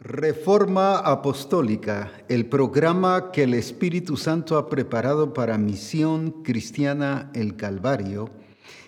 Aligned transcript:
Reforma 0.00 0.98
Apostólica, 0.98 2.12
el 2.28 2.46
programa 2.46 3.32
que 3.32 3.42
el 3.42 3.54
Espíritu 3.54 4.16
Santo 4.16 4.56
ha 4.56 4.68
preparado 4.68 5.34
para 5.34 5.58
Misión 5.58 6.44
Cristiana 6.44 7.32
el 7.34 7.56
Calvario, 7.56 8.30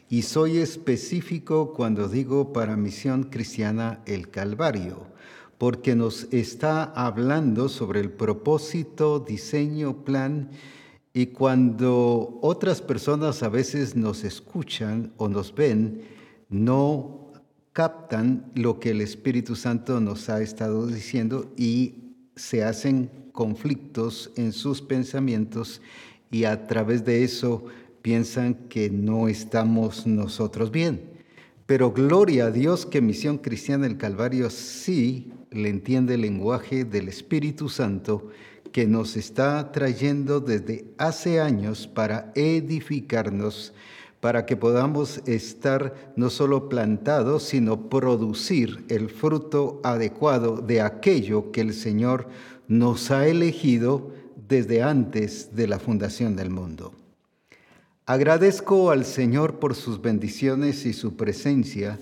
y 0.08 0.22
soy 0.22 0.58
específico 0.58 1.72
cuando 1.72 2.06
digo 2.06 2.52
para 2.52 2.76
Misión 2.76 3.24
Cristiana 3.24 4.04
el 4.06 4.30
Calvario, 4.30 5.08
porque 5.58 5.96
nos 5.96 6.32
está 6.32 6.84
hablando 6.84 7.68
sobre 7.68 7.98
el 7.98 8.12
propósito, 8.12 9.18
diseño, 9.18 10.04
plan, 10.04 10.50
y 11.12 11.26
cuando 11.26 12.38
otras 12.40 12.80
personas 12.82 13.42
a 13.42 13.48
veces 13.48 13.96
nos 13.96 14.22
escuchan 14.22 15.12
o 15.16 15.28
nos 15.28 15.52
ven, 15.52 16.02
no 16.50 17.19
captan 17.72 18.50
lo 18.54 18.80
que 18.80 18.90
el 18.90 19.00
Espíritu 19.00 19.56
Santo 19.56 20.00
nos 20.00 20.28
ha 20.28 20.42
estado 20.42 20.86
diciendo 20.86 21.52
y 21.56 21.94
se 22.36 22.64
hacen 22.64 23.10
conflictos 23.32 24.32
en 24.36 24.52
sus 24.52 24.82
pensamientos 24.82 25.80
y 26.30 26.44
a 26.44 26.66
través 26.66 27.04
de 27.04 27.24
eso 27.24 27.64
piensan 28.02 28.54
que 28.68 28.90
no 28.90 29.28
estamos 29.28 30.06
nosotros 30.06 30.70
bien. 30.70 31.10
Pero 31.66 31.92
gloria 31.92 32.46
a 32.46 32.50
Dios 32.50 32.86
que 32.86 33.00
Misión 33.00 33.38
Cristiana 33.38 33.86
del 33.86 33.96
Calvario 33.96 34.50
sí 34.50 35.32
le 35.50 35.68
entiende 35.68 36.14
el 36.14 36.22
lenguaje 36.22 36.84
del 36.84 37.08
Espíritu 37.08 37.68
Santo 37.68 38.30
que 38.72 38.86
nos 38.86 39.16
está 39.16 39.72
trayendo 39.72 40.40
desde 40.40 40.86
hace 40.98 41.40
años 41.40 41.86
para 41.86 42.32
edificarnos 42.34 43.72
para 44.20 44.44
que 44.44 44.56
podamos 44.56 45.22
estar 45.26 46.12
no 46.14 46.28
solo 46.28 46.68
plantados, 46.68 47.42
sino 47.44 47.88
producir 47.88 48.84
el 48.88 49.08
fruto 49.08 49.80
adecuado 49.82 50.58
de 50.58 50.82
aquello 50.82 51.50
que 51.52 51.62
el 51.62 51.72
Señor 51.72 52.28
nos 52.68 53.10
ha 53.10 53.26
elegido 53.26 54.12
desde 54.48 54.82
antes 54.82 55.56
de 55.56 55.66
la 55.66 55.78
fundación 55.78 56.36
del 56.36 56.50
mundo. 56.50 56.92
Agradezco 58.04 58.90
al 58.90 59.04
Señor 59.04 59.58
por 59.58 59.74
sus 59.74 60.02
bendiciones 60.02 60.84
y 60.84 60.92
su 60.92 61.16
presencia 61.16 61.98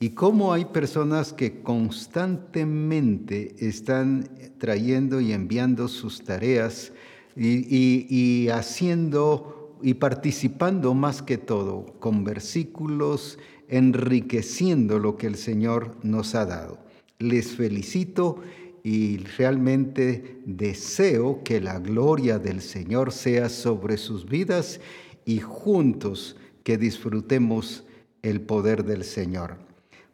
y 0.00 0.10
cómo 0.10 0.52
hay 0.52 0.66
personas 0.66 1.32
que 1.32 1.62
constantemente 1.62 3.54
están 3.60 4.28
trayendo 4.58 5.20
y 5.20 5.32
enviando 5.32 5.88
sus 5.88 6.24
tareas 6.24 6.92
y, 7.36 8.06
y 8.08 8.48
haciendo 8.48 9.53
y 9.84 9.94
participando 9.94 10.94
más 10.94 11.20
que 11.20 11.36
todo 11.36 11.84
con 12.00 12.24
versículos, 12.24 13.38
enriqueciendo 13.68 14.98
lo 14.98 15.18
que 15.18 15.26
el 15.26 15.36
Señor 15.36 15.98
nos 16.02 16.34
ha 16.34 16.46
dado. 16.46 16.78
Les 17.18 17.48
felicito 17.48 18.40
y 18.82 19.18
realmente 19.36 20.40
deseo 20.46 21.42
que 21.44 21.60
la 21.60 21.80
gloria 21.80 22.38
del 22.38 22.62
Señor 22.62 23.12
sea 23.12 23.50
sobre 23.50 23.98
sus 23.98 24.24
vidas 24.24 24.80
y 25.26 25.40
juntos 25.40 26.36
que 26.62 26.78
disfrutemos 26.78 27.84
el 28.22 28.40
poder 28.40 28.86
del 28.86 29.04
Señor. 29.04 29.58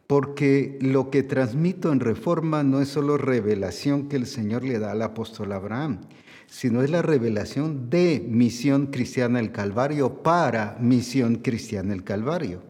Porque 0.05 0.77
lo 0.81 1.09
que 1.09 1.23
transmito 1.23 1.93
en 1.93 2.01
reforma 2.01 2.61
no 2.63 2.81
es 2.81 2.89
solo 2.89 3.17
revelación 3.17 4.09
que 4.09 4.17
el 4.17 4.25
Señor 4.25 4.65
le 4.65 4.79
da 4.79 4.91
al 4.91 5.01
apóstol 5.01 5.53
Abraham, 5.53 6.01
sino 6.51 6.83
es 6.83 6.89
la 6.89 7.01
revelación 7.01 7.89
de 7.89 8.21
Misión 8.27 8.87
Cristiana 8.87 9.39
el 9.39 9.53
Calvario 9.53 10.21
para 10.21 10.77
Misión 10.81 11.37
Cristiana 11.37 11.93
el 11.93 12.03
Calvario. 12.03 12.61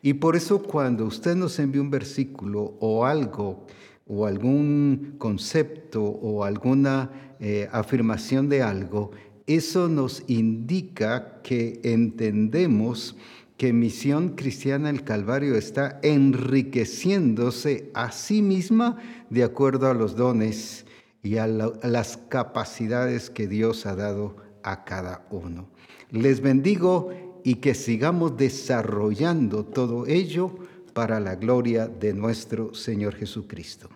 Y 0.00 0.14
por 0.14 0.34
eso 0.34 0.62
cuando 0.62 1.04
usted 1.04 1.36
nos 1.36 1.58
envía 1.58 1.82
un 1.82 1.90
versículo 1.90 2.78
o 2.80 3.04
algo, 3.04 3.66
o 4.06 4.24
algún 4.24 5.16
concepto 5.18 6.02
o 6.02 6.42
alguna 6.42 7.34
eh, 7.38 7.68
afirmación 7.70 8.48
de 8.48 8.62
algo, 8.62 9.10
eso 9.46 9.88
nos 9.88 10.24
indica 10.26 11.42
que 11.42 11.80
entendemos 11.84 13.14
que 13.58 13.74
Misión 13.74 14.36
Cristiana 14.36 14.88
el 14.88 15.04
Calvario 15.04 15.54
está 15.54 16.00
enriqueciéndose 16.02 17.90
a 17.92 18.10
sí 18.10 18.40
misma 18.40 18.96
de 19.28 19.44
acuerdo 19.44 19.90
a 19.90 19.94
los 19.94 20.16
dones 20.16 20.86
y 21.22 21.36
a, 21.38 21.46
las 21.46 22.16
capacidades 22.28 23.30
que 23.30 23.48
Dios 23.48 23.86
ha 23.86 23.94
dado 23.94 24.36
a 24.62 24.84
cada 24.84 25.26
uno. 25.30 25.68
Les 26.10 26.40
bendigo 26.40 27.10
y 27.44 27.56
que 27.56 27.74
sigamos 27.74 28.36
desarrollando 28.36 29.64
todo 29.64 30.06
ello 30.06 30.54
para 30.92 31.20
la 31.20 31.36
gloria 31.36 31.86
de 31.86 32.12
nuestro 32.12 32.74
Señor 32.74 33.14
Jesucristo. 33.14 33.88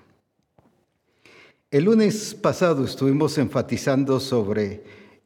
El 1.71 1.85
lunes 1.85 2.35
pasado 2.35 2.85
estuvimos 2.85 3.39
enfatizando 3.39 4.21
sobre 4.21 4.83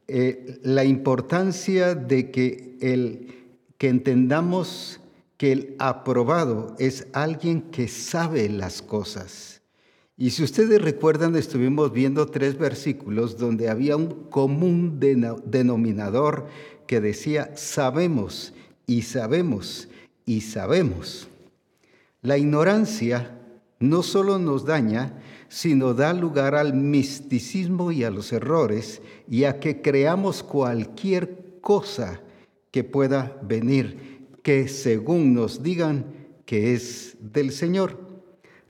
eh, 0.06 0.60
la 0.62 0.84
importancia 0.84 1.94
de 1.94 2.30
que, 2.30 2.78
el, 2.80 3.34
que 3.78 3.88
entendamos 3.88 5.00
que 5.36 5.52
el 5.52 5.76
aprobado 5.78 6.76
es 6.78 7.08
alguien 7.12 7.62
que 7.62 7.88
sabe 7.88 8.48
las 8.48 8.80
cosas 8.80 9.55
y 10.18 10.30
si 10.30 10.42
ustedes 10.42 10.80
recuerdan, 10.80 11.36
estuvimos 11.36 11.92
viendo 11.92 12.26
tres 12.26 12.56
versículos 12.56 13.36
donde 13.36 13.68
había 13.68 13.96
un 13.96 14.28
común 14.30 14.98
denominador 14.98 16.46
que 16.86 17.02
decía, 17.02 17.54
sabemos 17.54 18.54
y 18.86 19.02
sabemos 19.02 19.88
y 20.24 20.40
sabemos. 20.40 21.28
La 22.22 22.38
ignorancia 22.38 23.38
no 23.78 24.02
solo 24.02 24.38
nos 24.38 24.64
daña, 24.64 25.22
sino 25.48 25.92
da 25.92 26.14
lugar 26.14 26.54
al 26.54 26.72
misticismo 26.72 27.92
y 27.92 28.02
a 28.04 28.10
los 28.10 28.32
errores 28.32 29.02
y 29.28 29.44
a 29.44 29.60
que 29.60 29.82
creamos 29.82 30.42
cualquier 30.42 31.58
cosa 31.60 32.22
que 32.70 32.84
pueda 32.84 33.38
venir, 33.42 34.28
que 34.42 34.68
según 34.68 35.34
nos 35.34 35.62
digan 35.62 36.06
que 36.46 36.72
es 36.72 37.16
del 37.20 37.52
Señor. 37.52 38.05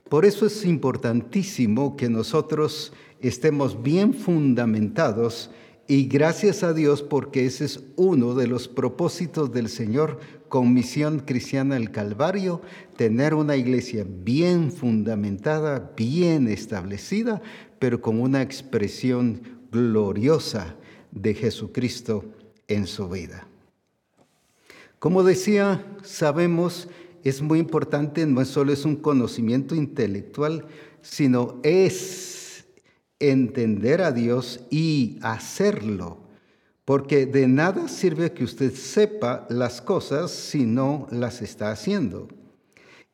Por 0.09 0.25
eso 0.25 0.45
es 0.45 0.63
importantísimo 0.63 1.97
que 1.97 2.09
nosotros 2.09 2.93
estemos 3.19 3.81
bien 3.83 4.13
fundamentados 4.13 5.51
y 5.87 6.07
gracias 6.07 6.63
a 6.63 6.73
Dios 6.73 7.01
porque 7.01 7.45
ese 7.45 7.65
es 7.65 7.83
uno 7.95 8.33
de 8.33 8.47
los 8.47 8.67
propósitos 8.67 9.51
del 9.51 9.69
Señor 9.69 10.19
con 10.49 10.73
Misión 10.73 11.19
Cristiana 11.19 11.77
el 11.77 11.91
Calvario, 11.91 12.61
tener 12.95 13.33
una 13.33 13.55
iglesia 13.55 14.05
bien 14.07 14.71
fundamentada, 14.71 15.91
bien 15.95 16.47
establecida, 16.47 17.41
pero 17.79 18.01
con 18.01 18.19
una 18.21 18.41
expresión 18.41 19.41
gloriosa 19.71 20.75
de 21.11 21.33
Jesucristo 21.33 22.25
en 22.67 22.87
su 22.87 23.09
vida. 23.09 23.47
Como 24.99 25.23
decía, 25.23 25.85
sabemos 26.01 26.89
es 27.23 27.41
muy 27.41 27.59
importante, 27.59 28.25
no 28.25 28.43
solo 28.45 28.71
es 28.71 28.85
un 28.85 28.95
conocimiento 28.95 29.75
intelectual, 29.75 30.65
sino 31.01 31.59
es 31.63 32.67
entender 33.19 34.01
a 34.01 34.11
Dios 34.11 34.61
y 34.69 35.17
hacerlo. 35.21 36.19
Porque 36.85 37.25
de 37.25 37.47
nada 37.47 37.87
sirve 37.89 38.31
que 38.31 38.43
usted 38.43 38.73
sepa 38.73 39.45
las 39.49 39.81
cosas 39.81 40.31
si 40.31 40.65
no 40.65 41.07
las 41.11 41.41
está 41.41 41.71
haciendo. 41.71 42.29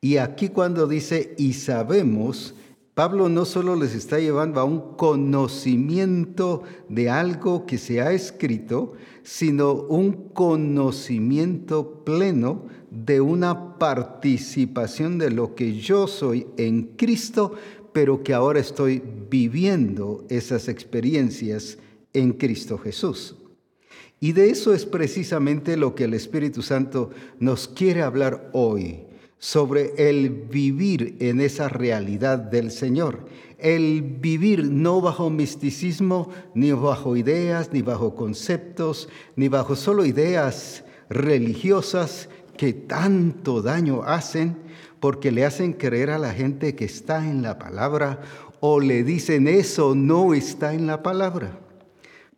Y 0.00 0.18
aquí 0.18 0.48
cuando 0.48 0.86
dice 0.86 1.34
y 1.38 1.54
sabemos, 1.54 2.54
Pablo 2.94 3.28
no 3.28 3.44
solo 3.44 3.74
les 3.74 3.92
está 3.94 4.20
llevando 4.20 4.60
a 4.60 4.64
un 4.64 4.96
conocimiento 4.96 6.62
de 6.88 7.10
algo 7.10 7.66
que 7.66 7.76
se 7.76 8.00
ha 8.00 8.12
escrito, 8.12 8.92
sino 9.24 9.72
un 9.72 10.28
conocimiento 10.28 12.04
pleno 12.04 12.66
de 12.94 13.20
una 13.20 13.78
participación 13.78 15.18
de 15.18 15.30
lo 15.30 15.54
que 15.54 15.78
yo 15.78 16.06
soy 16.06 16.46
en 16.56 16.94
Cristo, 16.96 17.54
pero 17.92 18.22
que 18.22 18.34
ahora 18.34 18.60
estoy 18.60 19.02
viviendo 19.30 20.24
esas 20.28 20.68
experiencias 20.68 21.78
en 22.12 22.32
Cristo 22.32 22.78
Jesús. 22.78 23.36
Y 24.20 24.32
de 24.32 24.50
eso 24.50 24.72
es 24.72 24.86
precisamente 24.86 25.76
lo 25.76 25.94
que 25.94 26.04
el 26.04 26.14
Espíritu 26.14 26.62
Santo 26.62 27.10
nos 27.40 27.68
quiere 27.68 28.02
hablar 28.02 28.50
hoy 28.52 29.00
sobre 29.38 29.92
el 29.98 30.30
vivir 30.30 31.16
en 31.20 31.40
esa 31.40 31.68
realidad 31.68 32.38
del 32.38 32.70
Señor, 32.70 33.26
el 33.58 34.00
vivir 34.00 34.64
no 34.64 35.02
bajo 35.02 35.28
misticismo, 35.28 36.30
ni 36.54 36.72
bajo 36.72 37.16
ideas, 37.16 37.70
ni 37.72 37.82
bajo 37.82 38.14
conceptos, 38.14 39.08
ni 39.36 39.48
bajo 39.48 39.76
solo 39.76 40.06
ideas 40.06 40.84
religiosas 41.10 42.30
que 42.56 42.72
tanto 42.72 43.62
daño 43.62 44.02
hacen 44.04 44.56
porque 45.00 45.30
le 45.30 45.44
hacen 45.44 45.72
creer 45.74 46.10
a 46.10 46.18
la 46.18 46.32
gente 46.32 46.74
que 46.74 46.84
está 46.84 47.28
en 47.28 47.42
la 47.42 47.58
palabra 47.58 48.22
o 48.60 48.80
le 48.80 49.04
dicen 49.04 49.48
eso 49.48 49.94
no 49.94 50.32
está 50.34 50.74
en 50.74 50.86
la 50.86 51.02
palabra. 51.02 51.60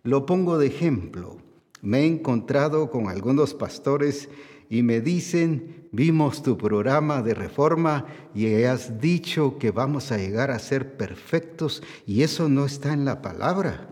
Lo 0.03 0.27
pongo 0.27 0.59
de 0.59 0.67
ejemplo. 0.67 1.37
Me 1.83 2.01
he 2.01 2.07
encontrado 2.07 2.91
con 2.91 3.09
algunos 3.09 3.55
pastores 3.55 4.29
y 4.69 4.83
me 4.83 5.01
dicen, 5.01 5.89
vimos 5.93 6.43
tu 6.43 6.59
programa 6.59 7.23
de 7.23 7.35
reforma 7.35 8.07
y 8.35 8.65
has 8.65 9.01
dicho 9.01 9.59
que 9.59 9.71
vamos 9.71 10.11
a 10.11 10.19
llegar 10.19 10.51
a 10.51 10.59
ser 10.59 10.97
perfectos 10.97 11.83
y 12.07 12.23
eso 12.23 12.49
no 12.49 12.65
está 12.65 12.93
en 12.93 13.05
la 13.05 13.23
palabra. 13.23 13.89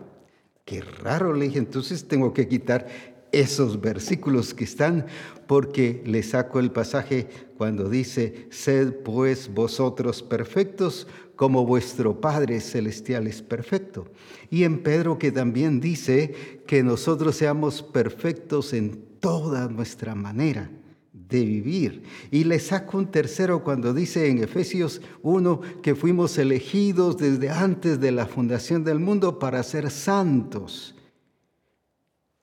Qué 0.65 0.81
raro, 0.81 1.33
le 1.33 1.45
dije, 1.45 1.59
entonces 1.59 2.07
tengo 2.07 2.33
que 2.33 2.47
quitar 2.47 2.87
esos 3.35 3.81
versículos 3.81 4.53
que 4.53 4.63
están, 4.63 5.05
porque 5.45 6.01
le 6.05 6.23
saco 6.23 6.59
el 6.59 6.71
pasaje 6.71 7.27
cuando 7.57 7.89
dice, 7.89 8.47
sed 8.49 8.93
pues 9.03 9.53
vosotros 9.53 10.23
perfectos 10.23 11.05
como 11.35 11.65
vuestro 11.65 12.21
Padre 12.21 12.61
Celestial 12.61 13.27
es 13.27 13.41
perfecto. 13.41 14.07
Y 14.49 14.63
en 14.63 14.81
Pedro 14.81 15.19
que 15.19 15.31
también 15.31 15.81
dice 15.81 16.61
que 16.65 16.81
nosotros 16.81 17.35
seamos 17.35 17.83
perfectos 17.83 18.73
en 18.73 19.03
toda 19.19 19.67
nuestra 19.67 20.15
manera 20.15 20.71
de 21.11 21.43
vivir. 21.43 22.03
Y 22.31 22.45
le 22.45 22.59
saco 22.59 22.97
un 22.97 23.11
tercero 23.11 23.63
cuando 23.63 23.93
dice 23.93 24.29
en 24.29 24.41
Efesios 24.43 25.01
1 25.23 25.61
que 25.81 25.95
fuimos 25.95 26.37
elegidos 26.37 27.17
desde 27.17 27.49
antes 27.49 27.99
de 27.99 28.11
la 28.11 28.27
fundación 28.27 28.85
del 28.85 28.99
mundo 28.99 29.39
para 29.39 29.61
ser 29.63 29.91
santos 29.91 30.94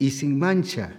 y 0.03 0.11
sin 0.11 0.37
mancha. 0.37 0.97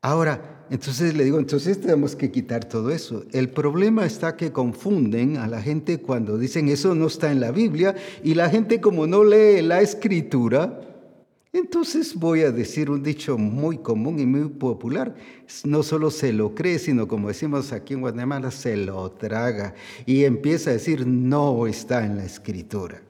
Ahora, 0.00 0.64
entonces 0.70 1.14
le 1.14 1.24
digo, 1.24 1.38
entonces 1.38 1.78
tenemos 1.78 2.16
que 2.16 2.30
quitar 2.30 2.64
todo 2.64 2.90
eso. 2.90 3.24
El 3.32 3.50
problema 3.50 4.06
está 4.06 4.34
que 4.34 4.50
confunden 4.50 5.36
a 5.36 5.46
la 5.46 5.60
gente 5.60 5.98
cuando 5.98 6.38
dicen 6.38 6.70
eso 6.70 6.94
no 6.94 7.08
está 7.08 7.30
en 7.30 7.40
la 7.40 7.50
Biblia 7.50 7.94
y 8.24 8.32
la 8.32 8.48
gente 8.48 8.80
como 8.80 9.06
no 9.06 9.24
lee 9.24 9.60
la 9.60 9.82
escritura, 9.82 10.80
entonces 11.52 12.14
voy 12.14 12.40
a 12.40 12.50
decir 12.50 12.90
un 12.90 13.02
dicho 13.02 13.36
muy 13.36 13.76
común 13.76 14.18
y 14.18 14.24
muy 14.24 14.48
popular. 14.48 15.14
No 15.64 15.82
solo 15.82 16.10
se 16.10 16.32
lo 16.32 16.54
cree, 16.54 16.78
sino 16.78 17.06
como 17.08 17.28
decimos 17.28 17.72
aquí 17.74 17.92
en 17.92 18.00
Guatemala, 18.00 18.50
se 18.50 18.74
lo 18.78 19.10
traga 19.10 19.74
y 20.06 20.24
empieza 20.24 20.70
a 20.70 20.74
decir 20.74 21.06
no 21.06 21.66
está 21.66 22.06
en 22.06 22.16
la 22.16 22.24
escritura. 22.24 23.02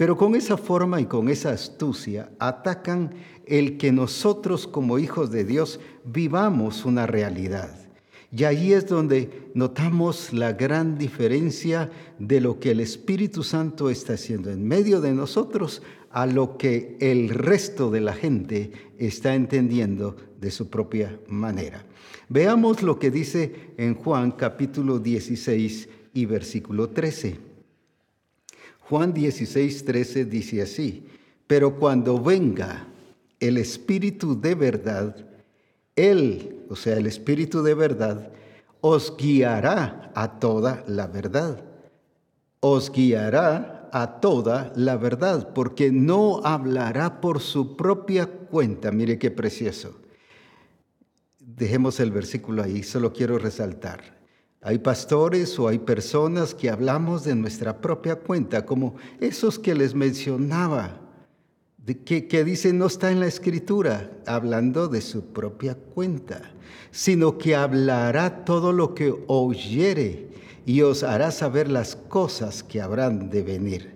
Pero 0.00 0.16
con 0.16 0.34
esa 0.34 0.56
forma 0.56 0.98
y 0.98 1.04
con 1.04 1.28
esa 1.28 1.50
astucia 1.50 2.30
atacan 2.38 3.10
el 3.50 3.76
que 3.76 3.92
nosotros 3.92 4.66
como 4.66 4.98
hijos 4.98 5.30
de 5.30 5.44
Dios 5.44 5.80
vivamos 6.04 6.84
una 6.84 7.06
realidad. 7.06 7.76
Y 8.32 8.44
ahí 8.44 8.72
es 8.72 8.86
donde 8.86 9.50
notamos 9.54 10.32
la 10.32 10.52
gran 10.52 10.96
diferencia 10.96 11.90
de 12.20 12.40
lo 12.40 12.60
que 12.60 12.70
el 12.70 12.78
Espíritu 12.78 13.42
Santo 13.42 13.90
está 13.90 14.12
haciendo 14.12 14.50
en 14.50 14.66
medio 14.66 15.00
de 15.00 15.12
nosotros 15.12 15.82
a 16.12 16.26
lo 16.26 16.56
que 16.56 16.96
el 17.00 17.28
resto 17.28 17.90
de 17.90 18.00
la 18.00 18.12
gente 18.12 18.70
está 18.98 19.34
entendiendo 19.34 20.16
de 20.40 20.52
su 20.52 20.70
propia 20.70 21.18
manera. 21.26 21.84
Veamos 22.28 22.82
lo 22.82 23.00
que 23.00 23.10
dice 23.10 23.72
en 23.76 23.96
Juan 23.96 24.30
capítulo 24.30 25.00
16 25.00 25.88
y 26.14 26.24
versículo 26.24 26.90
13. 26.90 27.36
Juan 28.78 29.12
16, 29.12 29.84
13 29.84 30.24
dice 30.24 30.62
así, 30.62 31.04
pero 31.48 31.74
cuando 31.76 32.22
venga 32.22 32.86
el 33.40 33.56
Espíritu 33.56 34.40
de 34.40 34.54
verdad, 34.54 35.16
Él, 35.96 36.64
o 36.68 36.76
sea, 36.76 36.96
el 36.96 37.06
Espíritu 37.06 37.62
de 37.62 37.74
verdad, 37.74 38.30
os 38.80 39.16
guiará 39.16 40.12
a 40.14 40.38
toda 40.38 40.84
la 40.86 41.06
verdad. 41.06 41.64
Os 42.60 42.92
guiará 42.92 43.88
a 43.92 44.20
toda 44.20 44.72
la 44.76 44.96
verdad, 44.96 45.52
porque 45.54 45.90
no 45.90 46.40
hablará 46.44 47.20
por 47.20 47.40
su 47.40 47.76
propia 47.76 48.26
cuenta. 48.26 48.92
Mire 48.92 49.18
qué 49.18 49.30
precioso. 49.30 49.98
Dejemos 51.38 52.00
el 52.00 52.10
versículo 52.10 52.62
ahí, 52.62 52.82
solo 52.82 53.12
quiero 53.12 53.38
resaltar. 53.38 54.20
Hay 54.62 54.78
pastores 54.78 55.58
o 55.58 55.68
hay 55.68 55.78
personas 55.78 56.54
que 56.54 56.68
hablamos 56.68 57.24
de 57.24 57.34
nuestra 57.34 57.80
propia 57.80 58.16
cuenta, 58.16 58.66
como 58.66 58.94
esos 59.18 59.58
que 59.58 59.74
les 59.74 59.94
mencionaba, 59.94 60.99
que, 61.98 62.44
dicen 62.44 62.78
no 62.78 62.86
está 62.86 63.10
en 63.10 63.20
la 63.20 63.26
escritura, 63.26 64.10
hablando 64.26 64.88
de 64.88 65.00
su 65.00 65.26
propia 65.26 65.74
cuenta, 65.74 66.42
sino 66.90 67.38
que 67.38 67.56
hablará 67.56 68.44
todo 68.44 68.72
lo 68.72 68.94
que 68.94 69.14
oyere 69.26 70.28
y 70.66 70.82
os 70.82 71.02
hará 71.02 71.30
saber 71.30 71.70
las 71.70 71.96
cosas 71.96 72.62
que 72.62 72.80
habrán 72.80 73.30
de 73.30 73.42
venir. 73.42 73.94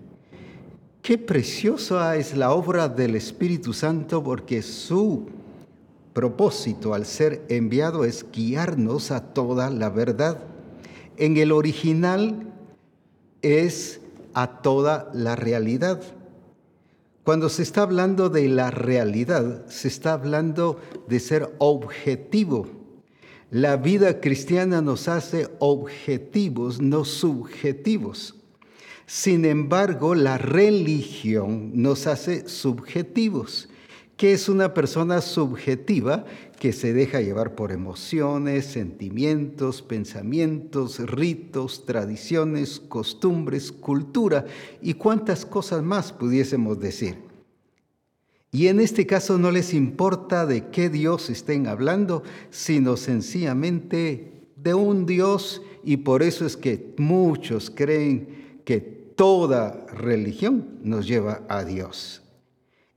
Qué 1.03 1.19
preciosa 1.19 2.17
es 2.17 2.37
la 2.37 2.53
obra 2.53 2.89
del 2.89 3.15
Espíritu 3.15 3.73
Santo 3.73 4.23
porque 4.23 4.63
su 4.63 5.27
propósito 6.15 6.95
al 6.95 7.05
ser 7.05 7.45
enviado 7.49 8.05
es 8.05 8.25
guiarnos 8.33 9.11
a 9.11 9.21
toda 9.35 9.69
la 9.69 9.91
verdad. 9.91 10.39
En 11.19 11.37
el 11.37 11.53
original 11.53 12.53
es 13.43 14.01
a 14.33 14.63
toda 14.63 15.11
la 15.13 15.37
realidad. 15.37 16.01
Cuando 17.25 17.49
se 17.49 17.63
está 17.63 17.81
hablando 17.81 18.29
de 18.29 18.49
la 18.49 18.71
realidad, 18.71 19.67
se 19.67 19.89
está 19.89 20.13
hablando 20.13 20.79
de 21.09 21.21
ser 21.21 21.55
objetivo. 21.57 22.69
La 23.51 23.79
vida 23.79 24.21
cristiana 24.21 24.83
nos 24.83 25.09
hace 25.09 25.49
objetivos, 25.59 26.83
no 26.83 27.07
subjetivos. 27.07 28.35
Sin 29.07 29.47
embargo, 29.47 30.15
la 30.15 30.37
religión 30.37 31.71
nos 31.75 32.07
hace 32.07 32.47
subjetivos. 32.47 33.71
¿Qué 34.17 34.33
es 34.33 34.49
una 34.49 34.75
persona 34.75 35.21
subjetiva? 35.21 36.25
que 36.65 36.73
se 36.73 36.95
deja 36.95 37.21
llevar 37.21 37.55
por 37.55 37.73
emociones, 37.73 38.65
sentimientos, 38.65 39.83
pensamientos, 39.83 40.99
ritos, 40.99 41.85
tradiciones, 41.85 42.81
costumbres, 42.81 43.71
cultura 43.71 44.47
y 44.81 44.95
cuántas 44.95 45.45
cosas 45.45 45.83
más 45.83 46.11
pudiésemos 46.11 46.81
decir. 46.81 47.17
Y 48.51 48.69
en 48.69 48.81
este 48.81 49.07
caso 49.07 49.37
no 49.37 49.51
les 49.51 49.75
importa 49.75 50.47
de 50.47 50.69
qué 50.69 50.89
Dios 50.89 51.29
estén 51.29 51.67
hablando, 51.67 52.23
sino 52.49 52.97
sencillamente 52.97 54.49
de 54.57 54.73
un 54.73 55.05
Dios 55.05 55.61
y 55.83 55.99
por 55.99 56.23
eso 56.23 56.47
es 56.47 56.57
que 56.57 56.95
muchos 56.97 57.69
creen 57.69 58.63
que 58.65 58.81
toda 58.81 59.85
religión 59.93 60.79
nos 60.83 61.07
lleva 61.07 61.43
a 61.51 61.63
Dios. 61.63 62.24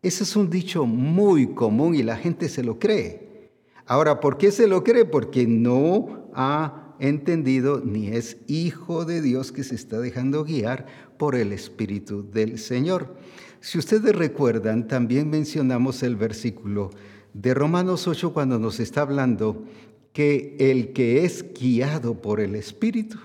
Ese 0.08 0.24
es 0.24 0.38
un 0.38 0.50
dicho 0.50 0.86
muy 0.86 1.48
común 1.48 1.94
y 1.94 2.02
la 2.02 2.16
gente 2.16 2.48
se 2.48 2.64
lo 2.64 2.80
cree. 2.80 3.52
Ahora, 3.86 4.22
¿por 4.22 4.38
qué 4.38 4.54
se 4.54 4.66
lo 4.66 4.82
cree? 4.82 5.04
Porque 5.04 5.46
no 5.46 6.30
ha 6.34 6.96
entendido 7.02 7.82
ni 7.84 8.08
es 8.08 8.38
hijo 8.48 9.04
de 9.04 9.22
Dios 9.22 9.52
que 9.52 9.66
se 9.66 9.76
está 9.76 10.00
dejando 10.00 10.46
guiar 10.46 10.86
por 11.20 11.36
el 11.36 11.52
Espíritu 11.52 12.26
del 12.32 12.58
Señor. 12.58 13.18
Si 13.60 13.78
ustedes 13.78 14.16
recuerdan, 14.16 14.88
también 14.88 15.30
mencionamos 15.30 16.02
el 16.04 16.16
versículo 16.16 16.92
de 17.34 17.54
Romanos 17.54 18.08
8 18.08 18.32
cuando 18.32 18.60
nos 18.60 18.80
está 18.80 19.02
hablando 19.02 19.66
que 20.14 20.56
el 20.58 20.94
que 20.94 21.26
es 21.26 21.54
guiado 21.54 22.22
por 22.22 22.40
el 22.40 22.56
Espíritu, 22.56 23.18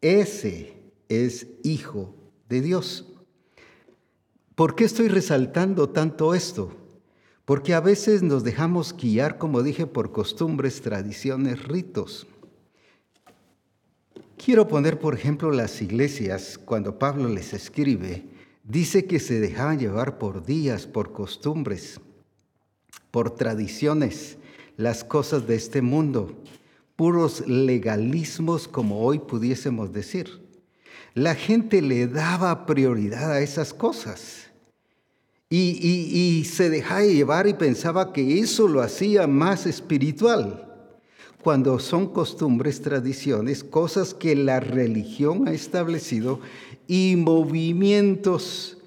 ese 0.00 0.72
es 1.10 1.46
hijo 1.62 2.16
de 2.48 2.62
Dios. 2.62 3.15
¿Por 4.56 4.74
qué 4.74 4.82
estoy 4.82 5.06
resaltando 5.06 5.90
tanto 5.90 6.34
esto? 6.34 6.72
porque 7.46 7.74
a 7.74 7.80
veces 7.80 8.24
nos 8.24 8.42
dejamos 8.42 8.94
guiar, 8.94 9.38
como 9.38 9.62
dije, 9.62 9.86
por 9.86 10.10
costumbres, 10.10 10.82
tradiciones, 10.82 11.62
ritos. 11.62 12.26
Quiero 14.36 14.66
poner, 14.66 14.98
por 14.98 15.14
ejemplo, 15.14 15.52
las 15.52 15.80
iglesias, 15.80 16.58
cuando 16.58 16.98
Pablo 16.98 17.28
les 17.28 17.54
escribe, 17.54 18.24
dice 18.64 19.06
que 19.06 19.20
se 19.20 19.38
dejaban 19.38 19.78
llevar 19.78 20.18
por 20.18 20.44
días, 20.44 20.88
por 20.88 21.12
costumbres, 21.12 22.00
por 23.12 23.30
tradiciones, 23.30 24.38
las 24.76 25.04
cosas 25.04 25.46
de 25.46 25.54
este 25.54 25.82
mundo, 25.82 26.42
puros 26.96 27.46
legalismos 27.46 28.66
como 28.66 29.02
hoy 29.02 29.20
pudiésemos 29.20 29.92
decir. 29.92 30.44
La 31.14 31.36
gente 31.36 31.80
le 31.80 32.08
daba 32.08 32.66
prioridad 32.66 33.30
a 33.30 33.40
esas 33.40 33.72
cosas. 33.72 34.45
Y, 35.48 36.44
se 36.44 36.70
dejaba 36.70 37.04
llevar 37.04 37.46
y 37.46 37.54
pensaba 37.54 38.12
que 38.12 38.40
eso 38.40 38.66
lo 38.66 38.80
hacía 38.80 39.28
más 39.28 39.66
espiritual, 39.66 40.64
cuando 41.42 41.78
son 41.78 42.12
costumbres, 42.12 42.82
tradiciones, 42.82 43.62
cosas 43.62 44.12
que 44.12 44.34
la 44.34 44.58
religión 44.58 45.46
ha 45.46 45.52
establecido 45.52 46.40
y 46.88 47.14
movimientos 47.16 48.78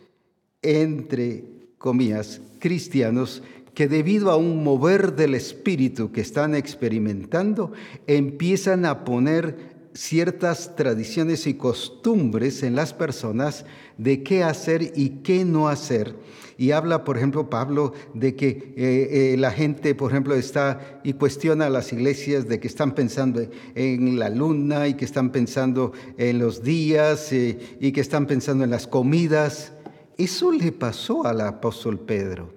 entre 0.61 1.45
comillas 1.77 2.41
cristianos 2.59 3.41
que 3.73 3.87
debido 3.87 4.29
a 4.29 4.35
un 4.35 4.61
mover 4.61 5.15
del 5.15 5.35
espíritu 5.35 6.11
que 6.11 6.19
están 6.19 6.53
experimentando, 6.53 7.71
empiezan 8.07 8.83
a 8.83 9.05
poner 9.05 9.79
ciertas 9.93 10.75
tradiciones 10.75 11.47
y 11.47 11.53
costumbres 11.53 12.63
en 12.63 12.75
las 12.75 12.93
personas 12.93 13.65
de 13.99 14.23
qué 14.23 14.43
hacer 14.43 14.93
y 14.95 15.21
qué 15.21 15.45
no 15.45 15.67
hacer. 15.67 16.15
Y 16.57 16.71
habla, 16.71 17.03
por 17.03 17.17
ejemplo, 17.17 17.49
Pablo, 17.49 17.93
de 18.13 18.35
que 18.35 18.73
eh, 18.75 19.33
eh, 19.33 19.35
la 19.37 19.51
gente, 19.51 19.93
por 19.93 20.11
ejemplo, 20.11 20.35
está 20.35 20.99
y 21.03 21.13
cuestiona 21.13 21.67
a 21.67 21.69
las 21.69 21.93
iglesias 21.93 22.47
de 22.47 22.59
que 22.59 22.67
están 22.67 22.95
pensando 22.95 23.41
en 23.75 24.17
la 24.17 24.29
luna 24.29 24.87
y 24.87 24.95
que 24.95 25.05
están 25.05 25.31
pensando 25.31 25.93
en 26.17 26.39
los 26.39 26.63
días 26.63 27.31
eh, 27.31 27.77
y 27.79 27.91
que 27.91 28.01
están 28.01 28.25
pensando 28.25 28.63
en 28.63 28.71
las 28.71 28.87
comidas. 28.87 29.73
Eso 30.17 30.51
le 30.51 30.71
pasó 30.71 31.25
al 31.25 31.41
apóstol 31.41 31.99
Pedro. 31.99 32.53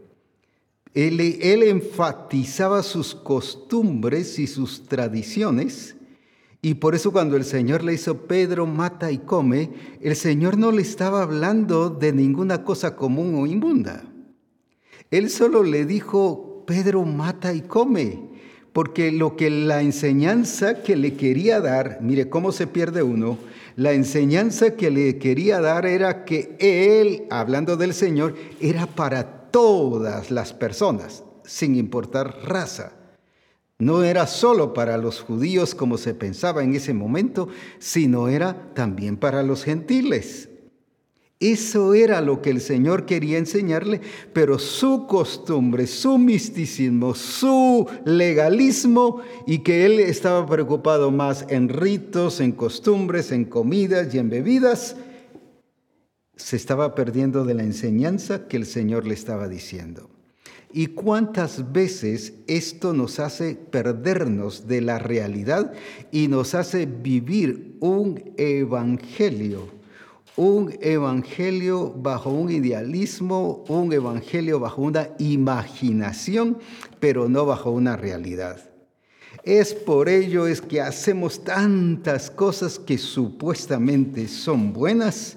Él, 0.95 1.21
él 1.21 1.63
enfatizaba 1.63 2.83
sus 2.83 3.15
costumbres 3.15 4.39
y 4.39 4.47
sus 4.47 4.85
tradiciones 4.87 5.97
y 6.65 6.75
por 6.75 6.95
eso 6.95 7.11
cuando 7.11 7.37
el 7.37 7.45
Señor 7.45 7.83
le 7.83 7.95
hizo 7.95 8.19
Pedro 8.29 8.67
mata 8.67 9.11
y 9.11 9.19
come, 9.19 9.73
el 10.01 10.15
Señor 10.15 10.57
no 10.57 10.71
le 10.71 10.83
estaba 10.83 11.23
hablando 11.23 11.91
de 11.91 12.13
ninguna 12.13 12.63
cosa 12.63 12.95
común 12.95 13.35
o 13.35 13.49
inmunda. 13.49 14.05
Él 15.11 15.29
solo 15.29 15.65
le 15.65 15.85
dijo, 15.85 16.63
Pedro 16.65 17.03
mata 17.05 17.53
y 17.53 17.63
come, 17.63 18.31
porque 18.73 19.11
lo 19.11 19.35
que 19.35 19.51
la 19.51 19.83
enseñanza 19.83 20.85
que 20.85 20.95
le 20.95 21.15
quería 21.15 21.61
dar, 21.61 21.99
mire 22.01 22.31
cómo 22.31 22.53
se 22.53 22.69
pierde 22.69 23.03
uno, 23.03 23.39
la 23.75 23.93
enseñanza 23.93 24.77
que 24.77 24.93
le 24.93 25.19
quería 25.19 25.61
dar 25.61 25.85
era 25.85 26.25
que 26.25 26.57
Él, 26.61 27.25
hablando 27.31 27.77
del 27.77 27.93
Señor, 27.93 28.37
era 28.61 28.87
para 28.87 29.51
todas 29.51 30.31
las 30.31 30.53
personas, 30.53 31.25
sin 31.45 31.75
importar 31.75 32.37
raza 32.45 33.02
no 33.83 34.05
era 34.05 34.29
solo 34.29 34.73
para 34.75 34.97
los 34.97 35.21
judíos 35.21 35.75
como 35.75 35.99
se 35.99 36.15
pensaba 36.15 36.63
en 36.63 36.73
ese 36.73 36.95
momento, 36.95 37.49
sino 37.81 38.29
era 38.29 38.73
también 38.75 39.17
para 39.17 39.43
los 39.43 39.65
gentiles. 39.65 40.49
Eso 41.41 41.93
era 41.93 42.21
lo 42.21 42.41
que 42.41 42.51
el 42.51 42.61
Señor 42.61 43.07
quería 43.07 43.39
enseñarle, 43.39 44.01
pero 44.33 44.61
su 44.61 45.09
costumbre, 45.09 45.89
su 45.89 46.17
misticismo, 46.17 47.17
su 47.17 47.89
legalismo 48.05 49.21
y 49.49 49.59
que 49.65 49.85
él 49.85 49.99
estaba 49.99 50.47
preocupado 50.47 51.11
más 51.11 51.45
en 51.49 51.69
ritos, 51.69 52.39
en 52.39 52.53
costumbres, 52.53 53.33
en 53.33 53.45
comidas 53.45 54.15
y 54.15 54.19
en 54.19 54.31
bebidas, 54.31 54.95
se 56.37 56.55
estaba 56.55 56.95
perdiendo 56.95 57.45
de 57.45 57.55
la 57.55 57.65
enseñanza 57.65 58.47
que 58.47 58.59
el 58.59 58.67
Señor 58.67 59.09
le 59.09 59.15
estaba 59.15 59.49
diciendo. 59.49 60.09
¿Y 60.75 60.87
cuántas 60.89 61.73
veces 61.73 62.33
esto 62.47 62.95
nos 62.95 63.21
hace 63.21 63.55
perdernos 63.55 64.67
de 64.67 64.81
la 64.81 64.99
realidad 64.99 65.73
y 66.11 66.29
nos 66.29 66.55
hace 66.55 66.87
vivir 66.87 67.77
un 67.81 68.33
evangelio? 68.39 69.69
Un 70.35 70.75
evangelio 70.81 71.93
bajo 71.95 72.31
un 72.31 72.51
idealismo, 72.51 73.65
un 73.69 73.93
evangelio 73.93 74.61
bajo 74.61 74.81
una 74.81 75.11
imaginación, 75.19 76.57
pero 77.01 77.29
no 77.29 77.45
bajo 77.45 77.71
una 77.71 77.99
realidad. 77.99 78.59
Es 79.45 79.75
por 79.75 80.09
ello 80.09 80.47
es 80.47 80.63
que 80.63 80.81
hacemos 80.81 81.45
tantas 81.45 82.31
cosas 82.31 82.79
que 82.79 82.97
supuestamente 82.97 84.27
son 84.27 84.73
buenas, 84.73 85.37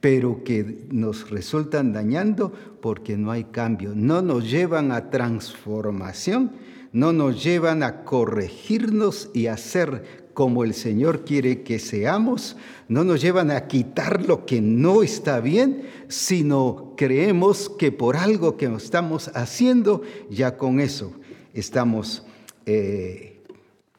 pero 0.00 0.42
que 0.42 0.86
nos 0.90 1.30
resultan 1.30 1.92
dañando 1.92 2.52
porque 2.82 3.16
no 3.16 3.30
hay 3.30 3.44
cambio, 3.44 3.92
no 3.94 4.20
nos 4.20 4.50
llevan 4.50 4.92
a 4.92 5.08
transformación, 5.08 6.52
no 6.92 7.14
nos 7.14 7.42
llevan 7.42 7.82
a 7.82 8.04
corregirnos 8.04 9.30
y 9.32 9.46
a 9.46 9.56
ser 9.56 10.22
como 10.34 10.64
el 10.64 10.74
Señor 10.74 11.24
quiere 11.24 11.62
que 11.62 11.78
seamos, 11.78 12.56
no 12.88 13.04
nos 13.04 13.22
llevan 13.22 13.50
a 13.50 13.66
quitar 13.68 14.26
lo 14.26 14.44
que 14.44 14.60
no 14.60 15.02
está 15.02 15.40
bien, 15.40 15.88
sino 16.08 16.92
creemos 16.96 17.70
que 17.70 17.90
por 17.92 18.16
algo 18.16 18.58
que 18.58 18.66
estamos 18.66 19.30
haciendo, 19.34 20.02
ya 20.28 20.58
con 20.58 20.80
eso 20.80 21.14
estamos 21.54 22.26
eh, 22.66 23.42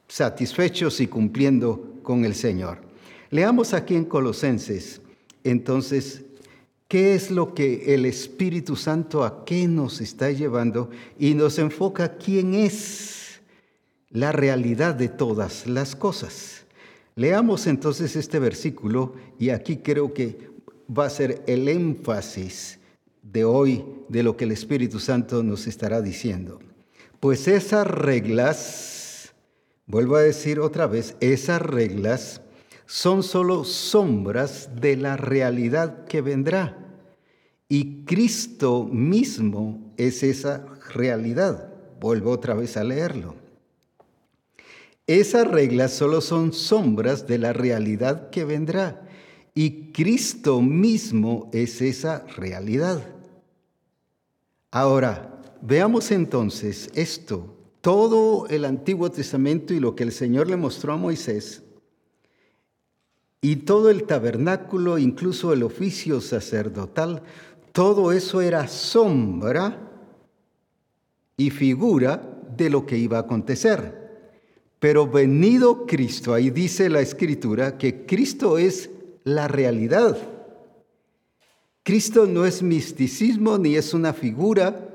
satisfechos 0.08 1.02
y 1.02 1.08
cumpliendo 1.08 1.96
con 2.04 2.26
el 2.26 2.36
Señor. 2.36 2.80
Leamos 3.32 3.74
aquí 3.74 3.96
en 3.96 4.06
Colosenses 4.06 5.02
entonces, 5.44 6.24
¿qué 6.94 7.16
es 7.16 7.32
lo 7.32 7.56
que 7.56 7.96
el 7.96 8.06
Espíritu 8.06 8.76
Santo 8.76 9.24
a 9.24 9.46
qué 9.46 9.68
nos 9.68 10.00
está 10.00 10.30
llevando? 10.30 10.92
Y 11.18 11.34
nos 11.34 11.58
enfoca 11.58 12.20
quién 12.20 12.54
es 12.54 13.42
la 14.12 14.32
realidad 14.32 14.94
de 14.94 15.08
todas 15.08 15.66
las 15.66 15.96
cosas. 15.96 16.68
Leamos 17.16 17.66
entonces 17.66 18.16
este 18.16 18.38
versículo 18.38 19.16
y 19.40 19.50
aquí 19.50 19.78
creo 19.78 20.14
que 20.14 20.52
va 20.88 21.08
a 21.08 21.10
ser 21.10 21.42
el 21.48 21.68
énfasis 21.68 22.78
de 23.24 23.44
hoy 23.44 23.84
de 24.08 24.22
lo 24.22 24.38
que 24.38 24.44
el 24.44 24.52
Espíritu 24.52 25.00
Santo 25.00 25.42
nos 25.42 25.66
estará 25.66 26.00
diciendo. 26.00 26.60
Pues 27.20 27.48
esas 27.48 27.88
reglas, 27.88 29.34
vuelvo 29.88 30.16
a 30.16 30.22
decir 30.22 30.60
otra 30.60 30.86
vez, 30.86 31.16
esas 31.22 31.60
reglas 31.60 32.42
son 32.86 33.24
solo 33.24 33.64
sombras 33.64 34.70
de 34.80 34.96
la 34.96 35.18
realidad 35.18 36.06
que 36.06 36.22
vendrá. 36.22 36.83
Y 37.74 38.06
Cristo 38.06 38.84
mismo 38.84 39.96
es 39.98 40.22
esa 40.22 40.64
realidad. 40.94 41.74
Vuelvo 42.00 42.30
otra 42.30 42.54
vez 42.54 42.78
a 42.78 42.84
leerlo. 42.84 43.34
Esas 45.08 45.48
reglas 45.48 45.92
solo 45.92 46.22
son 46.22 46.54
sombras 46.54 47.26
de 47.26 47.40
la 47.40 47.52
realidad 47.52 48.30
que 48.30 48.46
vendrá. 48.46 49.10
Y 49.56 49.92
Cristo 49.92 50.62
mismo 50.62 51.50
es 51.52 51.82
esa 51.82 52.28
realidad. 52.38 53.04
Ahora, 54.70 55.42
veamos 55.64 56.12
entonces 56.12 56.92
esto. 56.94 57.58
Todo 57.82 58.48
el 58.50 58.66
Antiguo 58.66 59.10
Testamento 59.10 59.74
y 59.74 59.80
lo 59.80 59.96
que 59.96 60.04
el 60.04 60.12
Señor 60.12 60.48
le 60.48 60.58
mostró 60.58 60.94
a 60.94 60.98
Moisés 60.98 61.64
y 63.44 63.58
todo 63.58 63.90
el 63.90 64.06
tabernáculo, 64.06 64.98
incluso 64.98 65.52
el 65.52 65.64
oficio 65.64 66.22
sacerdotal, 66.22 67.24
todo 67.74 68.12
eso 68.12 68.40
era 68.40 68.68
sombra 68.68 69.78
y 71.36 71.50
figura 71.50 72.40
de 72.56 72.70
lo 72.70 72.86
que 72.86 72.98
iba 72.98 73.18
a 73.18 73.22
acontecer. 73.22 74.04
Pero 74.80 75.08
venido 75.08 75.86
Cristo, 75.86 76.34
ahí 76.34 76.52
dice 76.52 76.90
la 76.90 77.02
escritura 77.02 77.78
que 77.78 78.06
Cristo 78.06 78.58
es 78.58 78.90
la 79.24 79.48
realidad. 79.48 80.18
Cristo 81.82 82.28
no 82.28 82.46
es 82.46 82.62
misticismo, 82.62 83.58
ni 83.58 83.76
es 83.76 83.94
una 83.94 84.14
figura, 84.14 84.90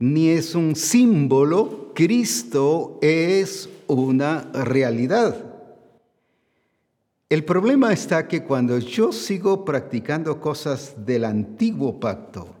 ni 0.00 0.30
es 0.30 0.54
un 0.54 0.74
símbolo. 0.74 1.92
Cristo 1.94 2.98
es 3.02 3.68
una 3.86 4.50
realidad. 4.52 5.53
El 7.34 7.44
problema 7.44 7.92
está 7.92 8.28
que 8.28 8.44
cuando 8.44 8.78
yo 8.78 9.10
sigo 9.10 9.64
practicando 9.64 10.40
cosas 10.40 10.94
del 11.04 11.24
antiguo 11.24 11.98
pacto 11.98 12.54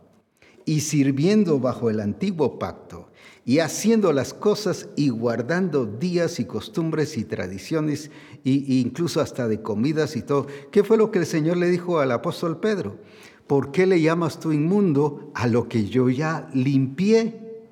y 0.64 0.80
sirviendo 0.80 1.60
bajo 1.60 1.90
el 1.90 2.00
antiguo 2.00 2.58
pacto 2.58 3.08
y 3.44 3.60
haciendo 3.60 4.12
las 4.12 4.34
cosas 4.34 4.88
y 4.96 5.10
guardando 5.10 5.86
días 5.86 6.40
y 6.40 6.46
costumbres 6.46 7.16
y 7.16 7.24
tradiciones 7.24 8.10
e 8.44 8.50
incluso 8.50 9.20
hasta 9.20 9.46
de 9.46 9.62
comidas 9.62 10.16
y 10.16 10.22
todo, 10.22 10.48
¿qué 10.72 10.82
fue 10.82 10.96
lo 10.96 11.12
que 11.12 11.20
el 11.20 11.26
Señor 11.26 11.56
le 11.58 11.70
dijo 11.70 12.00
al 12.00 12.10
apóstol 12.10 12.58
Pedro? 12.58 12.98
¿Por 13.46 13.70
qué 13.70 13.86
le 13.86 14.02
llamas 14.02 14.40
tú 14.40 14.50
inmundo 14.50 15.30
a 15.36 15.46
lo 15.46 15.68
que 15.68 15.84
yo 15.86 16.10
ya 16.10 16.48
limpié? 16.52 17.62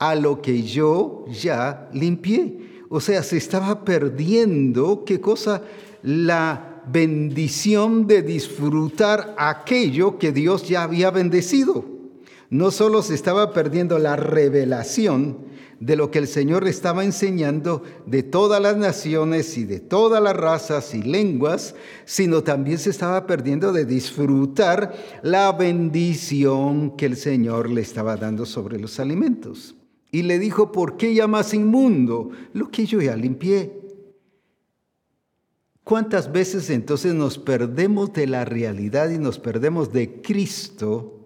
A 0.00 0.16
lo 0.16 0.42
que 0.42 0.64
yo 0.64 1.24
ya 1.28 1.88
limpié. 1.92 2.82
O 2.88 3.00
sea, 3.00 3.22
se 3.22 3.36
estaba 3.36 3.84
perdiendo, 3.84 5.04
¿qué 5.06 5.20
cosa? 5.20 5.62
La 6.02 6.82
bendición 6.86 8.06
de 8.06 8.22
disfrutar 8.22 9.34
aquello 9.38 10.18
que 10.18 10.32
Dios 10.32 10.68
ya 10.68 10.82
había 10.82 11.10
bendecido. 11.10 11.84
No 12.50 12.70
solo 12.70 13.02
se 13.02 13.14
estaba 13.14 13.52
perdiendo 13.52 13.98
la 13.98 14.16
revelación 14.16 15.52
de 15.80 15.96
lo 15.96 16.12
que 16.12 16.20
el 16.20 16.28
Señor 16.28 16.68
estaba 16.68 17.02
enseñando 17.02 17.82
de 18.06 18.22
todas 18.22 18.62
las 18.62 18.76
naciones 18.76 19.58
y 19.58 19.64
de 19.64 19.80
todas 19.80 20.22
las 20.22 20.36
razas 20.36 20.94
y 20.94 21.02
lenguas, 21.02 21.74
sino 22.04 22.44
también 22.44 22.78
se 22.78 22.90
estaba 22.90 23.26
perdiendo 23.26 23.72
de 23.72 23.84
disfrutar 23.84 24.94
la 25.22 25.50
bendición 25.50 26.96
que 26.96 27.06
el 27.06 27.16
Señor 27.16 27.68
le 27.68 27.80
estaba 27.80 28.16
dando 28.16 28.46
sobre 28.46 28.78
los 28.78 29.00
alimentos. 29.00 29.74
Y 30.12 30.22
le 30.22 30.38
dijo, 30.38 30.70
¿por 30.70 30.96
qué 30.96 31.14
llamas 31.14 31.52
inmundo 31.54 32.30
lo 32.52 32.70
que 32.70 32.86
yo 32.86 33.00
ya 33.00 33.16
limpié? 33.16 33.81
¿Cuántas 35.84 36.30
veces 36.30 36.70
entonces 36.70 37.12
nos 37.12 37.38
perdemos 37.38 38.12
de 38.12 38.26
la 38.26 38.44
realidad 38.44 39.10
y 39.10 39.18
nos 39.18 39.38
perdemos 39.38 39.92
de 39.92 40.22
Cristo, 40.22 41.18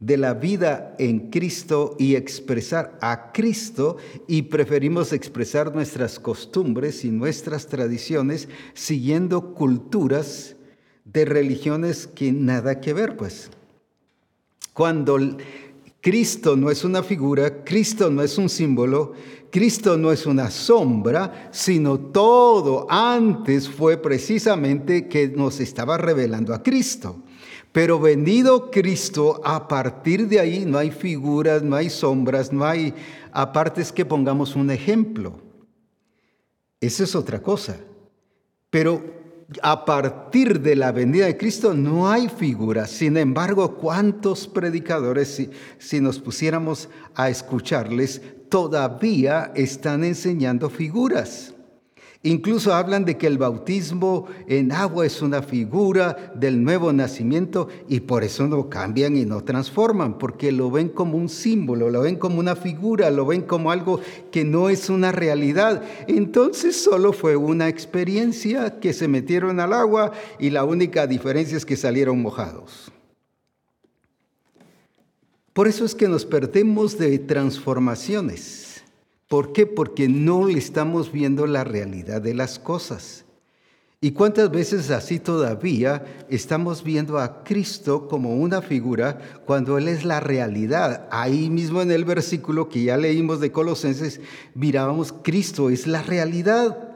de 0.00 0.16
la 0.16 0.34
vida 0.34 0.96
en 0.98 1.30
Cristo 1.30 1.94
y 1.96 2.16
expresar 2.16 2.98
a 3.00 3.30
Cristo 3.30 3.98
y 4.26 4.42
preferimos 4.42 5.12
expresar 5.12 5.72
nuestras 5.72 6.18
costumbres 6.18 7.04
y 7.04 7.10
nuestras 7.10 7.68
tradiciones 7.68 8.48
siguiendo 8.74 9.54
culturas 9.54 10.56
de 11.04 11.24
religiones 11.24 12.08
que 12.08 12.32
nada 12.32 12.80
que 12.80 12.92
ver, 12.92 13.16
pues. 13.16 13.48
Cuando 14.72 15.18
Cristo 16.02 16.56
no 16.56 16.68
es 16.68 16.82
una 16.82 17.04
figura, 17.04 17.62
Cristo 17.62 18.10
no 18.10 18.22
es 18.22 18.36
un 18.36 18.48
símbolo, 18.48 19.12
Cristo 19.50 19.96
no 19.96 20.10
es 20.10 20.26
una 20.26 20.50
sombra, 20.50 21.48
sino 21.52 21.96
todo 21.96 22.88
antes 22.90 23.68
fue 23.68 23.96
precisamente 23.96 25.06
que 25.06 25.28
nos 25.28 25.60
estaba 25.60 25.96
revelando 25.96 26.54
a 26.54 26.62
Cristo. 26.62 27.22
Pero 27.70 28.00
vendido 28.00 28.68
Cristo, 28.72 29.40
a 29.44 29.68
partir 29.68 30.26
de 30.26 30.40
ahí 30.40 30.64
no 30.66 30.76
hay 30.76 30.90
figuras, 30.90 31.62
no 31.62 31.76
hay 31.76 31.88
sombras, 31.88 32.52
no 32.52 32.64
hay 32.64 32.92
apartes 33.30 33.92
que 33.92 34.04
pongamos 34.04 34.56
un 34.56 34.72
ejemplo. 34.72 35.38
Esa 36.80 37.04
es 37.04 37.14
otra 37.14 37.40
cosa. 37.40 37.76
Pero 38.70 39.21
a 39.62 39.84
partir 39.84 40.60
de 40.60 40.76
la 40.76 40.92
venida 40.92 41.26
de 41.26 41.36
Cristo 41.36 41.74
no 41.74 42.10
hay 42.10 42.28
figuras. 42.28 42.90
Sin 42.90 43.16
embargo, 43.16 43.76
¿cuántos 43.76 44.46
predicadores, 44.46 45.28
si, 45.28 45.50
si 45.78 46.00
nos 46.00 46.18
pusiéramos 46.18 46.88
a 47.14 47.28
escucharles, 47.28 48.22
todavía 48.48 49.52
están 49.54 50.04
enseñando 50.04 50.70
figuras? 50.70 51.54
Incluso 52.24 52.72
hablan 52.72 53.04
de 53.04 53.18
que 53.18 53.26
el 53.26 53.36
bautismo 53.36 54.26
en 54.46 54.70
agua 54.70 55.04
es 55.04 55.22
una 55.22 55.42
figura 55.42 56.32
del 56.36 56.62
nuevo 56.62 56.92
nacimiento 56.92 57.66
y 57.88 57.98
por 57.98 58.22
eso 58.22 58.46
no 58.46 58.68
cambian 58.68 59.16
y 59.16 59.24
no 59.24 59.42
transforman, 59.42 60.18
porque 60.18 60.52
lo 60.52 60.70
ven 60.70 60.88
como 60.88 61.18
un 61.18 61.28
símbolo, 61.28 61.90
lo 61.90 62.02
ven 62.02 62.14
como 62.14 62.38
una 62.38 62.54
figura, 62.54 63.10
lo 63.10 63.26
ven 63.26 63.42
como 63.42 63.72
algo 63.72 64.00
que 64.30 64.44
no 64.44 64.68
es 64.68 64.88
una 64.88 65.10
realidad. 65.10 65.82
Entonces 66.06 66.80
solo 66.80 67.12
fue 67.12 67.34
una 67.34 67.68
experiencia 67.68 68.78
que 68.78 68.92
se 68.92 69.08
metieron 69.08 69.58
al 69.58 69.72
agua 69.72 70.12
y 70.38 70.50
la 70.50 70.62
única 70.64 71.08
diferencia 71.08 71.56
es 71.56 71.66
que 71.66 71.76
salieron 71.76 72.22
mojados. 72.22 72.92
Por 75.52 75.66
eso 75.66 75.84
es 75.84 75.96
que 75.96 76.06
nos 76.06 76.24
perdemos 76.24 76.96
de 76.98 77.18
transformaciones. 77.18 78.71
¿Por 79.32 79.54
qué? 79.54 79.64
Porque 79.64 80.10
no 80.10 80.46
le 80.46 80.58
estamos 80.58 81.10
viendo 81.10 81.46
la 81.46 81.64
realidad 81.64 82.20
de 82.20 82.34
las 82.34 82.58
cosas. 82.58 83.24
¿Y 83.98 84.10
cuántas 84.10 84.50
veces 84.50 84.90
así 84.90 85.18
todavía 85.18 86.04
estamos 86.28 86.84
viendo 86.84 87.18
a 87.18 87.42
Cristo 87.42 88.08
como 88.08 88.36
una 88.36 88.60
figura 88.60 89.40
cuando 89.46 89.78
Él 89.78 89.88
es 89.88 90.04
la 90.04 90.20
realidad? 90.20 91.08
Ahí 91.10 91.48
mismo 91.48 91.80
en 91.80 91.92
el 91.92 92.04
versículo 92.04 92.68
que 92.68 92.82
ya 92.82 92.98
leímos 92.98 93.40
de 93.40 93.50
Colosenses, 93.50 94.20
mirábamos, 94.54 95.14
Cristo 95.22 95.70
es 95.70 95.86
la 95.86 96.02
realidad. 96.02 96.90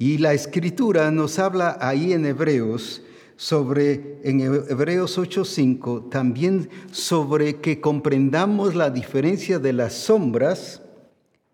Y 0.00 0.18
la 0.18 0.32
escritura 0.32 1.12
nos 1.12 1.38
habla 1.38 1.78
ahí 1.80 2.12
en 2.12 2.26
Hebreos 2.26 3.02
sobre, 3.36 4.18
en 4.24 4.40
Hebreos 4.40 5.16
8:5, 5.16 6.10
también 6.10 6.68
sobre 6.90 7.60
que 7.60 7.80
comprendamos 7.80 8.74
la 8.74 8.90
diferencia 8.90 9.60
de 9.60 9.72
las 9.72 9.94
sombras 9.94 10.82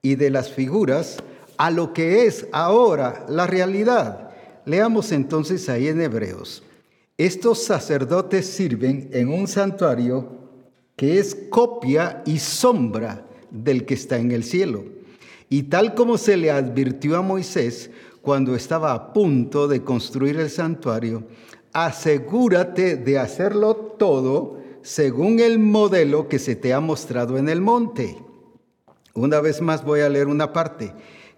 y 0.02 0.14
de 0.14 0.30
las 0.30 0.50
figuras 0.50 1.16
a 1.56 1.70
lo 1.70 1.92
que 1.92 2.26
es 2.26 2.46
ahora 2.52 3.24
la 3.28 3.46
realidad. 3.46 4.30
Leamos 4.64 5.12
entonces 5.12 5.68
ahí 5.68 5.88
en 5.88 6.00
Hebreos. 6.00 6.62
Estos 7.18 7.62
sacerdotes 7.62 8.46
sirven 8.46 9.08
en 9.12 9.28
un 9.28 9.48
santuario 9.48 10.36
que 10.96 11.18
es 11.18 11.36
copia 11.50 12.22
y 12.26 12.38
sombra 12.38 13.26
del 13.50 13.86
que 13.86 13.94
está 13.94 14.18
en 14.18 14.32
el 14.32 14.44
cielo. 14.44 14.84
Y 15.48 15.64
tal 15.64 15.94
como 15.94 16.18
se 16.18 16.36
le 16.36 16.50
advirtió 16.50 17.16
a 17.16 17.22
Moisés 17.22 17.90
cuando 18.20 18.56
estaba 18.56 18.92
a 18.92 19.12
punto 19.12 19.68
de 19.68 19.82
construir 19.82 20.38
el 20.38 20.50
santuario, 20.50 21.24
asegúrate 21.72 22.96
de 22.96 23.18
hacerlo 23.18 23.76
todo 23.76 24.58
según 24.82 25.40
el 25.40 25.58
modelo 25.58 26.28
que 26.28 26.38
se 26.38 26.56
te 26.56 26.72
ha 26.72 26.80
mostrado 26.80 27.38
en 27.38 27.48
el 27.48 27.60
monte. 27.60 28.25
Una 29.16 29.40
vez 29.40 29.62
más 29.62 29.84
voy 29.84 30.00
a 30.00 30.08
leer 30.08 30.28
una 30.28 30.52
parte 30.52 30.92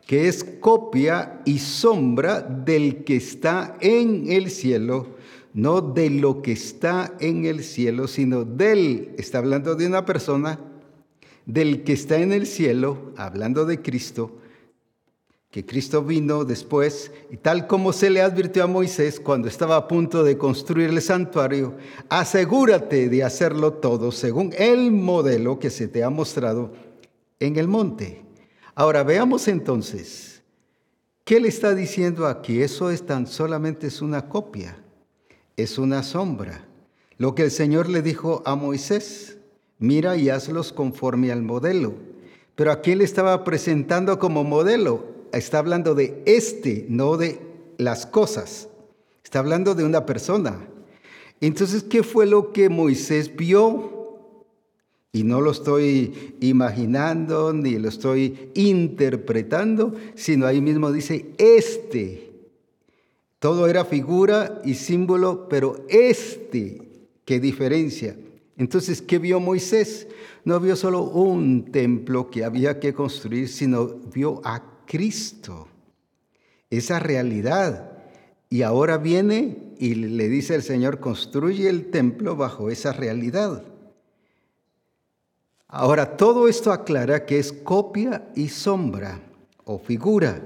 que 0.08 0.26
es 0.26 0.42
copia 0.42 1.42
y 1.44 1.58
sombra 1.58 2.40
del 2.40 3.04
que 3.04 3.16
está 3.16 3.76
en 3.80 4.32
el 4.32 4.50
cielo, 4.50 5.06
no 5.52 5.82
de 5.82 6.08
lo 6.08 6.40
que 6.40 6.52
está 6.52 7.14
en 7.20 7.44
el 7.44 7.62
cielo, 7.62 8.08
sino 8.08 8.44
del, 8.44 9.14
está 9.18 9.38
hablando 9.38 9.74
de 9.74 9.86
una 9.86 10.06
persona, 10.06 10.58
del 11.44 11.84
que 11.84 11.92
está 11.92 12.16
en 12.18 12.32
el 12.32 12.46
cielo, 12.46 13.12
hablando 13.18 13.66
de 13.66 13.82
Cristo, 13.82 14.38
que 15.50 15.66
Cristo 15.66 16.02
vino 16.02 16.46
después, 16.46 17.12
y 17.30 17.36
tal 17.36 17.66
como 17.66 17.92
se 17.92 18.08
le 18.08 18.22
advirtió 18.22 18.64
a 18.64 18.66
Moisés 18.66 19.20
cuando 19.20 19.46
estaba 19.46 19.76
a 19.76 19.88
punto 19.88 20.24
de 20.24 20.38
construir 20.38 20.88
el 20.88 21.02
santuario, 21.02 21.76
asegúrate 22.08 23.10
de 23.10 23.24
hacerlo 23.24 23.74
todo 23.74 24.10
según 24.10 24.54
el 24.56 24.90
modelo 24.90 25.58
que 25.58 25.68
se 25.68 25.86
te 25.86 26.02
ha 26.02 26.08
mostrado 26.08 26.87
en 27.40 27.56
el 27.56 27.68
monte. 27.68 28.24
Ahora 28.74 29.02
veamos 29.02 29.48
entonces, 29.48 30.42
¿qué 31.24 31.40
le 31.40 31.48
está 31.48 31.74
diciendo 31.74 32.26
aquí? 32.26 32.62
Eso 32.62 32.90
es 32.90 33.04
tan 33.04 33.26
solamente 33.26 33.88
es 33.88 34.02
una 34.02 34.28
copia, 34.28 34.78
es 35.56 35.78
una 35.78 36.02
sombra. 36.02 36.64
Lo 37.16 37.34
que 37.34 37.42
el 37.42 37.50
Señor 37.50 37.88
le 37.88 38.02
dijo 38.02 38.42
a 38.46 38.54
Moisés, 38.54 39.38
mira 39.78 40.16
y 40.16 40.30
hazlos 40.30 40.72
conforme 40.72 41.32
al 41.32 41.42
modelo. 41.42 41.94
Pero 42.54 42.72
aquí 42.72 42.94
le 42.94 43.04
estaba 43.04 43.44
presentando 43.44 44.18
como 44.18 44.44
modelo, 44.44 45.06
está 45.32 45.58
hablando 45.58 45.94
de 45.94 46.22
este, 46.26 46.86
no 46.88 47.16
de 47.16 47.40
las 47.76 48.06
cosas. 48.06 48.68
Está 49.24 49.40
hablando 49.40 49.74
de 49.74 49.84
una 49.84 50.06
persona. 50.06 50.68
Entonces, 51.40 51.82
¿qué 51.82 52.02
fue 52.02 52.26
lo 52.26 52.52
que 52.52 52.68
Moisés 52.68 53.34
vio? 53.36 53.97
Y 55.12 55.24
no 55.24 55.40
lo 55.40 55.50
estoy 55.50 56.36
imaginando 56.40 57.52
ni 57.52 57.78
lo 57.78 57.88
estoy 57.88 58.50
interpretando, 58.54 59.94
sino 60.14 60.46
ahí 60.46 60.60
mismo 60.60 60.92
dice, 60.92 61.26
este. 61.38 62.28
Todo 63.38 63.68
era 63.68 63.84
figura 63.84 64.60
y 64.64 64.74
símbolo, 64.74 65.48
pero 65.48 65.84
este, 65.88 66.82
qué 67.24 67.38
diferencia. 67.38 68.16
Entonces, 68.56 69.00
¿qué 69.00 69.18
vio 69.18 69.38
Moisés? 69.38 70.08
No 70.44 70.58
vio 70.58 70.74
solo 70.74 71.02
un 71.02 71.70
templo 71.70 72.30
que 72.30 72.44
había 72.44 72.80
que 72.80 72.92
construir, 72.92 73.48
sino 73.48 73.86
vio 74.12 74.40
a 74.44 74.82
Cristo, 74.86 75.68
esa 76.68 76.98
realidad. 76.98 77.92
Y 78.50 78.62
ahora 78.62 78.98
viene 78.98 79.58
y 79.78 79.94
le 79.94 80.28
dice 80.28 80.56
el 80.56 80.62
Señor, 80.62 80.98
construye 80.98 81.68
el 81.68 81.90
templo 81.90 82.34
bajo 82.34 82.70
esa 82.70 82.92
realidad. 82.92 83.62
Ahora, 85.68 86.16
todo 86.16 86.48
esto 86.48 86.72
aclara 86.72 87.26
que 87.26 87.38
es 87.38 87.52
copia 87.52 88.26
y 88.34 88.48
sombra 88.48 89.20
o 89.64 89.78
figura. 89.78 90.40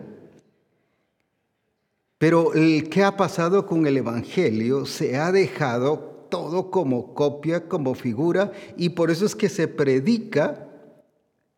Pero 2.18 2.50
¿qué 2.90 3.04
ha 3.04 3.16
pasado 3.16 3.64
con 3.64 3.86
el 3.86 3.96
Evangelio? 3.96 4.84
Se 4.84 5.16
ha 5.16 5.30
dejado 5.30 6.26
todo 6.28 6.70
como 6.70 7.14
copia, 7.14 7.68
como 7.68 7.94
figura, 7.94 8.52
y 8.76 8.90
por 8.90 9.10
eso 9.10 9.24
es 9.24 9.36
que 9.36 9.48
se 9.48 9.68
predica 9.68 10.68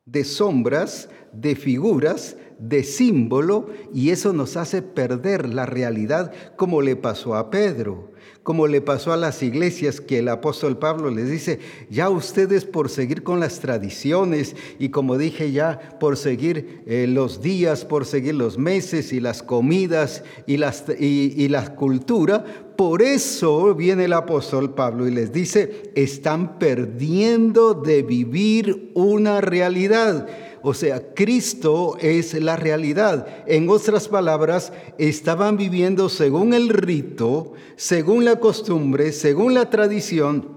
de 0.05 0.24
sombras, 0.24 1.09
de 1.33 1.57
figuras, 1.57 2.37
de 2.59 2.85
símbolo, 2.85 3.69
y 3.93 4.11
eso 4.11 4.33
nos 4.33 4.57
hace 4.57 4.83
perder 4.83 5.53
la 5.53 5.67
realidad 5.67 6.33
como 6.57 6.83
le 6.83 6.97
pasó 6.97 7.35
a 7.35 7.51
Pedro 7.51 8.14
como 8.45 8.67
le 8.67 8.83
pasó 8.83 9.12
a 9.12 9.17
las 9.17 9.43
iglesias 9.43 10.03
que 10.03 10.19
el 10.19 10.29
apóstol 10.29 10.79
Pablo 10.79 11.11
les 11.11 11.31
dice, 11.31 11.61
ya 11.88 12.11
ustedes 12.11 12.67
por 12.67 12.90
seguir 12.90 13.23
con 13.23 13.40
las 13.40 13.59
tradiciones 13.59 14.55
y 14.79 14.90
como 14.90 15.17
dije 15.17 15.51
ya, 15.51 15.97
por 15.99 16.19
seguir 16.19 16.83
eh, 16.87 17.07
los 17.09 17.40
días, 17.40 17.87
por 17.87 18.05
seguir 18.05 18.35
los 18.35 18.59
meses 18.59 19.14
y 19.14 19.21
las 19.21 19.43
comidas 19.43 20.23
y, 20.47 20.59
las, 20.59 20.85
y 20.99 21.49
la 21.49 21.75
cultura, 21.75 22.45
por 22.77 23.01
eso 23.01 23.75
viene 23.75 24.05
el 24.05 24.12
apóstol 24.12 24.75
Pablo 24.75 25.09
y 25.09 25.11
les 25.11 25.33
dice, 25.33 25.90
están 25.95 26.59
perdiendo 26.59 27.73
de 27.73 28.03
vivir 28.03 28.90
una 28.95 29.40
realidad 29.40 30.29
o 30.66 30.72
sea, 30.72 31.12
Cristo 31.12 31.98
es 32.00 32.33
la 32.33 32.57
realidad. 32.57 33.44
En 33.46 33.68
otras 33.68 34.09
palabras, 34.09 34.72
estaban 34.96 35.59
viviendo 35.59 36.09
según 36.09 36.55
el 36.55 36.70
rito, 36.70 37.53
según 37.77 38.24
la 38.24 38.40
costumbre, 38.40 39.12
según 39.12 39.53
la 39.53 39.68
tradición, 39.68 40.48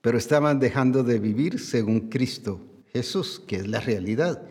pero 0.00 0.16
estaban 0.16 0.58
dejando 0.58 1.02
de 1.02 1.18
vivir 1.18 1.60
según 1.60 2.08
Cristo, 2.08 2.62
Jesús, 2.90 3.42
que 3.46 3.56
es 3.56 3.68
la 3.68 3.80
realidad. 3.80 4.42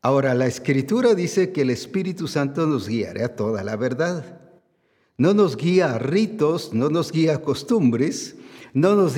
Ahora, 0.00 0.32
la 0.34 0.46
escritura 0.46 1.16
dice 1.16 1.50
que 1.50 1.62
el 1.62 1.70
Espíritu 1.70 2.28
Santo 2.28 2.68
nos 2.68 2.88
guiará 2.88 3.26
a 3.26 3.34
toda 3.34 3.64
la 3.64 3.74
verdad. 3.74 4.42
No 5.18 5.34
nos 5.34 5.56
guía 5.56 5.92
a 5.92 5.98
ritos, 5.98 6.72
no 6.72 6.88
nos 6.88 7.10
guía 7.10 7.34
a 7.34 7.42
costumbres, 7.42 8.36
No 8.74 8.94
nos, 8.94 9.14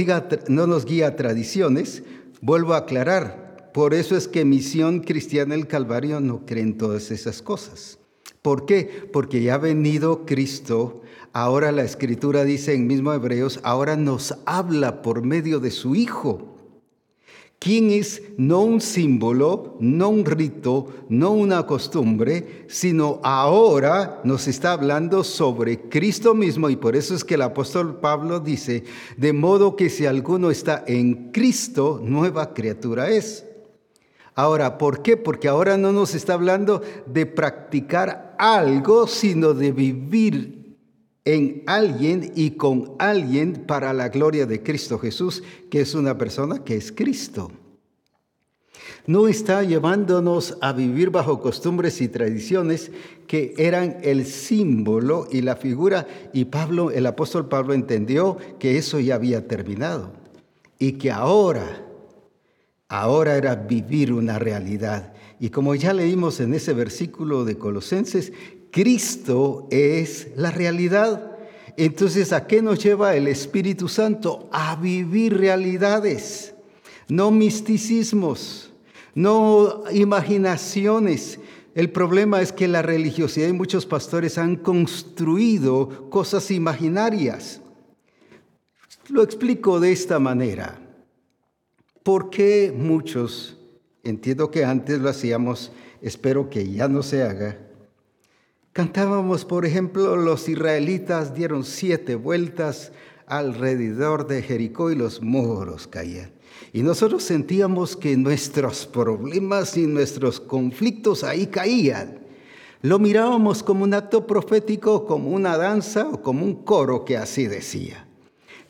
no 0.48 0.66
nos 0.66 0.86
guía 0.86 1.08
a 1.08 1.16
tradiciones, 1.16 2.02
vuelvo 2.40 2.72
a 2.72 2.78
aclarar. 2.78 3.45
Por 3.76 3.92
eso 3.92 4.16
es 4.16 4.26
que 4.26 4.46
Misión 4.46 5.00
Cristiana 5.00 5.54
el 5.54 5.66
Calvario 5.66 6.18
no 6.18 6.46
cree 6.46 6.62
en 6.62 6.78
todas 6.78 7.10
esas 7.10 7.42
cosas. 7.42 7.98
¿Por 8.40 8.64
qué? 8.64 9.06
Porque 9.12 9.42
ya 9.42 9.56
ha 9.56 9.58
venido 9.58 10.24
Cristo. 10.24 11.02
Ahora 11.34 11.72
la 11.72 11.84
Escritura 11.84 12.44
dice 12.44 12.72
en 12.72 12.86
mismo 12.86 13.12
Hebreos, 13.12 13.60
ahora 13.64 13.94
nos 13.94 14.34
habla 14.46 15.02
por 15.02 15.22
medio 15.22 15.60
de 15.60 15.70
su 15.70 15.94
Hijo. 15.94 16.56
¿Quién 17.58 17.90
es 17.90 18.22
no 18.38 18.62
un 18.62 18.80
símbolo, 18.80 19.76
no 19.78 20.08
un 20.08 20.24
rito, 20.24 20.86
no 21.10 21.32
una 21.32 21.66
costumbre, 21.66 22.64
sino 22.68 23.20
ahora 23.22 24.22
nos 24.24 24.48
está 24.48 24.72
hablando 24.72 25.22
sobre 25.22 25.90
Cristo 25.90 26.34
mismo 26.34 26.70
y 26.70 26.76
por 26.76 26.96
eso 26.96 27.14
es 27.14 27.24
que 27.24 27.34
el 27.34 27.42
apóstol 27.42 28.00
Pablo 28.00 28.40
dice, 28.40 28.84
de 29.18 29.34
modo 29.34 29.76
que 29.76 29.90
si 29.90 30.06
alguno 30.06 30.50
está 30.50 30.82
en 30.86 31.30
Cristo, 31.30 32.00
nueva 32.02 32.54
criatura 32.54 33.10
es. 33.10 33.45
Ahora, 34.36 34.76
¿por 34.76 35.02
qué? 35.02 35.16
Porque 35.16 35.48
ahora 35.48 35.78
no 35.78 35.92
nos 35.92 36.14
está 36.14 36.34
hablando 36.34 36.82
de 37.06 37.24
practicar 37.24 38.36
algo, 38.38 39.06
sino 39.06 39.54
de 39.54 39.72
vivir 39.72 40.76
en 41.24 41.62
alguien 41.66 42.32
y 42.36 42.52
con 42.52 42.92
alguien 42.98 43.64
para 43.66 43.94
la 43.94 44.10
gloria 44.10 44.44
de 44.44 44.62
Cristo 44.62 44.98
Jesús, 44.98 45.42
que 45.70 45.80
es 45.80 45.94
una 45.94 46.18
persona 46.18 46.62
que 46.62 46.76
es 46.76 46.92
Cristo. 46.92 47.50
No 49.06 49.26
está 49.26 49.62
llevándonos 49.62 50.58
a 50.60 50.74
vivir 50.74 51.08
bajo 51.08 51.40
costumbres 51.40 52.02
y 52.02 52.08
tradiciones 52.08 52.90
que 53.26 53.54
eran 53.56 53.96
el 54.02 54.26
símbolo 54.26 55.28
y 55.30 55.40
la 55.40 55.56
figura, 55.56 56.06
y 56.34 56.44
Pablo, 56.44 56.90
el 56.90 57.06
apóstol 57.06 57.48
Pablo 57.48 57.72
entendió 57.72 58.36
que 58.58 58.76
eso 58.76 59.00
ya 59.00 59.14
había 59.14 59.48
terminado 59.48 60.12
y 60.78 60.92
que 60.92 61.10
ahora, 61.10 61.85
ahora 62.88 63.36
era 63.36 63.54
vivir 63.54 64.12
una 64.12 64.38
realidad. 64.38 65.12
Y 65.38 65.50
como 65.50 65.74
ya 65.74 65.92
leímos 65.92 66.40
en 66.40 66.54
ese 66.54 66.72
versículo 66.72 67.44
de 67.44 67.58
Colosenses, 67.58 68.32
Cristo 68.70 69.66
es 69.70 70.28
la 70.36 70.50
realidad. 70.50 71.36
Entonces, 71.76 72.32
¿a 72.32 72.46
qué 72.46 72.62
nos 72.62 72.82
lleva 72.82 73.16
el 73.16 73.28
Espíritu 73.28 73.88
Santo? 73.88 74.48
A 74.52 74.76
vivir 74.76 75.36
realidades, 75.36 76.54
no 77.08 77.30
misticismos, 77.30 78.72
no 79.14 79.84
imaginaciones. 79.92 81.38
El 81.74 81.90
problema 81.90 82.40
es 82.40 82.52
que 82.52 82.68
la 82.68 82.80
religiosidad 82.80 83.48
y 83.48 83.52
muchos 83.52 83.84
pastores 83.84 84.38
han 84.38 84.56
construido 84.56 86.08
cosas 86.08 86.50
imaginarias. 86.50 87.60
Lo 89.08 89.22
explico 89.22 89.78
de 89.78 89.92
esta 89.92 90.18
manera. 90.18 90.85
¿Por 92.06 92.30
qué 92.30 92.72
muchos, 92.72 93.58
entiendo 94.04 94.52
que 94.52 94.64
antes 94.64 95.00
lo 95.00 95.08
hacíamos, 95.08 95.72
espero 96.00 96.48
que 96.48 96.70
ya 96.70 96.86
no 96.86 97.02
se 97.02 97.24
haga, 97.24 97.58
Cantábamos, 98.72 99.44
por 99.44 99.66
ejemplo, 99.66 100.14
los 100.14 100.48
israelitas 100.48 101.34
dieron 101.34 101.64
siete 101.64 102.14
vueltas 102.14 102.92
alrededor 103.26 104.28
de 104.28 104.42
Jericó 104.42 104.92
y 104.92 104.94
los 104.94 105.20
muros 105.20 105.88
caían. 105.88 106.30
Y 106.72 106.82
nosotros 106.82 107.24
sentíamos 107.24 107.96
que 107.96 108.16
nuestros 108.16 108.86
problemas 108.86 109.76
y 109.76 109.88
nuestros 109.88 110.38
conflictos 110.38 111.24
ahí 111.24 111.48
caían. 111.48 112.20
Lo 112.82 113.00
mirábamos 113.00 113.64
como 113.64 113.82
un 113.82 113.94
acto 113.94 114.28
profético, 114.28 115.06
como 115.06 115.30
una 115.30 115.56
danza 115.56 116.08
o 116.08 116.22
como 116.22 116.44
un 116.44 116.62
coro 116.62 117.04
que 117.04 117.16
así 117.16 117.48
decía. 117.48 118.06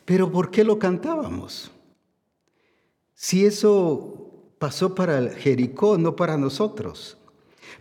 Pero 0.05 0.31
¿por 0.31 0.49
qué 0.49 0.63
lo 0.63 0.79
cantábamos? 0.79 1.69
Si 3.19 3.47
eso 3.47 4.43
pasó 4.59 4.93
para 4.93 5.31
Jericó, 5.31 5.97
no 5.97 6.15
para 6.15 6.37
nosotros 6.37 7.17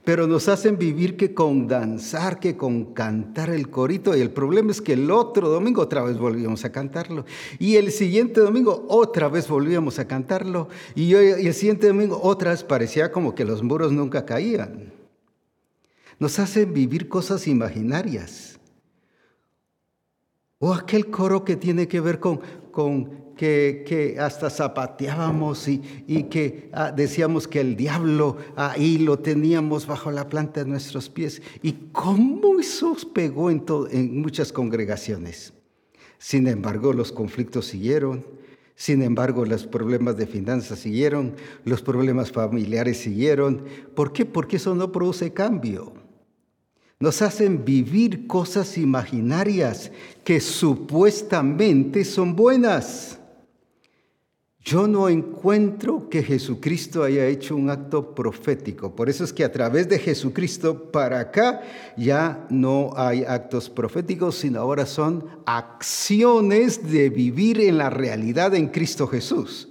pero 0.06 0.28
nos 0.28 0.48
hacen 0.48 0.78
vivir 0.78 1.16
que 1.16 1.34
con 1.34 1.66
danzar, 1.66 2.38
que 2.38 2.56
con 2.56 2.94
cantar 2.94 3.50
el 3.50 3.70
corito. 3.70 4.16
Y 4.16 4.20
el 4.20 4.30
problema 4.30 4.70
es 4.70 4.80
que 4.80 4.92
el 4.92 5.10
otro 5.10 5.48
domingo 5.48 5.82
otra 5.82 6.04
vez 6.04 6.16
volvíamos 6.16 6.64
a 6.64 6.70
cantarlo. 6.70 7.24
Y 7.58 7.74
el 7.74 7.90
siguiente 7.90 8.40
domingo 8.40 8.86
otra 8.88 9.28
vez 9.28 9.48
volvíamos 9.48 9.98
a 9.98 10.06
cantarlo. 10.06 10.68
Y, 10.94 11.14
el 11.14 11.52
siguiente 11.52 11.88
domingo 11.88 12.20
otra 12.22 12.52
vez 12.52 12.62
parecía 12.62 13.10
como 13.10 13.34
que 13.34 13.44
los 13.44 13.64
muros 13.64 13.90
nunca 13.90 14.24
caían. 14.24 14.92
Nos 16.20 16.38
hacen 16.38 16.72
vivir 16.72 17.08
cosas 17.08 17.48
imaginarias. 17.48 18.60
O 20.60 20.72
aquel 20.72 21.10
coro 21.10 21.44
que 21.44 21.56
tiene 21.56 21.88
que 21.88 22.00
ver 22.00 22.20
con, 22.20 22.40
con 22.70 23.25
que, 23.36 24.16
hasta 24.18 24.50
zapateábamos 24.50 25.68
y, 25.68 25.78
que 26.30 26.70
ah, 26.72 26.90
decíamos 26.90 27.46
que 27.46 27.60
el 27.60 27.76
diablo 27.76 28.36
ahí 28.56 28.98
lo 28.98 29.18
teníamos 29.18 29.86
bajo 29.86 30.10
la 30.10 30.28
planta 30.28 30.64
de 30.64 30.70
nuestros 30.70 31.08
pies. 31.08 31.42
¿Y 31.62 31.72
cómo 31.92 32.58
eso 32.58 32.96
pegó 33.12 33.50
en, 33.50 33.64
en 33.90 34.20
muchas 34.20 34.52
congregaciones? 34.52 35.52
Sin 36.18 36.48
embargo, 36.48 36.92
los 36.92 37.12
conflictos 37.12 37.66
siguieron, 37.66 38.24
sin 38.76 39.02
embargo, 39.02 39.46
los 39.46 39.66
problemas 39.66 40.18
de 40.18 40.26
finanzas 40.26 40.78
siguieron, 40.80 41.34
los 41.64 41.80
problemas 41.80 42.30
familiares 42.30 42.98
siguieron. 42.98 43.64
¿Por 43.94 44.12
qué? 44.12 44.26
Porque 44.26 44.56
eso 44.56 44.74
no 44.74 44.92
produce 44.92 45.32
cambio. 45.32 45.94
Nos 47.00 47.22
hacen 47.22 47.64
vivir 47.64 48.26
cosas 48.26 48.76
imaginarias 48.76 49.90
que 50.24 50.40
supuestamente 50.40 52.04
son 52.04 52.36
buenas. 52.36 53.15
Yo 54.66 54.88
no 54.88 55.08
encuentro 55.08 56.08
que 56.10 56.24
Jesucristo 56.24 57.04
haya 57.04 57.24
hecho 57.28 57.54
un 57.54 57.70
acto 57.70 58.16
profético. 58.16 58.96
Por 58.96 59.08
eso 59.08 59.22
es 59.22 59.32
que 59.32 59.44
a 59.44 59.52
través 59.52 59.88
de 59.88 60.00
Jesucristo 60.00 60.90
para 60.90 61.20
acá 61.20 61.60
ya 61.96 62.48
no 62.50 62.90
hay 62.96 63.22
actos 63.22 63.70
proféticos, 63.70 64.34
sino 64.34 64.58
ahora 64.58 64.84
son 64.84 65.24
acciones 65.46 66.90
de 66.90 67.10
vivir 67.10 67.60
en 67.60 67.78
la 67.78 67.90
realidad 67.90 68.56
en 68.56 68.66
Cristo 68.66 69.06
Jesús. 69.06 69.68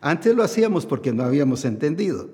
Antes 0.00 0.34
lo 0.34 0.42
hacíamos 0.42 0.84
porque 0.84 1.12
no 1.12 1.22
habíamos 1.22 1.64
entendido. 1.64 2.28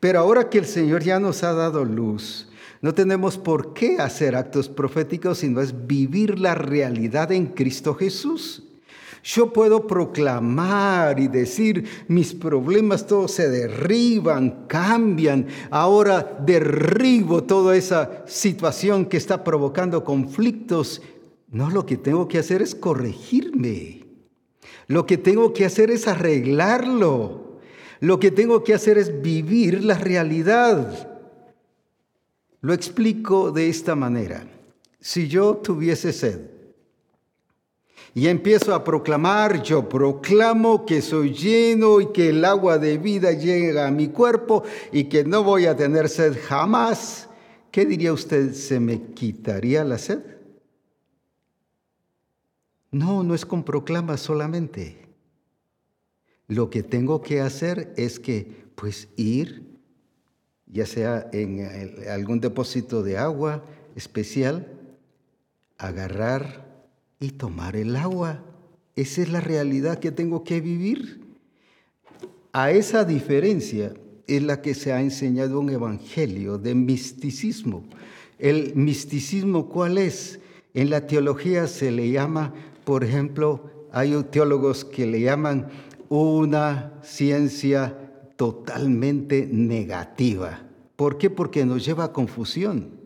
Pero 0.00 0.20
ahora 0.20 0.48
que 0.48 0.56
el 0.56 0.66
Señor 0.66 1.02
ya 1.02 1.20
nos 1.20 1.42
ha 1.42 1.52
dado 1.52 1.84
luz, 1.84 2.48
no 2.80 2.94
tenemos 2.94 3.36
por 3.36 3.74
qué 3.74 3.98
hacer 3.98 4.34
actos 4.34 4.70
proféticos, 4.70 5.36
sino 5.36 5.60
es 5.60 5.86
vivir 5.86 6.38
la 6.38 6.54
realidad 6.54 7.32
en 7.32 7.48
Cristo 7.48 7.94
Jesús. 7.94 8.67
Yo 9.28 9.52
puedo 9.52 9.86
proclamar 9.86 11.20
y 11.20 11.28
decir, 11.28 11.86
mis 12.08 12.32
problemas 12.32 13.06
todos 13.06 13.32
se 13.32 13.50
derriban, 13.50 14.64
cambian. 14.66 15.48
Ahora 15.68 16.38
derribo 16.46 17.44
toda 17.44 17.76
esa 17.76 18.24
situación 18.26 19.04
que 19.04 19.18
está 19.18 19.44
provocando 19.44 20.02
conflictos. 20.02 21.02
No, 21.50 21.68
lo 21.68 21.84
que 21.84 21.98
tengo 21.98 22.26
que 22.26 22.38
hacer 22.38 22.62
es 22.62 22.74
corregirme. 22.74 24.06
Lo 24.86 25.04
que 25.04 25.18
tengo 25.18 25.52
que 25.52 25.66
hacer 25.66 25.90
es 25.90 26.08
arreglarlo. 26.08 27.58
Lo 28.00 28.18
que 28.18 28.30
tengo 28.30 28.64
que 28.64 28.72
hacer 28.72 28.96
es 28.96 29.20
vivir 29.20 29.84
la 29.84 29.98
realidad. 29.98 31.20
Lo 32.62 32.72
explico 32.72 33.50
de 33.50 33.68
esta 33.68 33.94
manera. 33.94 34.48
Si 35.00 35.28
yo 35.28 35.56
tuviese 35.56 36.14
sed, 36.14 36.57
y 38.18 38.26
empiezo 38.26 38.74
a 38.74 38.82
proclamar, 38.82 39.62
yo 39.62 39.88
proclamo 39.88 40.84
que 40.84 41.02
soy 41.02 41.32
lleno 41.32 42.00
y 42.00 42.10
que 42.10 42.30
el 42.30 42.44
agua 42.44 42.76
de 42.76 42.98
vida 42.98 43.30
llega 43.30 43.86
a 43.86 43.92
mi 43.92 44.08
cuerpo 44.08 44.64
y 44.90 45.04
que 45.04 45.22
no 45.22 45.44
voy 45.44 45.66
a 45.66 45.76
tener 45.76 46.08
sed 46.08 46.36
jamás. 46.48 47.28
¿Qué 47.70 47.86
diría 47.86 48.12
usted? 48.12 48.54
¿Se 48.54 48.80
me 48.80 49.00
quitaría 49.14 49.84
la 49.84 49.98
sed? 49.98 50.18
No, 52.90 53.22
no 53.22 53.36
es 53.36 53.46
con 53.46 53.62
proclama 53.62 54.16
solamente. 54.16 55.06
Lo 56.48 56.70
que 56.70 56.82
tengo 56.82 57.22
que 57.22 57.40
hacer 57.40 57.94
es 57.96 58.18
que, 58.18 58.64
pues, 58.74 59.06
ir, 59.14 59.78
ya 60.66 60.86
sea 60.86 61.30
en 61.32 62.08
algún 62.10 62.40
depósito 62.40 63.04
de 63.04 63.16
agua 63.16 63.62
especial, 63.94 64.66
agarrar 65.76 66.67
y 67.20 67.30
tomar 67.30 67.76
el 67.76 67.96
agua. 67.96 68.42
Esa 68.96 69.22
es 69.22 69.30
la 69.30 69.40
realidad 69.40 69.98
que 69.98 70.10
tengo 70.10 70.44
que 70.44 70.60
vivir. 70.60 71.20
A 72.52 72.70
esa 72.70 73.04
diferencia 73.04 73.94
es 74.26 74.42
la 74.42 74.60
que 74.62 74.74
se 74.74 74.92
ha 74.92 75.00
enseñado 75.00 75.60
un 75.60 75.70
evangelio 75.70 76.58
de 76.58 76.74
misticismo. 76.74 77.84
El 78.38 78.74
misticismo, 78.74 79.68
¿cuál 79.68 79.98
es? 79.98 80.40
En 80.74 80.90
la 80.90 81.06
teología 81.06 81.66
se 81.66 81.90
le 81.90 82.10
llama, 82.10 82.54
por 82.84 83.04
ejemplo, 83.04 83.88
hay 83.92 84.14
teólogos 84.30 84.84
que 84.84 85.06
le 85.06 85.20
llaman 85.20 85.68
una 86.08 86.92
ciencia 87.02 87.96
totalmente 88.36 89.48
negativa. 89.50 90.62
¿Por 90.96 91.18
qué? 91.18 91.30
Porque 91.30 91.64
nos 91.64 91.84
lleva 91.84 92.04
a 92.04 92.12
confusión. 92.12 92.97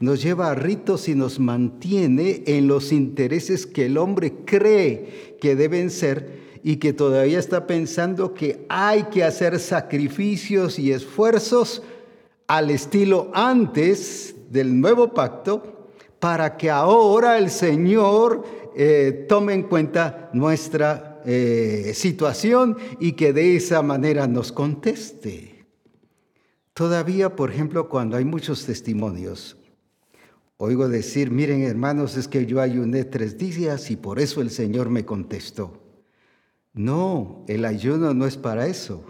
Nos 0.00 0.22
lleva 0.22 0.50
a 0.50 0.54
ritos 0.54 1.08
y 1.08 1.14
nos 1.14 1.38
mantiene 1.38 2.42
en 2.46 2.66
los 2.66 2.90
intereses 2.90 3.66
que 3.66 3.84
el 3.84 3.98
hombre 3.98 4.32
cree 4.46 5.36
que 5.38 5.54
deben 5.54 5.90
ser 5.90 6.40
y 6.62 6.76
que 6.76 6.94
todavía 6.94 7.38
está 7.38 7.66
pensando 7.66 8.32
que 8.32 8.64
hay 8.70 9.04
que 9.04 9.22
hacer 9.22 9.58
sacrificios 9.60 10.78
y 10.78 10.90
esfuerzos 10.90 11.82
al 12.46 12.70
estilo 12.70 13.30
antes 13.34 14.34
del 14.50 14.80
nuevo 14.80 15.12
pacto 15.12 15.90
para 16.18 16.56
que 16.56 16.70
ahora 16.70 17.36
el 17.36 17.50
Señor 17.50 18.44
eh, 18.74 19.26
tome 19.28 19.52
en 19.52 19.64
cuenta 19.64 20.30
nuestra 20.32 21.20
eh, 21.26 21.92
situación 21.94 22.78
y 22.98 23.12
que 23.12 23.34
de 23.34 23.56
esa 23.56 23.82
manera 23.82 24.26
nos 24.26 24.50
conteste. 24.50 25.66
Todavía, 26.72 27.36
por 27.36 27.50
ejemplo, 27.50 27.88
cuando 27.90 28.16
hay 28.16 28.24
muchos 28.24 28.64
testimonios, 28.64 29.59
oigo 30.62 30.90
decir, 30.90 31.30
miren 31.30 31.62
hermanos, 31.62 32.18
es 32.18 32.28
que 32.28 32.44
yo 32.44 32.60
ayuné 32.60 33.04
tres 33.04 33.38
días 33.38 33.90
y 33.90 33.96
por 33.96 34.20
eso 34.20 34.42
el 34.42 34.50
Señor 34.50 34.90
me 34.90 35.06
contestó. 35.06 35.80
No, 36.74 37.46
el 37.48 37.64
ayuno 37.64 38.12
no 38.12 38.26
es 38.26 38.36
para 38.36 38.66
eso. 38.66 39.02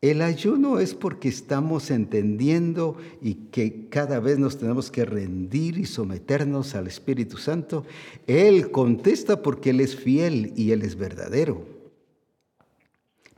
El 0.00 0.20
ayuno 0.22 0.80
es 0.80 0.94
porque 0.94 1.28
estamos 1.28 1.92
entendiendo 1.92 2.96
y 3.20 3.34
que 3.52 3.88
cada 3.90 4.18
vez 4.18 4.40
nos 4.40 4.58
tenemos 4.58 4.90
que 4.90 5.04
rendir 5.04 5.78
y 5.78 5.86
someternos 5.86 6.74
al 6.74 6.88
Espíritu 6.88 7.36
Santo. 7.36 7.86
Él 8.26 8.72
contesta 8.72 9.40
porque 9.40 9.70
Él 9.70 9.80
es 9.80 9.94
fiel 9.94 10.52
y 10.56 10.72
Él 10.72 10.82
es 10.82 10.96
verdadero. 10.96 11.64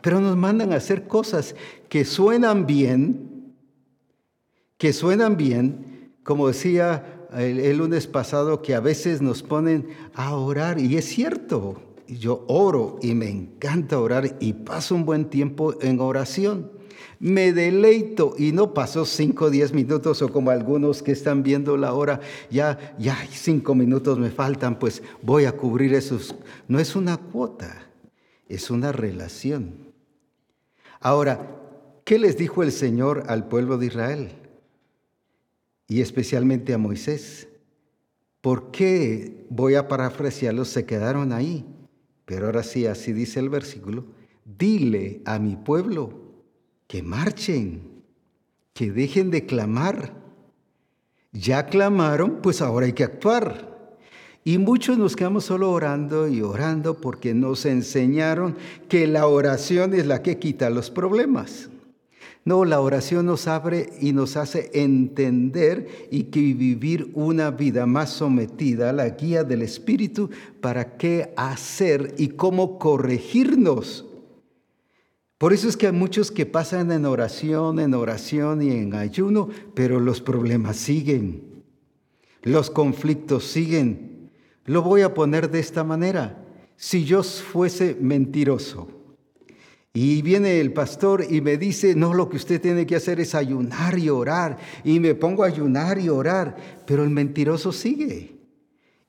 Pero 0.00 0.18
nos 0.18 0.38
mandan 0.38 0.72
a 0.72 0.76
hacer 0.76 1.06
cosas 1.06 1.54
que 1.90 2.06
suenan 2.06 2.64
bien, 2.64 3.52
que 4.78 4.94
suenan 4.94 5.36
bien, 5.36 6.10
como 6.22 6.48
decía 6.48 7.13
el, 7.36 7.76
lunes 7.76 8.06
pasado, 8.06 8.62
que 8.62 8.74
a 8.74 8.80
veces 8.80 9.22
nos 9.22 9.42
ponen 9.42 9.88
a 10.14 10.34
orar, 10.34 10.78
y 10.78 10.96
es 10.96 11.06
cierto, 11.06 11.80
yo 12.06 12.44
oro 12.48 12.98
y 13.02 13.14
me 13.14 13.28
encanta 13.28 13.98
orar 13.98 14.36
y 14.40 14.52
paso 14.52 14.94
un 14.94 15.04
buen 15.04 15.26
tiempo 15.26 15.74
en 15.80 16.00
oración. 16.00 16.70
Me 17.18 17.52
deleito 17.52 18.34
y 18.36 18.52
no 18.52 18.74
paso 18.74 19.04
5 19.04 19.46
o 19.46 19.50
10 19.50 19.72
minutos 19.72 20.20
o 20.20 20.30
como 20.30 20.50
algunos 20.50 21.02
que 21.02 21.12
están 21.12 21.42
viendo 21.42 21.76
la 21.76 21.94
hora, 21.94 22.20
ya, 22.50 22.94
ya 22.98 23.16
cinco 23.30 23.74
minutos 23.74 24.18
me 24.18 24.30
faltan, 24.30 24.78
pues 24.78 25.02
voy 25.22 25.44
a 25.44 25.52
cubrir 25.52 25.94
esos. 25.94 26.34
No 26.68 26.78
es 26.78 26.96
una 26.96 27.16
cuota, 27.16 27.86
es 28.48 28.70
una 28.70 28.92
relación. 28.92 29.74
Ahora, 31.00 31.60
¿qué 32.04 32.18
les 32.18 32.36
dijo 32.36 32.62
el 32.62 32.72
Señor 32.72 33.24
al 33.28 33.48
pueblo 33.48 33.78
de 33.78 33.86
Israel? 33.86 34.43
Y 35.88 36.00
especialmente 36.00 36.72
a 36.72 36.78
Moisés. 36.78 37.48
¿Por 38.40 38.70
qué, 38.70 39.46
voy 39.48 39.74
a 39.74 39.88
parafrasearlos, 39.88 40.68
se 40.68 40.84
quedaron 40.84 41.32
ahí? 41.32 41.64
Pero 42.24 42.46
ahora 42.46 42.62
sí, 42.62 42.86
así 42.86 43.12
dice 43.12 43.40
el 43.40 43.48
versículo, 43.48 44.04
dile 44.44 45.22
a 45.24 45.38
mi 45.38 45.56
pueblo 45.56 46.24
que 46.86 47.02
marchen, 47.02 48.02
que 48.72 48.90
dejen 48.90 49.30
de 49.30 49.46
clamar. 49.46 50.14
Ya 51.32 51.66
clamaron, 51.66 52.40
pues 52.42 52.60
ahora 52.60 52.86
hay 52.86 52.92
que 52.92 53.04
actuar. 53.04 53.74
Y 54.44 54.58
muchos 54.58 54.98
nos 54.98 55.16
quedamos 55.16 55.46
solo 55.46 55.70
orando 55.70 56.28
y 56.28 56.42
orando 56.42 57.00
porque 57.00 57.32
nos 57.32 57.64
enseñaron 57.64 58.56
que 58.90 59.06
la 59.06 59.26
oración 59.26 59.94
es 59.94 60.06
la 60.06 60.22
que 60.22 60.38
quita 60.38 60.68
los 60.68 60.90
problemas. 60.90 61.70
No, 62.46 62.66
la 62.66 62.80
oración 62.80 63.24
nos 63.24 63.48
abre 63.48 63.90
y 64.00 64.12
nos 64.12 64.36
hace 64.36 64.70
entender 64.74 66.08
y 66.10 66.24
vivir 66.24 67.10
una 67.14 67.50
vida 67.50 67.86
más 67.86 68.10
sometida 68.10 68.90
a 68.90 68.92
la 68.92 69.08
guía 69.08 69.44
del 69.44 69.62
Espíritu 69.62 70.28
para 70.60 70.98
qué 70.98 71.32
hacer 71.36 72.14
y 72.18 72.28
cómo 72.28 72.78
corregirnos. 72.78 74.04
Por 75.38 75.54
eso 75.54 75.68
es 75.68 75.76
que 75.76 75.86
hay 75.86 75.92
muchos 75.92 76.30
que 76.30 76.44
pasan 76.44 76.92
en 76.92 77.06
oración, 77.06 77.80
en 77.80 77.94
oración 77.94 78.60
y 78.62 78.72
en 78.72 78.94
ayuno, 78.94 79.48
pero 79.74 79.98
los 79.98 80.20
problemas 80.20 80.76
siguen, 80.76 81.42
los 82.42 82.70
conflictos 82.70 83.44
siguen. 83.44 84.30
Lo 84.66 84.82
voy 84.82 85.00
a 85.00 85.14
poner 85.14 85.50
de 85.50 85.60
esta 85.60 85.82
manera. 85.82 86.44
Si 86.76 87.04
yo 87.04 87.22
fuese 87.22 87.96
mentiroso, 87.98 88.88
y 89.96 90.22
viene 90.22 90.60
el 90.60 90.72
pastor 90.72 91.24
y 91.30 91.40
me 91.40 91.56
dice, 91.56 91.94
no, 91.94 92.14
lo 92.14 92.28
que 92.28 92.36
usted 92.36 92.60
tiene 92.60 92.84
que 92.84 92.96
hacer 92.96 93.20
es 93.20 93.32
ayunar 93.32 93.96
y 93.96 94.10
orar. 94.10 94.58
Y 94.82 94.98
me 94.98 95.14
pongo 95.14 95.44
a 95.44 95.46
ayunar 95.46 96.00
y 96.00 96.08
orar, 96.08 96.56
pero 96.84 97.04
el 97.04 97.10
mentiroso 97.10 97.70
sigue. 97.70 98.34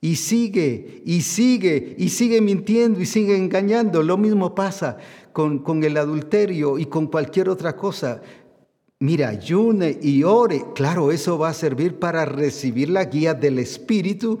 Y 0.00 0.14
sigue, 0.14 1.02
y 1.04 1.22
sigue, 1.22 1.96
y 1.98 2.08
sigue 2.10 2.40
mintiendo, 2.40 3.00
y 3.00 3.06
sigue 3.06 3.36
engañando. 3.36 4.00
Lo 4.04 4.16
mismo 4.16 4.54
pasa 4.54 4.96
con, 5.32 5.58
con 5.58 5.82
el 5.82 5.96
adulterio 5.96 6.78
y 6.78 6.86
con 6.86 7.08
cualquier 7.08 7.48
otra 7.48 7.74
cosa. 7.74 8.22
Mira, 9.00 9.30
ayune 9.30 9.98
y 10.00 10.22
ore. 10.22 10.66
Claro, 10.76 11.10
eso 11.10 11.36
va 11.36 11.48
a 11.48 11.54
servir 11.54 11.98
para 11.98 12.24
recibir 12.26 12.90
la 12.90 13.06
guía 13.06 13.34
del 13.34 13.58
Espíritu 13.58 14.38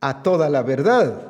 a 0.00 0.22
toda 0.22 0.48
la 0.48 0.62
verdad 0.62 1.29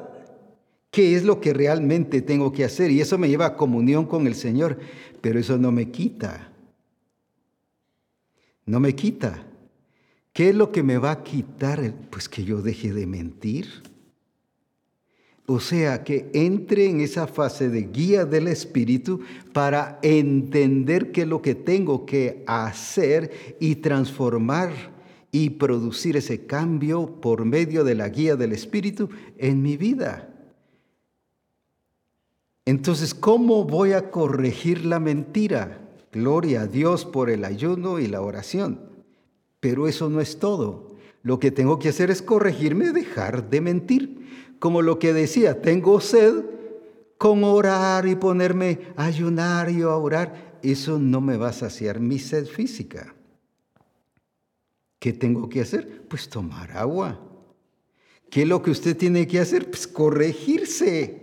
qué 0.91 1.17
es 1.17 1.25
lo 1.25 1.41
que 1.41 1.53
realmente 1.53 2.23
tengo 2.23 2.53
que 2.53 2.65
hacer. 2.65 2.91
Y 2.91 3.01
eso 3.01 3.19
me 3.19 3.29
lleva 3.29 3.47
a 3.47 3.57
comunión 3.57 4.07
con 4.07 4.27
el 4.27 4.35
Señor, 4.35 4.79
pero 5.21 5.39
eso 5.39 5.59
no 5.59 5.73
me 5.73 5.91
quita. 5.91 6.53
No 8.67 8.81
me 8.81 8.95
quita. 8.95 9.47
¿Qué 10.33 10.51
es 10.51 10.55
lo 10.55 10.71
que 10.71 10.83
me 10.83 10.99
va 10.99 11.11
a 11.13 11.23
quitar? 11.23 11.93
Pues 12.11 12.29
que 12.29 12.45
yo 12.45 12.63
deje 12.63 12.93
de 12.93 13.07
mentir. 13.07 13.67
O 15.47 15.59
sea, 15.59 16.05
que 16.05 16.31
entre 16.33 16.87
en 16.87 17.01
esa 17.01 17.27
fase 17.27 17.69
de 17.69 17.83
guía 17.83 18.25
del 18.25 18.47
Espíritu 18.47 19.21
para 19.53 19.99
entender 20.01 21.11
qué 21.11 21.23
es 21.23 21.29
lo 21.29 21.43
que 21.43 21.57
tengo 21.57 22.07
que 22.07 22.45
hacer 22.47 23.57
y 23.59 23.77
transformar 23.77 24.71
y 25.33 25.51
producir 25.51 26.17
ese 26.17 26.47
cambio 26.47 27.21
por 27.21 27.45
medio 27.45 27.83
de 27.83 27.97
la 27.97 28.09
guía 28.09 28.37
del 28.37 28.53
Espíritu 28.53 29.11
en 29.39 29.61
mi 29.61 29.77
vida. 29.77 30.30
Entonces, 32.71 33.15
¿cómo 33.15 33.65
voy 33.65 33.95
a 33.95 34.13
corregir 34.13 34.85
la 34.85 35.01
mentira? 35.01 35.81
Gloria 36.13 36.61
a 36.61 36.67
Dios 36.69 37.05
por 37.05 37.29
el 37.29 37.45
ayuno 37.45 37.99
y 37.99 38.07
la 38.07 38.21
oración. 38.21 38.81
Pero 39.59 39.89
eso 39.89 40.09
no 40.09 40.21
es 40.21 40.39
todo. 40.39 40.95
Lo 41.25 41.41
que 41.41 41.51
tengo 41.51 41.81
que 41.81 41.89
hacer 41.89 42.13
es 42.13 42.23
corregirme, 42.23 42.93
dejar 42.93 43.51
de 43.51 43.61
mentir. 43.61 44.55
Como 44.61 44.83
lo 44.83 45.01
que 45.01 45.13
decía, 45.13 45.61
tengo 45.61 46.01
sed, 46.01 46.45
con 47.19 47.43
orar 47.43 48.07
y 48.07 48.15
ponerme 48.15 48.79
a 48.95 49.07
ayunar 49.07 49.69
y 49.69 49.83
a 49.83 49.89
orar, 49.89 50.61
eso 50.63 51.01
no 51.01 51.21
me 51.21 51.37
va 51.37 51.49
a 51.49 51.53
saciar 51.53 51.99
mi 51.99 52.21
sed 52.21 52.47
física. 52.47 53.17
¿Qué 55.01 55.13
tengo 55.13 55.49
que 55.49 55.63
hacer? 55.63 56.07
Pues 56.07 56.29
tomar 56.29 56.71
agua. 56.71 57.19
¿Qué 58.31 58.43
es 58.43 58.49
lo 58.49 58.63
que 58.63 58.71
usted 58.71 58.97
tiene 58.97 59.27
que 59.27 59.41
hacer? 59.41 59.69
Pues 59.69 59.89
corregirse. 59.89 61.20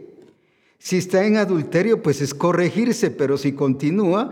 Si 0.80 0.98
está 0.98 1.26
en 1.26 1.38
adulterio, 1.38 2.02
pues 2.02 2.22
es 2.22 2.34
corregirse, 2.34 3.12
pero 3.12 3.38
si 3.38 3.54
continúa, 3.54 4.32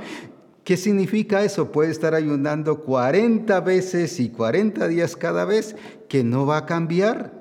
¿qué 0.63 0.77
significa 0.77 1.43
eso? 1.43 1.71
Puede 1.71 1.91
estar 1.91 2.13
ayunando 2.13 2.83
40 2.83 3.59
veces 3.61 4.19
y 4.19 4.29
40 4.29 4.87
días 4.87 5.15
cada 5.15 5.45
vez, 5.45 5.75
que 6.07 6.23
no 6.23 6.45
va 6.45 6.57
a 6.57 6.65
cambiar. 6.65 7.33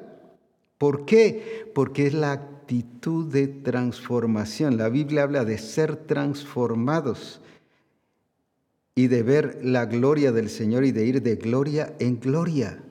¿Por 0.79 1.05
qué? 1.05 1.71
Porque 1.75 2.07
es 2.07 2.15
la 2.15 2.33
actitud 2.33 3.31
de 3.31 3.47
transformación. 3.47 4.77
La 4.77 4.89
Biblia 4.89 5.23
habla 5.23 5.45
de 5.45 5.59
ser 5.59 5.97
transformados 5.97 7.41
y 8.95 9.09
de 9.09 9.23
ver 9.23 9.61
la 9.63 9.87
gloria 9.87 10.33
del 10.33 10.49
Señor 10.49 10.85
y 10.85 10.93
de 10.93 11.05
ir 11.05 11.23
de 11.23 11.37
gloria 11.37 11.95
en 11.99 12.21
gloria. 12.21 12.83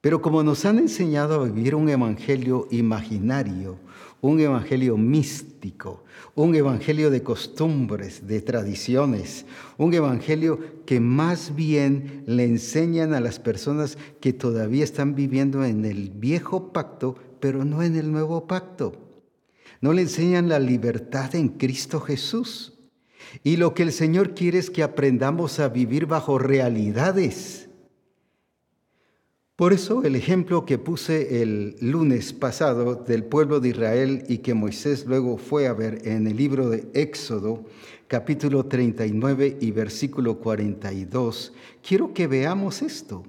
Pero 0.00 0.22
como 0.22 0.42
nos 0.42 0.64
han 0.64 0.78
enseñado 0.78 1.40
a 1.40 1.44
vivir 1.44 1.74
un 1.74 1.88
evangelio 1.88 2.68
imaginario, 2.70 3.78
un 4.20 4.40
evangelio 4.40 4.96
místico, 4.96 6.04
un 6.34 6.54
evangelio 6.54 7.10
de 7.10 7.22
costumbres, 7.22 8.26
de 8.26 8.40
tradiciones, 8.40 9.46
un 9.76 9.94
evangelio 9.94 10.58
que 10.86 11.00
más 11.00 11.54
bien 11.54 12.24
le 12.26 12.44
enseñan 12.44 13.14
a 13.14 13.20
las 13.20 13.38
personas 13.38 13.96
que 14.20 14.32
todavía 14.32 14.84
están 14.84 15.14
viviendo 15.14 15.64
en 15.64 15.84
el 15.84 16.10
viejo 16.10 16.72
pacto, 16.72 17.16
pero 17.40 17.64
no 17.64 17.82
en 17.82 17.96
el 17.96 18.10
nuevo 18.10 18.46
pacto. 18.46 18.92
No 19.80 19.92
le 19.92 20.02
enseñan 20.02 20.48
la 20.48 20.58
libertad 20.58 21.34
en 21.36 21.48
Cristo 21.50 22.00
Jesús. 22.00 22.74
Y 23.44 23.56
lo 23.56 23.74
que 23.74 23.84
el 23.84 23.92
Señor 23.92 24.34
quiere 24.34 24.58
es 24.58 24.70
que 24.70 24.82
aprendamos 24.82 25.60
a 25.60 25.68
vivir 25.68 26.06
bajo 26.06 26.38
realidades 26.38 27.67
por 29.58 29.72
eso 29.72 30.04
el 30.04 30.14
ejemplo 30.14 30.64
que 30.64 30.78
puse 30.78 31.42
el 31.42 31.74
lunes 31.80 32.32
pasado 32.32 32.94
del 32.94 33.24
pueblo 33.24 33.58
de 33.58 33.70
Israel 33.70 34.22
y 34.28 34.38
que 34.38 34.54
Moisés 34.54 35.04
luego 35.04 35.36
fue 35.36 35.66
a 35.66 35.72
ver 35.72 36.06
en 36.06 36.28
el 36.28 36.36
libro 36.36 36.70
de 36.70 36.86
Éxodo, 36.94 37.64
capítulo 38.06 38.66
39 38.66 39.58
y 39.60 39.72
versículo 39.72 40.38
42, 40.38 41.52
quiero 41.82 42.14
que 42.14 42.28
veamos 42.28 42.82
esto, 42.82 43.24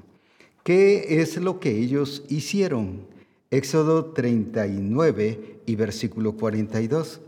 ¿Qué 0.70 1.20
es 1.22 1.38
lo 1.38 1.60
que 1.60 1.72
ellos 1.72 2.24
hicieron? 2.30 3.08
Éxodo 3.50 4.12
39 4.12 5.62
y 5.66 5.76
versículo 5.76 6.34
42. 6.34 7.22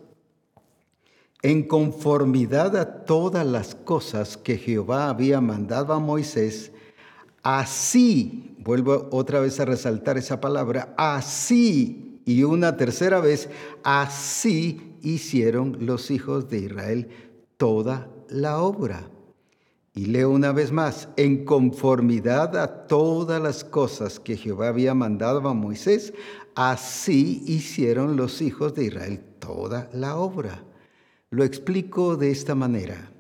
En 1.42 1.64
conformidad 1.64 2.78
a 2.78 3.04
todas 3.06 3.44
las 3.48 3.74
cosas 3.74 4.38
que 4.38 4.60
Jehová 4.60 5.10
había 5.10 5.42
mandado 5.42 5.94
a 5.94 6.00
Moisés, 6.00 6.72
así, 7.44 8.56
vuelvo 8.60 9.10
otra 9.12 9.40
vez 9.40 9.60
a 9.60 9.66
resaltar 9.66 10.18
esa 10.18 10.40
palabra, 10.42 10.94
así, 10.98 12.22
y 12.26 12.44
una 12.44 12.78
tercera 12.78 13.20
vez, 13.20 13.50
así 13.84 14.98
hicieron 15.02 15.86
los 15.86 16.12
hijos 16.12 16.50
de 16.50 16.60
Israel 16.60 17.10
toda 17.58 18.10
la 18.30 18.62
obra. 18.62 19.10
Y 19.94 20.06
leo 20.06 20.30
una 20.30 20.54
vez 20.54 20.72
más, 20.72 21.10
en 21.18 21.44
conformidad 21.44 22.56
a 22.56 22.88
todas 22.88 23.42
las 23.42 23.64
cosas 23.64 24.20
que 24.20 24.38
Jehová 24.38 24.70
había 24.70 24.94
mandado 24.94 25.48
a 25.50 25.54
Moisés, 25.54 26.14
así 26.56 27.44
hicieron 27.46 28.16
los 28.16 28.42
hijos 28.42 28.74
de 28.74 28.86
Israel 28.86 29.20
toda 29.40 29.90
la 29.94 30.16
obra. 30.16 30.64
Lo 31.30 31.44
explico 31.44 32.16
de 32.16 32.32
esta 32.32 32.56
manera 32.56 33.11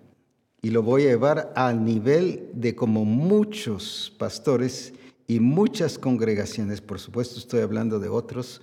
y 0.61 0.69
lo 0.69 0.83
voy 0.83 1.03
a 1.03 1.09
llevar 1.09 1.53
al 1.55 1.83
nivel 1.83 2.49
de 2.53 2.75
como 2.75 3.03
muchos 3.03 4.13
pastores 4.17 4.93
y 5.27 5.39
muchas 5.39 5.97
congregaciones, 5.97 6.81
por 6.81 6.99
supuesto 6.99 7.39
estoy 7.39 7.61
hablando 7.61 7.99
de 7.99 8.09
otros, 8.09 8.61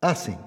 hacen. 0.00 0.38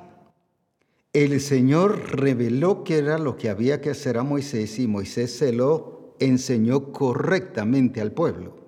El 1.12 1.42
Señor 1.42 2.18
reveló 2.20 2.84
qué 2.84 3.00
era 3.00 3.18
lo 3.18 3.36
que 3.36 3.50
había 3.50 3.82
que 3.82 3.90
hacer 3.90 4.18
a 4.18 4.24
Moisés 4.24 4.78
y 4.80 4.88
Moisés 4.88 5.36
se 5.36 5.52
lo 5.52 6.16
enseñó 6.20 6.92
correctamente 6.92 8.00
al 8.00 8.12
pueblo. 8.12 8.60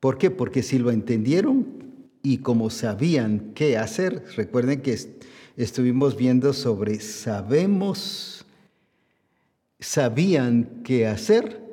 ¿Por 0.00 0.18
qué? 0.18 0.30
Porque 0.30 0.62
si 0.62 0.78
lo 0.78 0.90
entendieron 0.90 1.66
y 2.22 2.38
como 2.38 2.70
sabían 2.70 3.52
qué 3.54 3.78
hacer, 3.78 4.24
recuerden 4.36 4.82
que 4.82 4.98
estuvimos 5.56 6.16
viendo 6.16 6.52
sobre 6.52 7.00
sabemos, 7.00 8.35
sabían 9.78 10.82
qué 10.84 11.06
hacer. 11.06 11.64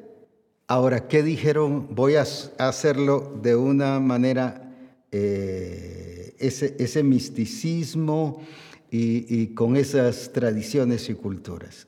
Ahora, 0.68 1.08
¿qué 1.08 1.24
dijeron? 1.24 1.88
Voy 1.94 2.16
a 2.16 2.26
hacerlo 2.58 3.40
de 3.42 3.56
una 3.56 4.00
manera, 4.00 4.74
eh, 5.12 6.36
ese, 6.40 7.04
misticismo 7.04 8.42
y 8.90 9.48
con 9.56 9.76
esas 9.76 10.32
tradiciones 10.34 11.10
y 11.10 11.16
culturas. 11.16 11.88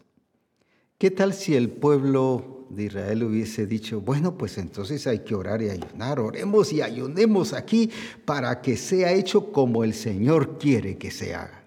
¿Qué 0.98 1.12
tal 1.12 1.34
si 1.34 1.56
el 1.56 1.70
pueblo 1.70 2.68
de 2.70 2.86
Israel 2.86 3.24
hubiese 3.24 3.68
dicho, 3.68 4.02
bueno, 4.02 4.38
pues 4.38 4.58
entonces 4.58 5.06
hay 5.08 5.20
que 5.20 5.36
orar 5.36 5.62
y 5.62 5.70
ayunar, 5.70 6.20
oremos 6.20 6.72
y 6.74 6.82
ayunemos 6.82 7.54
aquí 7.54 7.90
para 8.26 8.62
que 8.62 8.78
sea 8.78 9.12
hecho 9.12 9.52
como 9.52 9.84
el 9.84 9.94
Señor 9.94 10.58
quiere 10.58 10.98
que 10.98 11.12
se 11.12 11.36
haga? 11.36 11.64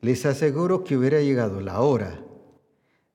Les 0.00 0.24
aseguro 0.26 0.84
que 0.84 0.96
hubiera 0.96 1.20
llegado 1.20 1.60
la 1.60 1.80
hora 1.80 2.24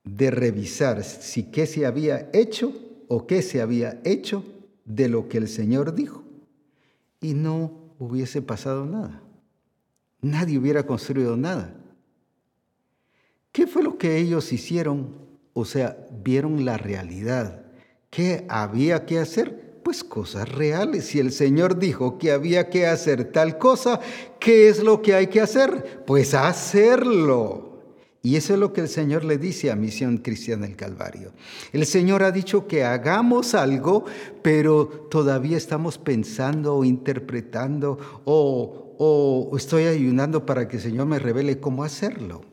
de 0.03 0.31
revisar 0.31 1.03
si 1.03 1.43
qué 1.43 1.65
se 1.65 1.85
había 1.85 2.29
hecho 2.33 2.73
o 3.07 3.25
qué 3.25 3.41
se 3.41 3.61
había 3.61 4.01
hecho 4.03 4.43
de 4.85 5.07
lo 5.07 5.29
que 5.29 5.37
el 5.37 5.47
Señor 5.47 5.95
dijo 5.95 6.23
y 7.21 7.33
no 7.33 7.95
hubiese 7.99 8.41
pasado 8.41 8.85
nada. 8.85 9.21
Nadie 10.21 10.57
hubiera 10.57 10.85
construido 10.85 11.37
nada. 11.37 11.75
¿Qué 13.51 13.67
fue 13.67 13.83
lo 13.83 13.97
que 13.97 14.17
ellos 14.17 14.51
hicieron? 14.51 15.15
O 15.53 15.63
sea, 15.63 15.97
vieron 16.23 16.65
la 16.65 16.77
realidad. 16.77 17.65
¿Qué 18.09 18.45
había 18.49 19.05
que 19.05 19.19
hacer? 19.19 19.79
Pues 19.83 20.03
cosas 20.03 20.49
reales. 20.49 21.05
Si 21.05 21.19
el 21.19 21.31
Señor 21.31 21.77
dijo 21.77 22.17
que 22.17 22.31
había 22.31 22.69
que 22.69 22.87
hacer 22.87 23.31
tal 23.31 23.57
cosa, 23.57 23.99
¿qué 24.39 24.69
es 24.69 24.83
lo 24.83 25.01
que 25.01 25.13
hay 25.13 25.27
que 25.27 25.41
hacer? 25.41 26.03
Pues 26.05 26.33
hacerlo. 26.33 27.72
Y 28.25 28.37
eso 28.37 28.53
es 28.53 28.59
lo 28.59 28.71
que 28.71 28.79
el 28.79 28.87
Señor 28.87 29.25
le 29.25 29.37
dice 29.37 29.69
a 29.69 29.75
Misión 29.75 30.17
Cristiana 30.17 30.65
del 30.65 30.77
Calvario. 30.77 31.33
El 31.73 31.85
Señor 31.85 32.23
ha 32.23 32.31
dicho 32.31 32.67
que 32.67 32.85
hagamos 32.85 33.53
algo, 33.53 34.05
pero 34.41 34.87
todavía 35.11 35.57
estamos 35.57 35.97
pensando 35.97 36.73
o 36.73 36.85
interpretando 36.85 38.23
o, 38.23 38.95
o 38.97 39.57
estoy 39.57 39.83
ayunando 39.83 40.45
para 40.45 40.69
que 40.69 40.77
el 40.77 40.81
Señor 40.81 41.05
me 41.05 41.19
revele 41.19 41.59
cómo 41.59 41.83
hacerlo. 41.83 42.45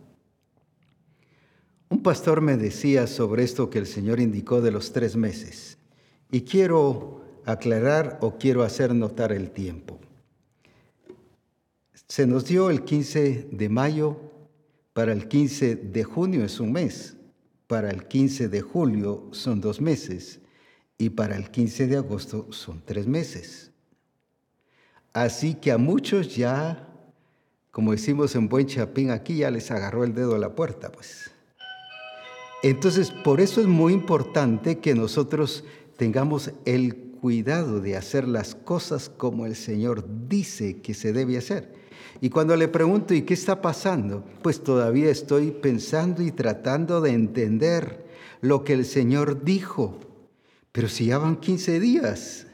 Un 1.88 2.02
pastor 2.02 2.40
me 2.40 2.56
decía 2.56 3.06
sobre 3.06 3.44
esto 3.44 3.70
que 3.70 3.78
el 3.78 3.86
Señor 3.86 4.18
indicó 4.18 4.60
de 4.60 4.72
los 4.72 4.92
tres 4.92 5.14
meses 5.14 5.78
y 6.32 6.40
quiero 6.40 7.20
aclarar 7.44 8.18
o 8.22 8.38
quiero 8.38 8.64
hacer 8.64 8.92
notar 8.92 9.30
el 9.30 9.52
tiempo. 9.52 10.00
Se 12.08 12.26
nos 12.26 12.44
dio 12.46 12.70
el 12.70 12.82
15 12.82 13.48
de 13.52 13.68
mayo, 13.68 14.16
para 14.92 15.12
el 15.12 15.28
15 15.28 15.76
de 15.76 16.04
junio 16.04 16.44
es 16.44 16.60
un 16.60 16.72
mes, 16.72 17.16
para 17.66 17.90
el 17.90 18.06
15 18.08 18.48
de 18.48 18.60
julio 18.60 19.28
son 19.32 19.60
dos 19.60 19.80
meses 19.80 20.40
y 20.98 21.10
para 21.10 21.36
el 21.36 21.50
15 21.50 21.86
de 21.86 21.96
agosto 21.96 22.48
son 22.50 22.82
tres 22.84 23.06
meses. 23.06 23.70
Así 25.12 25.54
que 25.54 25.72
a 25.72 25.78
muchos 25.78 26.36
ya, 26.36 26.88
como 27.70 27.92
decimos 27.92 28.34
en 28.34 28.48
buen 28.48 28.66
chapín, 28.66 29.10
aquí 29.10 29.38
ya 29.38 29.50
les 29.50 29.70
agarró 29.70 30.04
el 30.04 30.14
dedo 30.14 30.34
a 30.34 30.38
la 30.38 30.54
puerta, 30.54 30.90
pues. 30.92 31.30
Entonces, 32.62 33.10
por 33.10 33.40
eso 33.40 33.60
es 33.60 33.66
muy 33.66 33.92
importante 33.92 34.78
que 34.78 34.94
nosotros 34.94 35.64
tengamos 35.96 36.52
el 36.66 36.96
cuidado 37.20 37.80
de 37.80 37.96
hacer 37.96 38.28
las 38.28 38.54
cosas 38.54 39.08
como 39.08 39.46
el 39.46 39.56
Señor 39.56 40.04
dice 40.28 40.80
que 40.80 40.94
se 40.94 41.12
debe 41.12 41.38
hacer. 41.38 41.79
Y 42.20 42.30
cuando 42.30 42.56
le 42.56 42.68
pregunto, 42.68 43.14
¿y 43.14 43.22
qué 43.22 43.34
está 43.34 43.60
pasando? 43.60 44.24
Pues 44.42 44.62
todavía 44.62 45.10
estoy 45.10 45.50
pensando 45.50 46.22
y 46.22 46.32
tratando 46.32 47.00
de 47.00 47.10
entender 47.10 48.04
lo 48.40 48.64
que 48.64 48.74
el 48.74 48.84
Señor 48.84 49.44
dijo. 49.44 49.98
Pero 50.72 50.88
si 50.88 51.06
ya 51.06 51.18
van 51.18 51.36
15 51.36 51.80
días, 51.80 52.46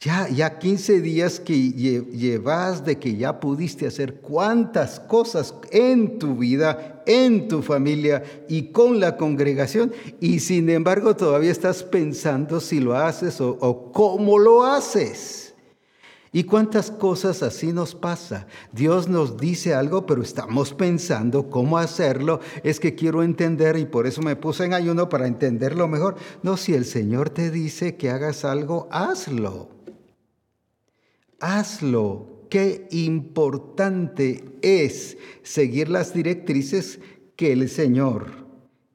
ya, 0.00 0.28
ya 0.28 0.58
15 0.58 1.00
días 1.00 1.40
que 1.40 1.72
llevas 1.72 2.84
de 2.84 2.98
que 2.98 3.16
ya 3.16 3.40
pudiste 3.40 3.86
hacer 3.86 4.20
cuántas 4.20 5.00
cosas 5.00 5.54
en 5.70 6.18
tu 6.18 6.36
vida, 6.36 7.02
en 7.06 7.48
tu 7.48 7.62
familia 7.62 8.22
y 8.48 8.72
con 8.72 9.00
la 9.00 9.16
congregación, 9.16 9.92
y 10.20 10.40
sin 10.40 10.68
embargo 10.68 11.16
todavía 11.16 11.50
estás 11.50 11.82
pensando 11.82 12.60
si 12.60 12.80
lo 12.80 12.94
haces 12.94 13.40
o, 13.40 13.56
o 13.60 13.90
cómo 13.92 14.38
lo 14.38 14.64
haces. 14.64 15.45
¿Y 16.36 16.44
cuántas 16.44 16.90
cosas 16.90 17.42
así 17.42 17.72
nos 17.72 17.94
pasa? 17.94 18.46
Dios 18.70 19.08
nos 19.08 19.38
dice 19.38 19.72
algo, 19.72 20.04
pero 20.04 20.20
estamos 20.20 20.74
pensando 20.74 21.48
cómo 21.48 21.78
hacerlo. 21.78 22.40
Es 22.62 22.78
que 22.78 22.94
quiero 22.94 23.22
entender 23.22 23.78
y 23.78 23.86
por 23.86 24.06
eso 24.06 24.20
me 24.20 24.36
puse 24.36 24.66
en 24.66 24.74
ayuno 24.74 25.08
para 25.08 25.28
entenderlo 25.28 25.88
mejor. 25.88 26.16
No, 26.42 26.58
si 26.58 26.74
el 26.74 26.84
Señor 26.84 27.30
te 27.30 27.50
dice 27.50 27.96
que 27.96 28.10
hagas 28.10 28.44
algo, 28.44 28.86
hazlo 28.90 29.70
hazlo. 31.40 32.46
Qué 32.50 32.86
importante 32.90 34.58
es 34.60 35.16
seguir 35.42 35.88
las 35.88 36.12
directrices 36.12 37.00
que 37.34 37.52
el 37.52 37.70
Señor, 37.70 38.46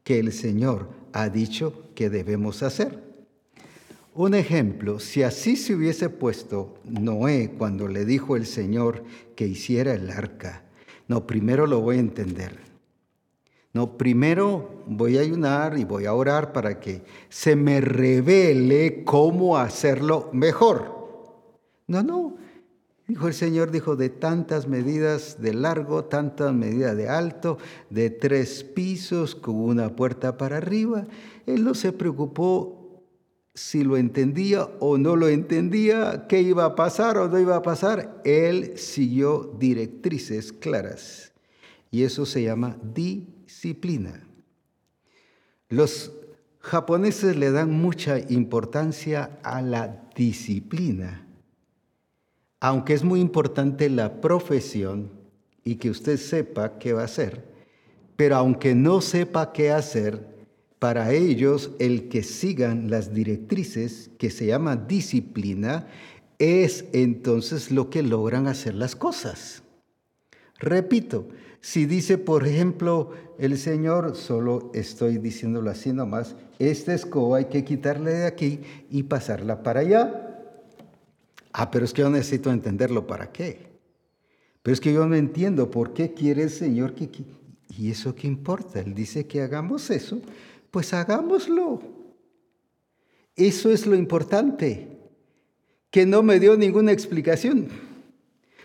que 0.04 0.20
el 0.20 0.32
Señor 0.32 0.90
ha 1.12 1.30
dicho 1.30 1.90
que 1.96 2.12
debemos 2.12 2.62
hacer. 2.62 3.11
Un 4.14 4.34
ejemplo, 4.34 5.00
si 5.00 5.24
así 5.24 5.56
se 5.56 5.74
hubiese 5.74 6.10
puesto 6.10 6.76
Noé 6.84 7.54
cuando 7.58 7.88
le 7.88 8.04
dijo 8.04 8.36
el 8.36 8.46
Señor 8.46 9.04
que 9.36 9.48
hiciera 9.48 9.94
el 9.94 10.10
arca, 10.10 10.64
no, 11.08 11.26
primero 11.26 11.66
lo 11.66 11.80
voy 11.80 11.96
a 11.98 12.02
entender. 12.02 12.60
No, 13.74 13.98
primero 13.98 14.84
voy 14.86 15.18
a 15.18 15.22
ayunar 15.22 15.78
y 15.78 15.86
voy 15.86 16.06
a 16.06 16.14
orar 16.14 16.52
para 16.52 16.80
que 16.82 17.04
se 17.30 17.56
me 17.56 17.80
revele 17.80 19.06
cómo 19.06 19.58
hacerlo 19.58 20.30
mejor. 20.34 21.50
No, 21.88 22.04
no. 22.04 22.36
Dijo 23.08 23.28
el 23.28 23.34
Señor, 23.34 23.72
dijo, 23.72 23.96
de 23.96 24.10
tantas 24.10 24.68
medidas 24.68 25.42
de 25.42 25.54
largo, 25.54 26.06
tantas 26.06 26.54
medidas 26.54 26.96
de 26.96 27.10
alto, 27.10 27.58
de 27.90 28.10
tres 28.10 28.64
pisos, 28.64 29.36
con 29.36 29.56
una 29.56 29.96
puerta 29.96 30.38
para 30.38 30.58
arriba. 30.58 31.08
Él 31.46 31.64
no 31.64 31.74
se 31.74 31.92
preocupó 31.94 32.81
si 33.54 33.84
lo 33.84 33.98
entendía 33.98 34.70
o 34.80 34.98
no 34.98 35.16
lo 35.16 35.28
entendía, 35.28 36.26
qué 36.28 36.42
iba 36.42 36.66
a 36.66 36.76
pasar 36.76 37.18
o 37.18 37.28
no 37.28 37.40
iba 37.40 37.56
a 37.56 37.62
pasar. 37.62 38.22
Él 38.24 38.78
siguió 38.78 39.56
directrices 39.60 40.54
claras. 40.54 41.34
Y 41.90 42.04
eso 42.04 42.26
se 42.26 42.44
llama 42.44 42.78
disciplina. 42.82 44.26
Los 45.70 46.14
japoneses 46.60 47.36
le 47.36 47.52
dan 47.52 47.72
mucha 47.72 48.20
importancia 48.20 49.40
a 49.44 49.62
la 49.62 50.10
disciplina 50.16 51.28
aunque 52.62 52.94
es 52.94 53.04
muy 53.04 53.20
importante 53.20 53.90
la 53.90 54.22
profesión 54.22 55.12
y 55.64 55.76
que 55.76 55.90
usted 55.90 56.18
sepa 56.18 56.78
qué 56.78 56.94
va 56.94 57.02
a 57.02 57.06
hacer, 57.06 57.44
pero 58.16 58.36
aunque 58.36 58.76
no 58.76 59.02
sepa 59.02 59.52
qué 59.52 59.72
hacer, 59.72 60.31
Para 60.82 61.14
ellos, 61.14 61.70
el 61.78 62.10
que 62.10 62.24
sigan 62.24 62.90
las 62.90 63.14
directrices, 63.14 64.10
que 64.18 64.32
se 64.32 64.48
llama 64.48 64.76
disciplina, 64.76 65.86
es 66.40 66.86
entonces 66.92 67.70
lo 67.70 67.92
que 67.92 68.02
logran 68.02 68.48
hacer 68.48 68.74
las 68.74 68.96
cosas. 68.96 69.62
Repito, 70.58 71.28
si 71.60 71.86
dice, 71.86 72.18
por 72.18 72.48
ejemplo, 72.48 73.12
el 73.38 73.60
Señor, 73.60 74.16
solo 74.16 74.72
estoy 74.74 75.20
diciéndolo 75.20 75.70
así 75.70 75.94
nomás, 75.94 76.36
esta 76.58 76.96
escoba 76.96 77.38
hay 77.38 77.46
que 77.46 77.64
quitarle 77.64 78.14
de 78.14 78.26
aquí 78.26 78.62
y 78.90 79.04
pasarla 79.04 79.62
para 79.62 79.82
allá. 79.82 80.50
Ah, 81.54 81.70
pero 81.70 81.86
es 81.86 81.94
que 81.94 82.02
yo 82.02 82.10
necesito 82.10 82.52
entenderlo 82.52 83.06
para 83.06 83.32
qué. 83.32 83.68
Pero 84.64 84.74
es 84.74 84.82
que 84.82 84.94
yo 84.94 85.06
no 85.06 85.16
entiendo 85.16 85.70
por 85.70 85.94
qué 85.94 86.16
quiere 86.16 86.42
el 86.42 86.50
Señor 86.50 86.96
que... 86.96 87.08
¿Y 87.70 87.92
eso 87.92 88.16
qué 88.16 88.28
importa? 88.28 88.80
Él 88.80 88.96
dice 88.96 89.28
que 89.28 89.42
hagamos 89.42 89.92
eso, 89.92 90.22
pues 90.72 90.94
hagámoslo. 90.94 91.82
Eso 93.36 93.70
es 93.72 93.86
lo 93.86 93.96
importante, 93.96 94.88
que 95.90 96.06
no 96.06 96.24
me 96.24 96.40
dio 96.40 96.58
ninguna 96.58 96.92
explicación. 96.92 97.68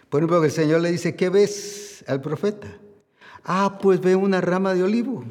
Por 0.09 0.21
ejemplo, 0.21 0.43
el 0.45 0.51
Señor 0.51 0.81
le 0.81 0.93
dice, 0.93 1.17
¿qué 1.17 1.29
ves 1.29 2.05
al 2.07 2.21
profeta? 2.21 2.79
Ah, 3.45 3.79
pues 3.83 4.01
ve 4.01 4.15
una 4.17 4.41
rama 4.41 4.75
de 4.75 4.85
olivo. 4.85 5.25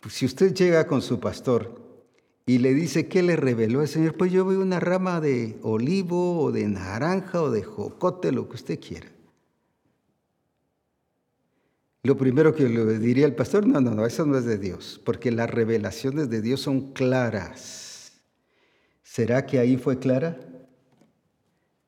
Pues 0.00 0.14
si 0.14 0.24
usted 0.24 0.54
llega 0.54 0.86
con 0.86 1.02
su 1.02 1.20
pastor 1.20 1.78
y 2.46 2.58
le 2.58 2.72
dice, 2.72 3.06
¿qué 3.06 3.22
le 3.22 3.36
reveló 3.36 3.82
el 3.82 3.88
Señor? 3.88 4.16
Pues 4.16 4.32
yo 4.32 4.46
veo 4.46 4.60
una 4.60 4.80
rama 4.80 5.20
de 5.20 5.58
olivo 5.62 6.40
o 6.40 6.52
de 6.52 6.66
naranja 6.68 7.42
o 7.42 7.50
de 7.50 7.62
jocote, 7.62 8.32
lo 8.32 8.48
que 8.48 8.54
usted 8.54 8.80
quiera. 8.80 9.08
Lo 12.02 12.16
primero 12.16 12.54
que 12.54 12.68
le 12.68 12.98
diría 12.98 13.26
el 13.26 13.34
pastor, 13.34 13.66
no, 13.66 13.80
no, 13.80 13.94
no, 13.94 14.06
eso 14.06 14.24
no 14.24 14.38
es 14.38 14.46
de 14.46 14.56
Dios, 14.56 15.00
porque 15.04 15.30
las 15.30 15.50
revelaciones 15.50 16.30
de 16.30 16.40
Dios 16.40 16.62
son 16.62 16.92
claras. 16.92 18.12
¿Será 19.02 19.44
que 19.44 19.58
ahí 19.58 19.76
fue 19.76 19.98
clara? 19.98 20.40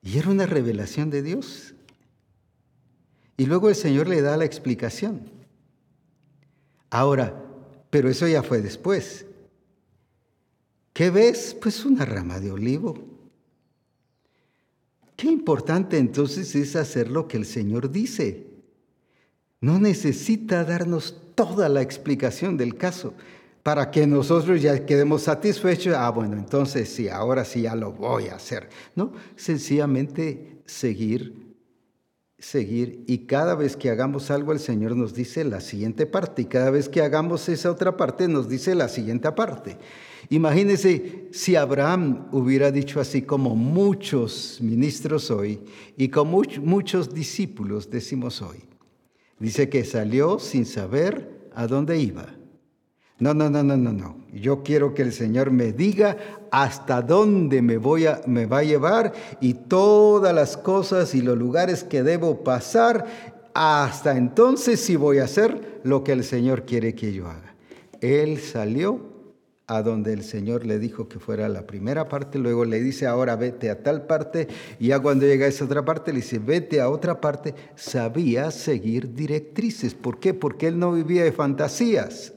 Y 0.02 0.18
era 0.18 0.28
una 0.28 0.44
revelación 0.44 1.08
de 1.08 1.22
Dios. 1.22 1.74
Y 3.38 3.46
luego 3.46 3.70
el 3.70 3.74
Señor 3.74 4.08
le 4.08 4.20
da 4.20 4.36
la 4.36 4.44
explicación. 4.44 5.30
Ahora, 6.90 7.42
pero 7.88 8.10
eso 8.10 8.28
ya 8.28 8.42
fue 8.42 8.60
después. 8.60 9.24
¿Qué 10.92 11.08
ves? 11.10 11.56
Pues 11.58 11.86
una 11.86 12.04
rama 12.04 12.38
de 12.38 12.50
olivo. 12.50 12.94
Qué 15.16 15.28
importante 15.28 15.96
entonces 15.96 16.54
es 16.54 16.76
hacer 16.76 17.10
lo 17.10 17.28
que 17.28 17.38
el 17.38 17.46
Señor 17.46 17.90
dice. 17.90 18.51
No 19.62 19.78
necesita 19.78 20.64
darnos 20.64 21.16
toda 21.34 21.70
la 21.70 21.80
explicación 21.80 22.58
del 22.58 22.76
caso 22.76 23.14
para 23.62 23.90
que 23.90 24.06
nosotros 24.06 24.60
ya 24.60 24.84
quedemos 24.84 25.22
satisfechos. 25.22 25.94
Ah, 25.96 26.10
bueno, 26.10 26.36
entonces 26.36 26.90
sí, 26.90 27.08
ahora 27.08 27.46
sí 27.46 27.62
ya 27.62 27.74
lo 27.74 27.92
voy 27.92 28.26
a 28.26 28.34
hacer. 28.34 28.68
No, 28.94 29.14
sencillamente 29.36 30.60
seguir 30.66 31.52
seguir 32.42 33.04
y 33.06 33.18
cada 33.18 33.54
vez 33.54 33.76
que 33.76 33.88
hagamos 33.88 34.30
algo 34.30 34.52
el 34.52 34.58
Señor 34.58 34.96
nos 34.96 35.14
dice 35.14 35.44
la 35.44 35.60
siguiente 35.60 36.06
parte 36.06 36.42
y 36.42 36.46
cada 36.46 36.70
vez 36.70 36.88
que 36.88 37.00
hagamos 37.00 37.48
esa 37.48 37.70
otra 37.70 37.96
parte 37.96 38.26
nos 38.26 38.48
dice 38.48 38.74
la 38.74 38.88
siguiente 38.88 39.30
parte. 39.32 39.78
Imagínense 40.28 41.28
si 41.30 41.56
Abraham 41.56 42.28
hubiera 42.32 42.72
dicho 42.72 43.00
así 43.00 43.22
como 43.22 43.54
muchos 43.54 44.58
ministros 44.60 45.30
hoy 45.30 45.60
y 45.96 46.08
como 46.08 46.42
muchos 46.62 47.14
discípulos 47.14 47.90
decimos 47.90 48.42
hoy. 48.42 48.71
Dice 49.42 49.68
que 49.68 49.84
salió 49.84 50.38
sin 50.38 50.64
saber 50.64 51.48
a 51.52 51.66
dónde 51.66 51.98
iba. 51.98 52.26
No, 53.18 53.34
no, 53.34 53.50
no, 53.50 53.64
no, 53.64 53.76
no, 53.76 53.92
no. 53.92 54.16
Yo 54.32 54.62
quiero 54.62 54.94
que 54.94 55.02
el 55.02 55.12
Señor 55.12 55.50
me 55.50 55.72
diga 55.72 56.16
hasta 56.52 57.02
dónde 57.02 57.60
me, 57.60 57.76
voy 57.76 58.06
a, 58.06 58.20
me 58.26 58.46
va 58.46 58.58
a 58.58 58.62
llevar 58.62 59.12
y 59.40 59.54
todas 59.54 60.32
las 60.32 60.56
cosas 60.56 61.16
y 61.16 61.22
los 61.22 61.36
lugares 61.36 61.82
que 61.82 62.04
debo 62.04 62.44
pasar. 62.44 63.04
Hasta 63.52 64.16
entonces 64.16 64.78
sí 64.78 64.94
voy 64.94 65.18
a 65.18 65.24
hacer 65.24 65.80
lo 65.82 66.04
que 66.04 66.12
el 66.12 66.22
Señor 66.22 66.64
quiere 66.64 66.94
que 66.94 67.12
yo 67.12 67.26
haga. 67.26 67.56
Él 68.00 68.38
salió 68.38 69.00
a 69.66 69.82
donde 69.82 70.12
el 70.12 70.24
Señor 70.24 70.66
le 70.66 70.78
dijo 70.78 71.08
que 71.08 71.18
fuera 71.18 71.48
la 71.48 71.66
primera 71.66 72.08
parte, 72.08 72.38
luego 72.38 72.64
le 72.64 72.80
dice, 72.80 73.06
ahora 73.06 73.36
vete 73.36 73.70
a 73.70 73.82
tal 73.82 74.06
parte, 74.06 74.48
y 74.78 74.88
ya 74.88 75.00
cuando 75.00 75.26
llega 75.26 75.46
a 75.46 75.48
esa 75.48 75.64
otra 75.64 75.84
parte, 75.84 76.12
le 76.12 76.20
dice, 76.20 76.38
vete 76.38 76.80
a 76.80 76.88
otra 76.88 77.20
parte, 77.20 77.54
sabía 77.74 78.50
seguir 78.50 79.14
directrices. 79.14 79.94
¿Por 79.94 80.18
qué? 80.18 80.34
Porque 80.34 80.66
él 80.66 80.78
no 80.78 80.92
vivía 80.92 81.24
de 81.24 81.32
fantasías 81.32 82.32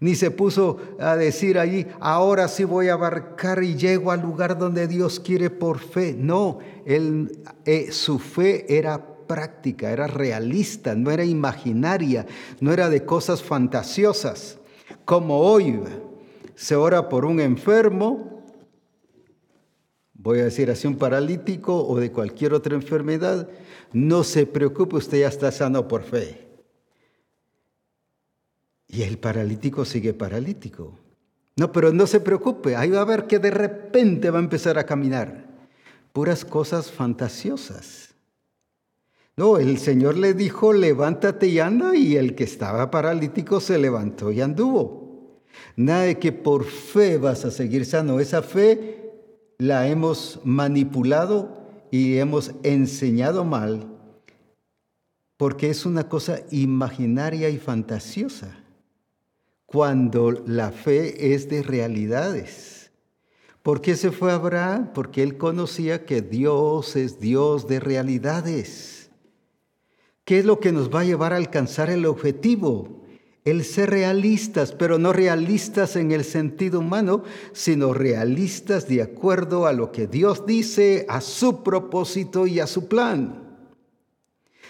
ni 0.00 0.14
se 0.14 0.30
puso 0.30 0.78
a 0.98 1.16
decir 1.16 1.58
allí, 1.58 1.86
ahora 2.00 2.48
sí 2.48 2.64
voy 2.64 2.88
a 2.88 2.94
abarcar 2.94 3.62
y 3.62 3.76
llego 3.76 4.10
al 4.12 4.20
lugar 4.20 4.58
donde 4.58 4.86
Dios 4.86 5.20
quiere 5.20 5.50
por 5.50 5.78
fe. 5.78 6.14
No, 6.18 6.58
él, 6.84 7.40
eh, 7.64 7.90
su 7.92 8.18
fe 8.18 8.66
era 8.76 9.16
práctica, 9.26 9.90
era 9.90 10.06
realista, 10.06 10.94
no 10.94 11.10
era 11.10 11.24
imaginaria, 11.24 12.26
no 12.60 12.72
era 12.72 12.88
de 12.88 13.04
cosas 13.04 13.42
fantasiosas. 13.42 14.58
Como 15.04 15.40
hoy 15.40 15.80
se 16.54 16.76
ora 16.76 17.08
por 17.08 17.24
un 17.24 17.40
enfermo, 17.40 18.42
voy 20.14 20.40
a 20.40 20.44
decir 20.44 20.70
así, 20.70 20.86
un 20.86 20.96
paralítico 20.96 21.86
o 21.86 21.98
de 21.98 22.10
cualquier 22.10 22.54
otra 22.54 22.74
enfermedad, 22.74 23.48
no 23.92 24.24
se 24.24 24.46
preocupe, 24.46 24.96
usted 24.96 25.20
ya 25.20 25.28
está 25.28 25.52
sano 25.52 25.86
por 25.86 26.02
fe. 26.02 26.46
Y 28.88 29.02
el 29.02 29.18
paralítico 29.18 29.84
sigue 29.84 30.14
paralítico. 30.14 30.98
No, 31.56 31.72
pero 31.72 31.92
no 31.92 32.06
se 32.06 32.20
preocupe, 32.20 32.76
ahí 32.76 32.90
va 32.90 33.00
a 33.00 33.06
ver 33.06 33.26
que 33.26 33.38
de 33.38 33.50
repente 33.50 34.30
va 34.30 34.38
a 34.38 34.42
empezar 34.42 34.78
a 34.78 34.84
caminar. 34.84 35.46
Puras 36.12 36.44
cosas 36.44 36.90
fantasiosas. 36.90 38.05
No, 39.36 39.58
el 39.58 39.76
Señor 39.78 40.16
le 40.16 40.32
dijo, 40.32 40.72
levántate 40.72 41.48
y 41.48 41.58
anda, 41.58 41.94
y 41.94 42.16
el 42.16 42.34
que 42.34 42.44
estaba 42.44 42.90
paralítico 42.90 43.60
se 43.60 43.76
levantó 43.76 44.32
y 44.32 44.40
anduvo. 44.40 45.42
Nada 45.76 46.02
de 46.02 46.18
que 46.18 46.32
por 46.32 46.64
fe 46.64 47.18
vas 47.18 47.44
a 47.44 47.50
seguir 47.50 47.84
sano. 47.84 48.18
Esa 48.18 48.40
fe 48.42 49.12
la 49.58 49.88
hemos 49.88 50.40
manipulado 50.42 51.66
y 51.90 52.16
hemos 52.16 52.52
enseñado 52.62 53.44
mal, 53.44 53.86
porque 55.36 55.68
es 55.68 55.84
una 55.84 56.08
cosa 56.08 56.40
imaginaria 56.50 57.50
y 57.50 57.58
fantasiosa 57.58 58.56
cuando 59.66 60.30
la 60.30 60.70
fe 60.70 61.34
es 61.34 61.50
de 61.50 61.62
realidades. 61.62 62.90
¿Por 63.62 63.82
qué 63.82 63.96
se 63.96 64.12
fue 64.12 64.32
Abraham? 64.32 64.92
Porque 64.94 65.22
él 65.22 65.36
conocía 65.36 66.06
que 66.06 66.22
Dios 66.22 66.96
es 66.96 67.20
Dios 67.20 67.66
de 67.66 67.80
realidades. 67.80 68.95
¿Qué 70.26 70.40
es 70.40 70.44
lo 70.44 70.58
que 70.58 70.72
nos 70.72 70.92
va 70.92 71.02
a 71.02 71.04
llevar 71.04 71.32
a 71.32 71.36
alcanzar 71.36 71.88
el 71.88 72.04
objetivo? 72.04 73.04
El 73.44 73.64
ser 73.64 73.90
realistas, 73.90 74.72
pero 74.72 74.98
no 74.98 75.12
realistas 75.12 75.94
en 75.94 76.10
el 76.10 76.24
sentido 76.24 76.80
humano, 76.80 77.22
sino 77.52 77.94
realistas 77.94 78.88
de 78.88 79.02
acuerdo 79.02 79.68
a 79.68 79.72
lo 79.72 79.92
que 79.92 80.08
Dios 80.08 80.44
dice, 80.44 81.06
a 81.08 81.20
su 81.20 81.62
propósito 81.62 82.48
y 82.48 82.58
a 82.58 82.66
su 82.66 82.88
plan. 82.88 83.45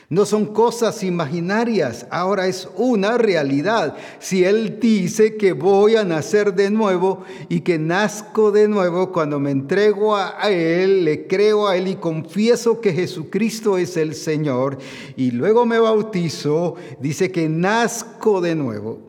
No 0.08 0.24
son 0.24 0.46
cosas 0.46 1.02
imaginarias, 1.02 2.06
ahora 2.10 2.46
es 2.46 2.68
una 2.76 3.18
realidad. 3.18 3.96
Si 4.20 4.44
Él 4.44 4.78
dice 4.78 5.36
que 5.36 5.52
voy 5.52 5.96
a 5.96 6.04
nacer 6.04 6.54
de 6.54 6.70
nuevo 6.70 7.24
y 7.48 7.62
que 7.62 7.76
nazco 7.80 8.52
de 8.52 8.68
nuevo 8.68 9.10
cuando 9.10 9.40
me 9.40 9.50
entrego 9.50 10.14
a 10.14 10.48
Él, 10.48 11.04
le 11.04 11.26
creo 11.26 11.66
a 11.66 11.76
Él 11.76 11.88
y 11.88 11.96
confieso 11.96 12.80
que 12.80 12.92
Jesucristo 12.92 13.78
es 13.78 13.96
el 13.96 14.14
Señor 14.14 14.78
y 15.16 15.32
luego 15.32 15.66
me 15.66 15.80
bautizo, 15.80 16.76
dice 17.00 17.32
que 17.32 17.48
nazco 17.48 18.40
de 18.40 18.54
nuevo. 18.54 19.05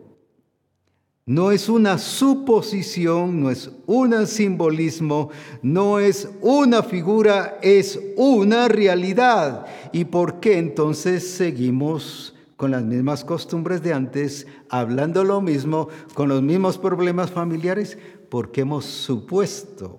No 1.27 1.51
es 1.51 1.67
una 1.67 1.97
suposición, 1.97 3.41
no 3.41 3.51
es 3.51 3.69
un 3.85 4.25
simbolismo, 4.27 5.29
no 5.61 5.99
es 5.99 6.29
una 6.39 6.83
figura, 6.83 7.59
es 7.61 7.99
una 8.15 8.69
realidad. 8.69 9.65
¿Y 9.91 10.05
por 10.05 10.39
qué 10.39 10.57
entonces 10.57 11.29
seguimos 11.29 12.33
con 12.55 12.71
las 12.71 12.85
mismas 12.85 13.25
costumbres 13.25 13.83
de 13.83 13.91
antes, 13.91 14.47
hablando 14.69 15.25
lo 15.25 15.41
mismo, 15.41 15.89
con 16.13 16.29
los 16.29 16.41
mismos 16.41 16.77
problemas 16.77 17.29
familiares? 17.29 17.97
Porque 18.29 18.61
hemos 18.61 18.85
supuesto 18.85 19.97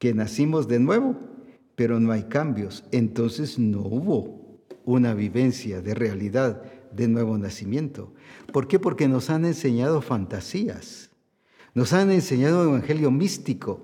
que 0.00 0.12
nacimos 0.14 0.66
de 0.66 0.80
nuevo, 0.80 1.14
pero 1.76 2.00
no 2.00 2.10
hay 2.10 2.24
cambios. 2.24 2.82
Entonces 2.90 3.56
no 3.56 3.82
hubo 3.82 4.64
una 4.84 5.14
vivencia 5.14 5.80
de 5.80 5.94
realidad 5.94 6.60
de 6.96 7.08
nuevo 7.08 7.36
nacimiento. 7.38 8.12
¿Por 8.52 8.66
qué? 8.66 8.78
Porque 8.78 9.06
nos 9.06 9.30
han 9.30 9.44
enseñado 9.44 10.00
fantasías, 10.00 11.10
nos 11.74 11.92
han 11.92 12.10
enseñado 12.10 12.62
un 12.62 12.68
evangelio 12.68 13.10
místico, 13.10 13.82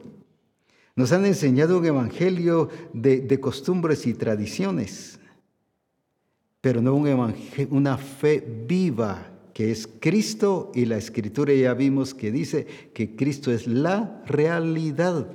nos 0.97 1.13
han 1.13 1.25
enseñado 1.27 1.79
un 1.79 1.87
evangelio 1.87 2.69
de, 2.93 3.39
costumbres 3.41 4.07
y 4.07 4.15
tradiciones, 4.15 5.19
pero 6.61 6.81
no 6.81 6.95
un 6.95 7.35
una 7.71 7.99
fe 7.99 8.65
viva 8.67 9.29
que 9.53 9.71
es 9.71 9.89
Cristo, 10.01 10.73
y 10.75 10.87
la 10.87 10.97
escritura 10.97 11.53
ya 11.53 11.75
vimos 11.75 12.15
que 12.15 12.33
dice 12.33 12.67
que 12.95 13.15
Cristo 13.15 13.53
es 13.53 13.67
la 13.67 14.23
realidad. 14.27 15.27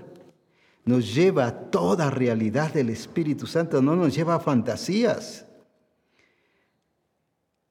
Nos 0.86 1.14
lleva 1.14 1.48
a 1.48 1.70
toda 1.70 2.10
realidad 2.10 2.74
del 2.74 2.90
Espíritu 2.90 3.46
Santo, 3.46 3.82
no 3.82 3.96
nos 3.96 4.16
lleva 4.16 4.36
a 4.36 4.40
fantasías. 4.40 5.47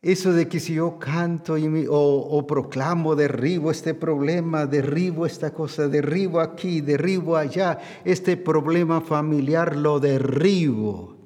Eso 0.03 0.33
de 0.33 0.47
que 0.47 0.61
si 0.61 0.75
yo 0.75 0.99
canto 0.99 1.59
y 1.59 1.87
o, 1.89 2.47
proclamo, 2.47 3.17
derribo 3.17 3.71
este 3.71 3.95
problema, 3.95 4.67
derribo 4.67 5.27
esta 5.27 5.53
cosa, 5.53 5.89
derribo 5.89 6.41
aquí, 6.41 6.81
derribo 6.81 7.37
allá, 7.37 7.79
este 8.05 8.37
problema 8.37 9.01
familiar 9.01 9.75
lo 9.75 9.99
derribo. 9.99 11.17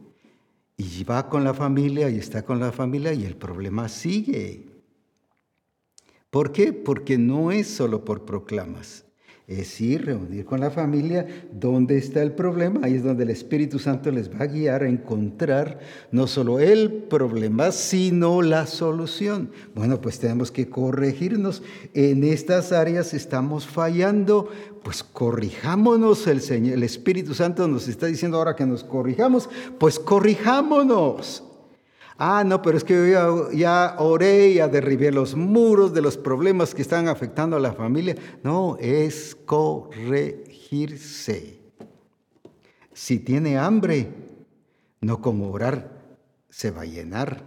Y 0.76 1.04
va 1.04 1.28
con 1.28 1.44
la 1.44 1.52
familia 1.52 2.08
y 2.08 2.16
está 2.16 2.42
con 2.42 2.58
la 2.58 2.72
familia 2.72 3.12
y 3.12 3.24
el 3.24 3.36
problema 3.36 3.88
sigue. 3.88 4.66
¿Por 6.30 6.52
qué? 6.52 6.72
Porque 6.72 7.18
no 7.18 7.50
es 7.50 7.66
solo 7.66 8.04
por 8.04 8.24
proclamas 8.24 9.04
es 9.50 9.80
ir, 9.80 10.06
reunir 10.06 10.44
con 10.44 10.60
la 10.60 10.70
familia, 10.70 11.26
dónde 11.52 11.98
está 11.98 12.22
el 12.22 12.32
problema, 12.32 12.82
ahí 12.84 12.94
es 12.94 13.02
donde 13.02 13.24
el 13.24 13.30
Espíritu 13.30 13.80
Santo 13.80 14.12
les 14.12 14.30
va 14.30 14.44
a 14.44 14.46
guiar 14.46 14.84
a 14.84 14.88
encontrar 14.88 15.80
no 16.12 16.28
solo 16.28 16.60
el 16.60 16.92
problema, 16.92 17.72
sino 17.72 18.42
la 18.42 18.66
solución. 18.68 19.50
Bueno, 19.74 20.00
pues 20.00 20.20
tenemos 20.20 20.52
que 20.52 20.68
corregirnos. 20.68 21.64
En 21.94 22.22
estas 22.22 22.70
áreas 22.70 23.12
estamos 23.12 23.66
fallando, 23.66 24.48
pues 24.84 25.02
corrijámonos. 25.02 26.28
El, 26.28 26.42
Señor, 26.42 26.74
el 26.74 26.84
Espíritu 26.84 27.34
Santo 27.34 27.66
nos 27.66 27.88
está 27.88 28.06
diciendo 28.06 28.38
ahora 28.38 28.54
que 28.54 28.66
nos 28.66 28.84
corrijamos, 28.84 29.50
pues 29.78 29.98
corrijámonos. 29.98 31.42
Ah, 32.22 32.44
no, 32.44 32.60
pero 32.60 32.76
es 32.76 32.84
que 32.84 33.12
yo 33.12 33.50
ya, 33.50 33.96
oré, 33.98 34.52
ya 34.52 34.68
derribé 34.68 35.10
los 35.10 35.34
muros 35.36 35.94
de 35.94 36.02
los 36.02 36.18
problemas 36.18 36.74
que 36.74 36.82
están 36.82 37.08
afectando 37.08 37.56
a 37.56 37.60
la 37.60 37.72
familia. 37.72 38.14
No, 38.42 38.76
es 38.78 39.34
corregirse. 39.46 40.42
Si 42.92 43.20
tiene 43.20 43.56
hambre, 43.56 44.12
no 45.00 45.22
con 45.22 45.42
orar 45.42 46.18
se 46.50 46.70
va 46.70 46.82
a 46.82 46.84
llenar. 46.84 47.42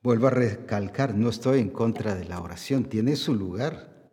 Vuelvo 0.00 0.28
a 0.28 0.30
recalcar, 0.30 1.16
no 1.16 1.28
estoy 1.28 1.58
en 1.58 1.70
contra 1.70 2.14
de 2.14 2.26
la 2.26 2.40
oración, 2.40 2.84
tiene 2.84 3.16
su 3.16 3.34
lugar. 3.34 4.08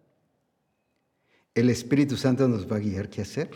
El 1.54 1.70
Espíritu 1.70 2.18
Santo 2.18 2.48
nos 2.48 2.66
va 2.66 2.78
a 2.78 2.80
guiar 2.80 3.08
qué 3.08 3.22
hacer. 3.22 3.52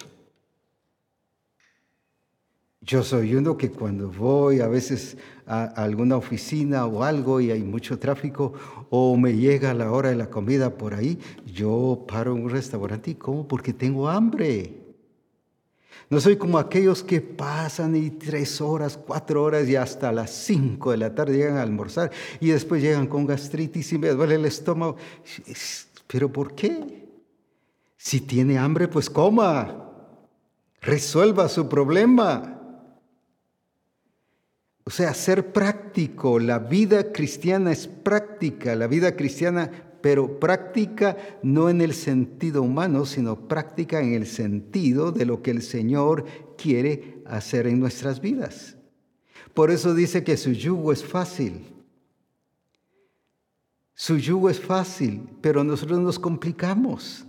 Yo 2.83 3.03
soy 3.03 3.35
uno 3.35 3.57
que 3.57 3.69
cuando 3.69 4.09
voy 4.09 4.59
a 4.59 4.67
veces 4.67 5.15
a 5.45 5.65
alguna 5.65 6.17
oficina 6.17 6.87
o 6.87 7.03
algo 7.03 7.39
y 7.39 7.51
hay 7.51 7.61
mucho 7.61 7.99
tráfico 7.99 8.53
o 8.89 9.15
me 9.17 9.35
llega 9.35 9.75
la 9.75 9.91
hora 9.91 10.09
de 10.09 10.15
la 10.15 10.31
comida 10.31 10.71
por 10.71 10.95
ahí, 10.95 11.19
yo 11.45 12.05
paro 12.07 12.35
en 12.35 12.43
un 12.43 12.49
restaurante 12.49 13.11
y 13.11 13.15
como 13.15 13.47
porque 13.47 13.71
tengo 13.71 14.09
hambre. 14.09 14.81
No 16.09 16.19
soy 16.19 16.37
como 16.37 16.57
aquellos 16.57 17.03
que 17.03 17.21
pasan 17.21 17.95
y 17.95 18.09
tres 18.09 18.59
horas, 18.59 18.97
cuatro 18.97 19.43
horas 19.43 19.69
y 19.69 19.75
hasta 19.75 20.11
las 20.11 20.31
cinco 20.31 20.89
de 20.89 20.97
la 20.97 21.13
tarde 21.13 21.37
llegan 21.37 21.57
a 21.57 21.61
almorzar 21.61 22.11
y 22.39 22.49
después 22.49 22.81
llegan 22.81 23.05
con 23.05 23.27
gastritis 23.27 23.93
y 23.93 23.99
me 23.99 24.09
duele 24.09 24.35
el 24.35 24.45
estómago. 24.45 24.97
¿Pero 26.07 26.33
por 26.33 26.55
qué? 26.55 27.07
Si 27.95 28.21
tiene 28.21 28.57
hambre, 28.57 28.87
pues 28.87 29.07
coma. 29.07 29.87
Resuelva 30.81 31.47
su 31.47 31.69
problema. 31.69 32.60
O 34.83 34.89
sea, 34.89 35.13
ser 35.13 35.53
práctico. 35.53 36.39
La 36.39 36.59
vida 36.59 37.11
cristiana 37.11 37.71
es 37.71 37.87
práctica, 37.87 38.75
la 38.75 38.87
vida 38.87 39.15
cristiana, 39.15 39.69
pero 40.01 40.39
práctica 40.39 41.17
no 41.43 41.69
en 41.69 41.81
el 41.81 41.93
sentido 41.93 42.63
humano, 42.63 43.05
sino 43.05 43.47
práctica 43.47 44.01
en 44.01 44.13
el 44.13 44.25
sentido 44.25 45.11
de 45.11 45.25
lo 45.25 45.41
que 45.41 45.51
el 45.51 45.61
Señor 45.61 46.25
quiere 46.57 47.21
hacer 47.25 47.67
en 47.67 47.79
nuestras 47.79 48.21
vidas. 48.21 48.77
Por 49.53 49.69
eso 49.69 49.93
dice 49.93 50.23
que 50.23 50.37
su 50.37 50.51
yugo 50.51 50.91
es 50.91 51.03
fácil. 51.03 51.65
Su 53.93 54.17
yugo 54.17 54.49
es 54.49 54.59
fácil, 54.59 55.29
pero 55.41 55.63
nosotros 55.63 55.99
nos 55.99 56.17
complicamos. 56.17 57.25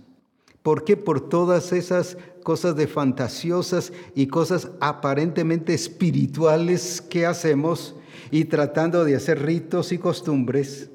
¿Por 0.63 0.85
qué? 0.85 0.97
Por 0.97 1.29
todas 1.29 1.73
esas 1.73 2.17
cosas 2.43 2.75
de 2.75 2.87
fantasiosas 2.87 3.93
y 4.13 4.27
cosas 4.27 4.69
aparentemente 4.79 5.73
espirituales 5.73 7.01
que 7.01 7.25
hacemos 7.25 7.95
y 8.29 8.45
tratando 8.45 9.05
de 9.05 9.15
hacer 9.15 9.43
ritos 9.43 9.91
y 9.91 9.97
costumbres. 9.97 10.89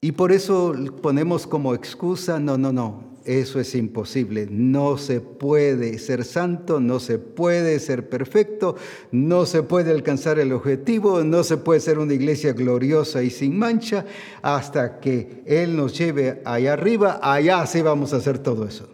Y 0.00 0.12
por 0.12 0.32
eso 0.32 0.74
ponemos 1.02 1.46
como 1.46 1.74
excusa, 1.74 2.40
no, 2.40 2.56
no, 2.56 2.72
no, 2.72 3.09
eso 3.24 3.60
es 3.60 3.74
imposible. 3.74 4.46
No 4.50 4.98
se 4.98 5.20
puede 5.20 5.98
ser 5.98 6.24
santo, 6.24 6.80
no 6.80 7.00
se 7.00 7.18
puede 7.18 7.78
ser 7.80 8.08
perfecto, 8.08 8.76
no 9.12 9.46
se 9.46 9.62
puede 9.62 9.90
alcanzar 9.90 10.38
el 10.38 10.52
objetivo, 10.52 11.22
no 11.24 11.44
se 11.44 11.56
puede 11.56 11.80
ser 11.80 11.98
una 11.98 12.14
iglesia 12.14 12.52
gloriosa 12.52 13.22
y 13.22 13.30
sin 13.30 13.58
mancha 13.58 14.04
hasta 14.42 15.00
que 15.00 15.42
Él 15.46 15.76
nos 15.76 15.96
lleve 15.96 16.42
allá 16.44 16.72
arriba, 16.72 17.20
allá 17.22 17.66
sí 17.66 17.82
vamos 17.82 18.12
a 18.12 18.16
hacer 18.16 18.38
todo 18.38 18.66
eso. 18.66 18.88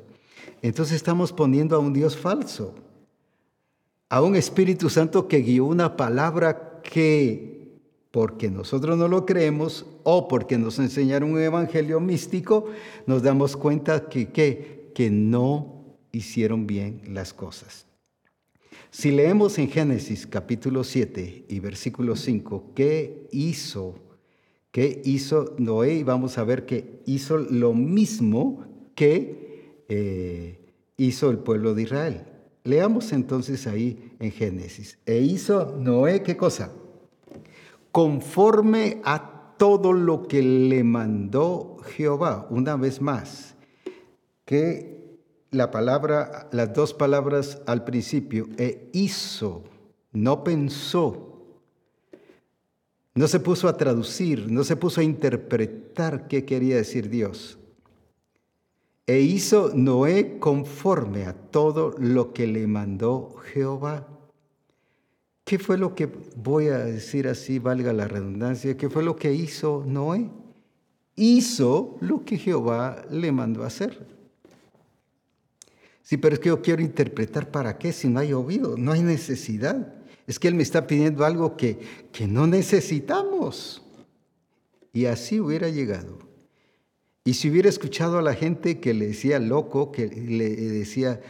Entonces 0.62 0.96
estamos 0.96 1.32
poniendo 1.32 1.76
a 1.76 1.78
un 1.78 1.92
Dios 1.92 2.16
falso, 2.16 2.74
a 4.08 4.22
un 4.22 4.36
Espíritu 4.36 4.90
Santo 4.90 5.28
que 5.28 5.38
guió 5.38 5.66
una 5.66 5.96
palabra 5.96 6.80
que 6.82 7.55
porque 8.16 8.48
nosotros 8.48 8.96
no 8.96 9.08
lo 9.08 9.26
creemos 9.26 9.84
o 10.02 10.26
porque 10.26 10.56
nos 10.56 10.78
enseñaron 10.78 11.32
un 11.32 11.38
evangelio 11.38 12.00
místico, 12.00 12.64
nos 13.06 13.22
damos 13.22 13.58
cuenta 13.58 14.08
que, 14.08 14.32
que 14.94 15.10
no 15.10 15.98
hicieron 16.12 16.66
bien 16.66 17.02
las 17.08 17.34
cosas. 17.34 17.84
Si 18.90 19.10
leemos 19.10 19.58
en 19.58 19.68
Génesis 19.68 20.26
capítulo 20.26 20.82
7 20.82 21.44
y 21.46 21.60
versículo 21.60 22.16
5, 22.16 22.72
¿qué 22.74 23.28
hizo? 23.32 23.96
¿Qué 24.70 25.02
hizo 25.04 25.54
Noé? 25.58 25.96
Y 25.96 26.02
vamos 26.02 26.38
a 26.38 26.44
ver 26.44 26.64
que 26.64 27.02
hizo 27.04 27.36
lo 27.36 27.74
mismo 27.74 28.64
que 28.94 29.84
eh, 29.90 30.72
hizo 30.96 31.28
el 31.28 31.36
pueblo 31.40 31.74
de 31.74 31.82
Israel. 31.82 32.22
Leamos 32.64 33.12
entonces 33.12 33.66
ahí 33.66 34.10
en 34.20 34.32
Génesis. 34.32 34.96
E 35.04 35.18
hizo 35.18 35.76
Noé, 35.76 36.22
¿qué 36.22 36.34
cosa? 36.34 36.72
Conforme 37.96 39.00
a 39.04 39.54
todo 39.56 39.94
lo 39.94 40.28
que 40.28 40.42
le 40.42 40.84
mandó 40.84 41.78
Jehová. 41.82 42.46
Una 42.50 42.76
vez 42.76 43.00
más, 43.00 43.54
que 44.44 45.18
la 45.50 45.70
palabra, 45.70 46.46
las 46.52 46.74
dos 46.74 46.92
palabras 46.92 47.62
al 47.64 47.84
principio, 47.84 48.48
e 48.58 48.90
hizo, 48.92 49.64
no 50.12 50.44
pensó, 50.44 51.42
no 53.14 53.28
se 53.28 53.40
puso 53.40 53.66
a 53.66 53.78
traducir, 53.78 54.52
no 54.52 54.62
se 54.62 54.76
puso 54.76 55.00
a 55.00 55.04
interpretar 55.04 56.28
qué 56.28 56.44
quería 56.44 56.76
decir 56.76 57.08
Dios. 57.08 57.58
E 59.06 59.20
hizo 59.20 59.70
Noé 59.74 60.38
conforme 60.38 61.24
a 61.24 61.32
todo 61.32 61.94
lo 61.96 62.34
que 62.34 62.46
le 62.46 62.66
mandó 62.66 63.36
Jehová. 63.54 64.06
¿Qué 65.46 65.60
fue 65.60 65.78
lo 65.78 65.94
que, 65.94 66.06
voy 66.34 66.66
a 66.66 66.78
decir 66.78 67.28
así, 67.28 67.60
valga 67.60 67.92
la 67.92 68.08
redundancia, 68.08 68.76
qué 68.76 68.90
fue 68.90 69.04
lo 69.04 69.14
que 69.14 69.32
hizo 69.32 69.84
Noé? 69.86 70.28
Hizo 71.14 71.96
lo 72.00 72.24
que 72.24 72.36
Jehová 72.36 73.06
le 73.12 73.30
mandó 73.30 73.62
hacer. 73.62 74.08
Sí, 76.02 76.16
pero 76.16 76.34
es 76.34 76.40
que 76.40 76.48
yo 76.48 76.60
quiero 76.60 76.82
interpretar 76.82 77.52
para 77.52 77.78
qué 77.78 77.92
si 77.92 78.08
no 78.08 78.18
hay 78.18 78.32
oído, 78.32 78.76
no 78.76 78.90
hay 78.90 79.02
necesidad. 79.02 79.94
Es 80.26 80.40
que 80.40 80.48
Él 80.48 80.56
me 80.56 80.64
está 80.64 80.88
pidiendo 80.88 81.24
algo 81.24 81.56
que, 81.56 81.78
que 82.10 82.26
no 82.26 82.48
necesitamos. 82.48 83.84
Y 84.92 85.04
así 85.04 85.38
hubiera 85.38 85.68
llegado. 85.68 86.18
Y 87.22 87.34
si 87.34 87.50
hubiera 87.50 87.68
escuchado 87.68 88.18
a 88.18 88.22
la 88.22 88.34
gente 88.34 88.80
que 88.80 88.94
le 88.94 89.06
decía 89.06 89.38
loco, 89.38 89.92
que 89.92 90.08
le 90.08 90.56
decía, 90.56 91.20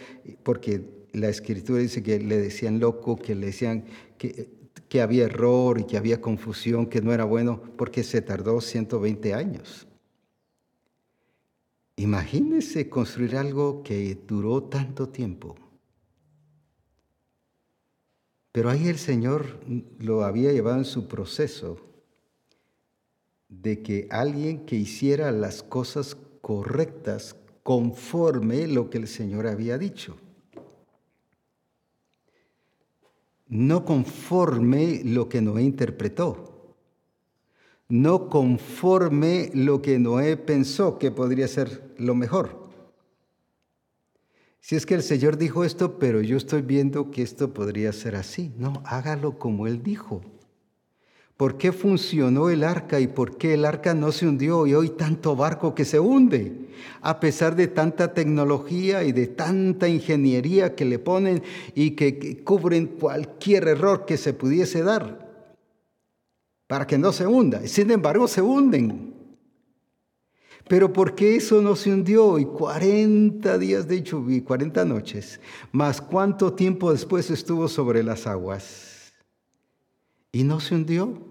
porque 0.42 0.95
la 1.16 1.30
escritura 1.30 1.80
dice 1.80 2.02
que 2.02 2.18
le 2.18 2.36
decían 2.36 2.78
loco, 2.78 3.16
que 3.16 3.34
le 3.34 3.46
decían 3.46 3.84
que, 4.18 4.54
había 5.00 5.24
error 5.24 5.80
y 5.80 5.84
que 5.84 5.96
había 5.96 6.20
confusión, 6.20 6.86
que 6.86 7.02
no 7.02 7.12
era 7.12 7.24
bueno, 7.24 7.60
porque 7.76 8.02
se 8.02 8.22
tardó 8.22 8.60
120 8.60 9.34
años. 9.34 9.86
Imagínese 11.96 12.88
construir 12.88 13.36
algo 13.36 13.82
que 13.82 14.18
duró 14.26 14.64
tanto 14.64 15.08
tiempo. 15.08 15.54
Pero 18.52 18.70
ahí 18.70 18.88
el 18.88 18.98
Señor 18.98 19.60
lo 19.98 20.22
había 20.24 20.52
llevado 20.52 20.78
en 20.78 20.84
su 20.86 21.08
proceso 21.08 21.78
de 23.48 23.82
que 23.82 24.06
alguien 24.10 24.64
que 24.64 24.76
hiciera 24.76 25.30
las 25.30 25.62
cosas 25.62 26.16
correctas 26.40 27.36
conforme 27.62 28.66
lo 28.66 28.88
que 28.88 28.98
el 28.98 29.08
Señor 29.08 29.46
había 29.46 29.76
dicho. 29.76 30.16
No 33.49 33.84
conforme 33.84 35.03
lo 35.05 35.28
que 35.28 35.40
Noé 35.40 35.62
interpretó, 35.62 36.74
no 37.88 38.28
conforme 38.28 39.51
lo 39.55 39.80
que 39.82 39.99
Noé 39.99 40.36
pensó 40.36 40.99
que 40.99 41.11
podría 41.11 41.47
ser 41.47 41.94
lo 41.99 42.14
mejor. 42.14 42.66
Si 44.61 44.74
es 44.74 44.84
que 44.84 44.94
el 44.94 45.03
Señor 45.05 45.36
dijo 45.36 45.62
esto, 45.62 45.99
pero 45.99 46.20
yo 46.22 46.36
estoy 46.36 46.62
viendo 46.62 47.12
que 47.12 47.22
esto 47.22 47.55
podría 47.55 47.92
ser 47.92 48.16
así. 48.16 48.53
No, 48.59 48.82
hágalo 48.84 49.38
como 49.38 49.68
Él 49.68 49.80
dijo. 49.80 50.22
¿Por 51.37 51.59
qué 51.59 51.70
funcionó 51.70 52.49
el 52.49 52.64
arca 52.64 52.99
y 52.99 53.09
por 53.09 53.37
qué 53.37 53.55
el 53.55 53.66
arca 53.66 53.93
no 53.93 54.11
se 54.11 54.26
hundió 54.26 54.66
y 54.66 54.72
hoy 54.72 54.91
tanto 54.91 55.37
barco 55.37 55.74
que 55.74 55.84
se 55.84 56.01
hunde? 56.01 56.70
A 57.03 57.20
pesar 57.20 57.55
de 57.57 57.66
tanta 57.66 58.14
tecnología 58.14 59.05
y 59.05 59.12
de 59.12 59.26
tanta 59.26 59.87
ingeniería 59.87 60.74
que 60.74 60.87
le 60.87 60.99
ponen 60.99 61.43
y 61.74 61.91
que 61.91 62.43
cubren 62.43 62.87
cualquier 62.87 63.68
error 63.68 64.07
que 64.07 64.16
se 64.16 64.32
pudiese 64.32 64.82
dar 64.82 65.26
para 66.66 66.87
que 66.87 66.97
no 66.97 67.12
se 67.12 67.26
hunda. 67.26 67.66
Sin 67.66 67.91
embargo, 67.91 68.26
se 68.28 68.41
hunden. 68.41 69.14
Pero 70.68 70.91
¿por 70.91 71.14
qué 71.14 71.37
eso 71.37 71.61
no 71.61 71.76
se 71.76 71.93
hundió? 71.93 72.39
Y 72.39 72.47
40 72.47 73.59
días 73.59 73.87
de 73.87 74.03
lluvia, 74.03 74.43
40 74.43 74.84
noches, 74.87 75.39
más 75.70 76.01
cuánto 76.01 76.55
tiempo 76.55 76.91
después 76.91 77.30
estuvo 77.30 77.68
sobre 77.68 78.03
las 78.03 78.26
aguas 78.26 78.95
y 80.32 80.44
no 80.44 80.60
se 80.60 80.74
hundió. 80.74 81.22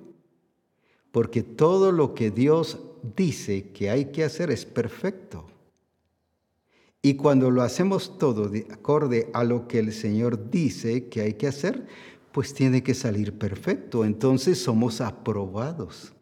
Porque 1.11 1.43
todo 1.43 1.91
lo 1.91 2.13
que 2.13 2.31
Dios 2.31 2.79
dice 3.15 3.69
que 3.71 3.89
hay 3.89 4.05
que 4.05 4.23
hacer 4.23 4.51
es 4.51 4.65
perfecto. 4.65 5.45
Y 7.01 7.15
cuando 7.15 7.51
lo 7.51 7.61
hacemos 7.61 8.17
todo 8.17 8.49
de 8.49 8.67
acorde 8.71 9.29
a 9.33 9.43
lo 9.43 9.67
que 9.67 9.79
el 9.79 9.93
Señor 9.93 10.49
dice 10.49 11.07
que 11.07 11.21
hay 11.21 11.33
que 11.35 11.47
hacer, 11.47 11.85
pues 12.31 12.53
tiene 12.53 12.83
que 12.83 12.95
salir 12.95 13.37
perfecto. 13.37 14.03
Entonces 14.03 14.61
somos 14.61 15.01
aprobados. 15.01 16.13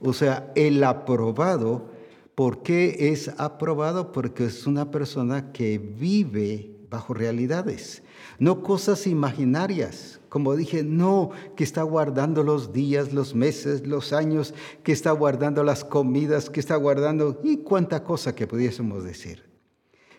O 0.00 0.12
sea, 0.12 0.52
el 0.54 0.84
aprobado, 0.84 1.90
¿por 2.34 2.62
qué 2.62 3.10
es 3.10 3.28
aprobado? 3.36 4.12
Porque 4.12 4.44
es 4.44 4.66
una 4.66 4.90
persona 4.90 5.52
que 5.52 5.78
vive 5.78 6.78
bajo 6.88 7.14
realidades, 7.14 8.02
no 8.38 8.62
cosas 8.62 9.06
imaginarias. 9.06 10.17
Como 10.28 10.56
dije, 10.56 10.82
no 10.82 11.30
que 11.56 11.64
está 11.64 11.82
guardando 11.82 12.42
los 12.42 12.72
días, 12.72 13.12
los 13.12 13.34
meses, 13.34 13.86
los 13.86 14.12
años, 14.12 14.54
que 14.82 14.92
está 14.92 15.10
guardando 15.12 15.64
las 15.64 15.84
comidas, 15.84 16.50
que 16.50 16.60
está 16.60 16.76
guardando 16.76 17.40
y 17.42 17.58
cuánta 17.58 18.04
cosa 18.04 18.34
que 18.34 18.46
pudiésemos 18.46 19.04
decir. 19.04 19.48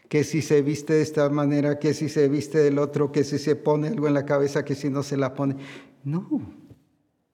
Que 0.07 0.23
si 0.23 0.41
se 0.41 0.63
viste 0.63 0.93
de 0.93 1.03
esta 1.03 1.29
manera, 1.29 1.77
que 1.77 1.93
si 1.93 2.09
se 2.09 2.27
viste 2.27 2.57
del 2.57 2.79
otro, 2.79 3.11
que 3.11 3.23
si 3.23 3.37
se 3.37 3.55
pone 3.55 3.89
algo 3.89 4.07
en 4.07 4.15
la 4.15 4.25
cabeza, 4.25 4.65
que 4.65 4.73
si 4.73 4.89
no 4.89 5.03
se 5.03 5.17
la 5.17 5.35
pone. 5.35 5.57
No, 6.03 6.27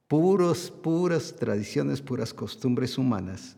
puros, 0.10 0.72
puras 0.72 1.36
tradiciones, 1.38 2.02
puras 2.02 2.34
costumbres 2.34 2.98
humanas. 2.98 3.58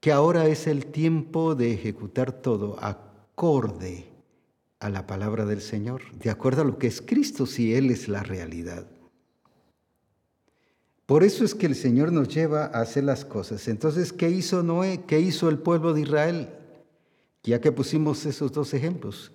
Que 0.00 0.10
ahora 0.10 0.48
es 0.48 0.66
el 0.66 0.86
tiempo 0.86 1.54
de 1.54 1.72
ejecutar 1.72 2.32
todo 2.32 2.76
acorde 2.80 4.17
a 4.80 4.88
la 4.90 5.06
palabra 5.06 5.44
del 5.44 5.60
Señor, 5.60 6.02
de 6.18 6.30
acuerdo 6.30 6.62
a 6.62 6.64
lo 6.64 6.78
que 6.78 6.86
es 6.86 7.00
Cristo, 7.00 7.46
si 7.46 7.74
Él 7.74 7.90
es 7.90 8.08
la 8.08 8.22
realidad. 8.22 8.86
Por 11.06 11.24
eso 11.24 11.44
es 11.44 11.54
que 11.54 11.66
el 11.66 11.74
Señor 11.74 12.12
nos 12.12 12.28
lleva 12.28 12.66
a 12.66 12.82
hacer 12.82 13.04
las 13.04 13.24
cosas. 13.24 13.66
Entonces, 13.68 14.12
¿qué 14.12 14.28
hizo 14.28 14.62
Noé? 14.62 15.04
¿Qué 15.06 15.18
hizo 15.18 15.48
el 15.48 15.58
pueblo 15.58 15.94
de 15.94 16.02
Israel? 16.02 16.50
Ya 17.42 17.60
que 17.60 17.72
pusimos 17.72 18.26
esos 18.26 18.52
dos 18.52 18.74
ejemplos, 18.74 19.32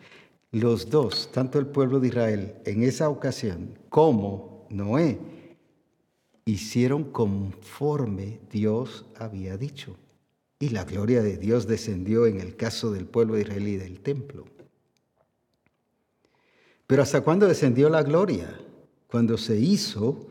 los 0.51 0.91
dos, 0.91 1.31
tanto 1.31 1.57
el 1.57 1.65
pueblo 1.65 1.99
de 1.99 2.09
Israel 2.09 2.55
en 2.65 2.83
esa 2.83 3.09
ocasión 3.09 3.79
como 3.89 4.67
Noé, 4.69 5.19
hicieron 6.45 7.05
conforme 7.05 8.39
Dios 8.51 9.05
había 9.17 9.57
dicho. 9.57 9.97
Y 10.59 10.69
la 10.69 10.83
gloria 10.85 11.23
de 11.23 11.37
Dios 11.37 11.65
descendió 11.65 12.27
en 12.27 12.39
el 12.39 12.55
caso 12.55 12.91
del 12.91 13.07
pueblo 13.07 13.33
de 13.33 13.41
Israel 13.41 13.67
y 13.67 13.77
del 13.77 13.99
templo. 13.99 14.45
Pero 16.93 17.01
¿hasta 17.01 17.21
cuándo 17.21 17.47
descendió 17.47 17.89
la 17.89 18.03
gloria? 18.03 18.55
Cuando 19.07 19.35
se 19.35 19.57
hizo 19.57 20.27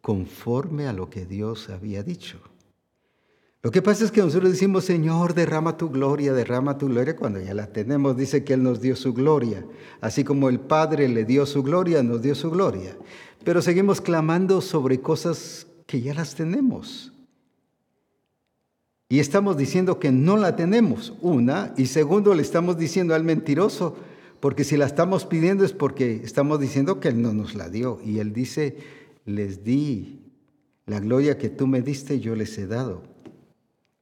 conforme 0.00 0.86
a 0.86 0.94
lo 0.94 1.10
que 1.10 1.26
Dios 1.26 1.68
había 1.68 2.02
dicho. 2.02 2.38
Lo 3.60 3.70
que 3.70 3.82
pasa 3.82 4.02
es 4.02 4.10
que 4.10 4.22
nosotros 4.22 4.50
decimos, 4.50 4.86
Señor, 4.86 5.34
derrama 5.34 5.76
tu 5.76 5.90
gloria, 5.90 6.32
derrama 6.32 6.78
tu 6.78 6.88
gloria, 6.88 7.16
cuando 7.16 7.38
ya 7.38 7.52
la 7.52 7.66
tenemos, 7.66 8.16
dice 8.16 8.44
que 8.44 8.54
Él 8.54 8.62
nos 8.62 8.80
dio 8.80 8.96
su 8.96 9.12
gloria. 9.12 9.66
Así 10.00 10.24
como 10.24 10.48
el 10.48 10.58
Padre 10.58 11.06
le 11.06 11.26
dio 11.26 11.44
su 11.44 11.62
gloria, 11.62 12.02
nos 12.02 12.22
dio 12.22 12.34
su 12.34 12.50
gloria. 12.50 12.96
Pero 13.44 13.60
seguimos 13.60 14.00
clamando 14.00 14.62
sobre 14.62 15.02
cosas 15.02 15.66
que 15.86 16.00
ya 16.00 16.14
las 16.14 16.34
tenemos. 16.34 17.12
Y 19.10 19.18
estamos 19.18 19.58
diciendo 19.58 19.98
que 19.98 20.12
no 20.12 20.38
la 20.38 20.56
tenemos, 20.56 21.12
una, 21.20 21.74
y 21.76 21.84
segundo, 21.84 22.32
le 22.32 22.40
estamos 22.40 22.78
diciendo 22.78 23.14
al 23.14 23.22
mentiroso, 23.22 23.98
porque 24.46 24.62
si 24.62 24.76
la 24.76 24.86
estamos 24.86 25.24
pidiendo 25.24 25.64
es 25.64 25.72
porque 25.72 26.20
estamos 26.22 26.60
diciendo 26.60 27.00
que 27.00 27.08
Él 27.08 27.20
no 27.20 27.32
nos 27.32 27.56
la 27.56 27.68
dio. 27.68 27.98
Y 28.04 28.20
Él 28.20 28.32
dice, 28.32 28.76
les 29.24 29.64
di 29.64 30.20
la 30.84 31.00
gloria 31.00 31.36
que 31.36 31.48
tú 31.48 31.66
me 31.66 31.82
diste, 31.82 32.20
yo 32.20 32.36
les 32.36 32.56
he 32.56 32.68
dado. 32.68 33.02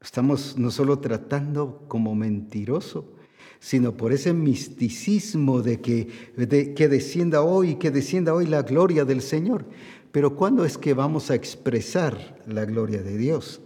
Estamos 0.03 0.59
no 0.59 0.71
solo 0.71 0.99
tratando 0.99 1.87
como 1.89 2.15
mentiroso, 2.15 3.15
sino 3.59 3.97
por 3.97 4.13
ese 4.13 4.35
misticismo 4.35 5.63
de 5.63 5.81
que, 5.81 6.09
de, 6.37 6.75
que 6.75 6.89
descienda 6.91 7.41
hoy, 7.41 7.77
que 7.77 7.91
descienda 7.91 8.35
hoy 8.35 8.45
la 8.45 8.61
gloria 8.61 9.07
del 9.07 9.23
Señor. 9.23 9.65
Pero 10.13 10.37
¿cuándo 10.37 10.67
es 10.67 10.77
que 10.77 10.93
vamos 10.93 11.31
a 11.31 11.37
expresar 11.37 12.43
la 12.47 12.67
gloria 12.67 13.03
de 13.03 13.17
Dios? 13.17 13.63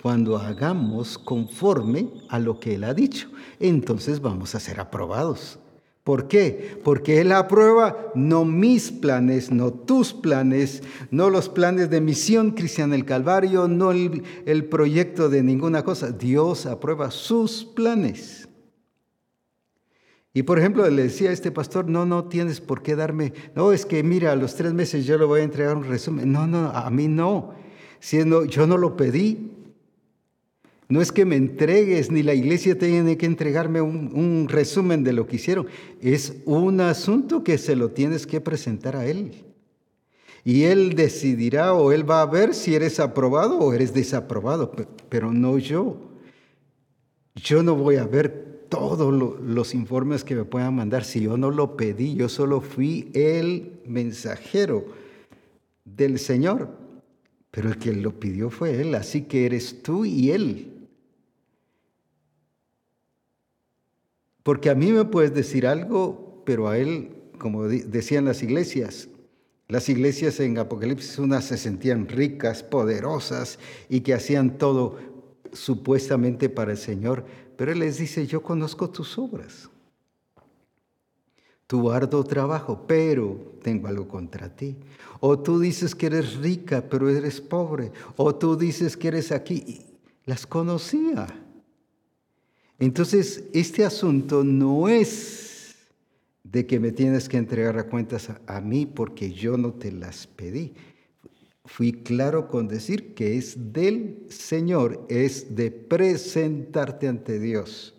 Cuando 0.00 0.38
hagamos 0.38 1.18
conforme 1.18 2.08
a 2.30 2.38
lo 2.38 2.60
que 2.60 2.76
Él 2.76 2.84
ha 2.84 2.94
dicho. 2.94 3.28
Entonces 3.60 4.22
vamos 4.22 4.54
a 4.54 4.60
ser 4.60 4.80
aprobados. 4.80 5.58
¿Por 6.08 6.26
qué? 6.26 6.80
Porque 6.84 7.20
Él 7.20 7.32
aprueba 7.32 8.10
no 8.14 8.46
mis 8.46 8.90
planes, 8.90 9.50
no 9.50 9.74
tus 9.74 10.14
planes, 10.14 10.82
no 11.10 11.28
los 11.28 11.50
planes 11.50 11.90
de 11.90 12.00
misión 12.00 12.52
cristiana 12.52 12.94
del 12.94 13.04
Calvario, 13.04 13.68
no 13.68 13.90
el, 13.90 14.64
proyecto 14.70 15.28
de 15.28 15.42
ninguna 15.42 15.84
cosa. 15.84 16.10
Dios 16.10 16.64
aprueba 16.64 17.10
sus 17.10 17.66
planes. 17.66 18.48
Y 20.32 20.44
por 20.44 20.58
ejemplo, 20.58 20.88
le 20.88 21.02
decía 21.02 21.28
a 21.28 21.34
este 21.34 21.50
pastor, 21.50 21.90
no, 21.90 22.06
no 22.06 22.24
tienes 22.24 22.62
por 22.62 22.82
qué 22.82 22.96
darme, 22.96 23.34
no, 23.54 23.72
es 23.72 23.84
que 23.84 24.02
mira, 24.02 24.32
a 24.32 24.36
los 24.36 24.54
tres 24.54 24.72
meses 24.72 25.04
yo 25.04 25.18
le 25.18 25.26
voy 25.26 25.42
a 25.42 25.44
entregar 25.44 25.76
un 25.76 25.84
resumen. 25.84 26.32
No, 26.32 26.46
no, 26.46 26.70
a 26.70 26.88
mí 26.88 27.06
no. 27.06 27.52
Siendo, 28.00 28.46
yo 28.46 28.66
no 28.66 28.78
lo 28.78 28.96
pedí, 28.96 29.57
no 30.88 31.02
es 31.02 31.12
que 31.12 31.26
me 31.26 31.36
entregues, 31.36 32.10
ni 32.10 32.22
la 32.22 32.32
iglesia 32.32 32.78
tiene 32.78 33.18
que 33.18 33.26
entregarme 33.26 33.82
un, 33.82 34.48
resumen 34.48 35.04
de 35.04 35.12
lo 35.12 35.26
que 35.26 35.36
hicieron. 35.36 35.66
Es 36.00 36.36
un 36.46 36.80
asunto 36.80 37.44
que 37.44 37.58
se 37.58 37.76
lo 37.76 37.90
tienes 37.90 38.26
que 38.26 38.40
presentar 38.40 38.96
a 38.96 39.04
Él. 39.04 39.44
Y 40.44 40.64
Él 40.64 40.94
decidirá 40.94 41.74
o 41.74 41.92
Él 41.92 42.08
va 42.08 42.22
a 42.22 42.26
ver 42.26 42.54
si 42.54 42.74
eres 42.74 43.00
aprobado 43.00 43.58
o 43.58 43.74
eres 43.74 43.92
desaprobado, 43.92 44.72
pero 45.10 45.30
no 45.30 45.58
yo. 45.58 46.00
Yo 47.34 47.62
no 47.62 47.74
voy 47.74 47.96
a 47.96 48.06
ver 48.06 48.66
todos 48.70 49.12
los 49.42 49.74
informes 49.74 50.24
que 50.24 50.36
me 50.36 50.44
puedan 50.44 50.74
mandar 50.74 51.04
si 51.04 51.20
yo 51.20 51.36
no 51.36 51.50
lo 51.50 51.76
pedí, 51.76 52.14
yo 52.14 52.30
solo 52.30 52.62
fui 52.62 53.10
el 53.12 53.80
mensajero 53.84 54.86
del 55.84 56.18
Señor. 56.18 56.70
Pero 57.50 57.68
el 57.68 57.78
que 57.78 57.92
lo 57.92 58.18
pidió 58.18 58.48
fue 58.48 58.80
Él, 58.80 58.94
así 58.94 59.22
que 59.22 59.44
eres 59.44 59.82
tú 59.82 60.06
y 60.06 60.30
Él. 60.30 60.77
Porque 64.48 64.70
a 64.70 64.74
mí 64.74 64.92
me 64.92 65.04
puedes 65.04 65.34
decir 65.34 65.66
algo, 65.66 66.42
pero 66.46 66.68
a 66.68 66.78
él, 66.78 67.10
como 67.38 67.68
decían 67.68 68.24
las 68.24 68.42
iglesias, 68.42 69.10
las 69.68 69.90
iglesias 69.90 70.40
en 70.40 70.56
Apocalipsis 70.56 71.18
unas 71.18 71.44
se 71.44 71.58
sentían 71.58 72.08
ricas, 72.08 72.62
poderosas 72.62 73.58
y 73.90 74.00
que 74.00 74.14
hacían 74.14 74.56
todo 74.56 74.96
supuestamente 75.52 76.48
para 76.48 76.70
el 76.70 76.78
Señor, 76.78 77.26
pero 77.58 77.72
Él 77.72 77.80
les 77.80 77.98
dice, 77.98 78.26
yo 78.26 78.42
conozco 78.42 78.88
tus 78.88 79.18
obras, 79.18 79.68
tu 81.66 81.90
arduo 81.90 82.24
trabajo, 82.24 82.86
pero 82.86 83.58
tengo 83.62 83.86
algo 83.86 84.08
contra 84.08 84.56
ti. 84.56 84.78
O 85.20 85.38
tú 85.38 85.60
dices 85.60 85.94
que 85.94 86.06
eres 86.06 86.36
rica, 86.36 86.82
pero 86.88 87.10
eres 87.10 87.42
pobre. 87.42 87.92
O 88.16 88.34
tú 88.34 88.56
dices 88.56 88.96
que 88.96 89.08
eres 89.08 89.30
aquí. 89.30 89.84
Las 90.24 90.46
conocía. 90.46 91.26
Entonces, 92.78 93.44
este 93.52 93.84
asunto 93.84 94.44
no 94.44 94.88
es 94.88 95.76
de 96.44 96.66
que 96.66 96.78
me 96.78 96.92
tienes 96.92 97.28
que 97.28 97.36
entregar 97.36 97.78
a 97.78 97.88
cuentas 97.88 98.30
a, 98.46 98.60
mí 98.60 98.86
porque 98.86 99.32
yo 99.32 99.56
no 99.56 99.74
te 99.74 99.92
las 99.92 100.26
pedí. 100.26 100.74
Fui 101.64 101.92
claro 101.92 102.48
con 102.48 102.68
decir 102.68 103.14
que 103.14 103.36
es 103.36 103.72
del 103.72 104.26
Señor, 104.28 105.04
es 105.08 105.54
de 105.54 105.70
presentarte 105.70 107.08
ante 107.08 107.38
Dios 107.38 107.94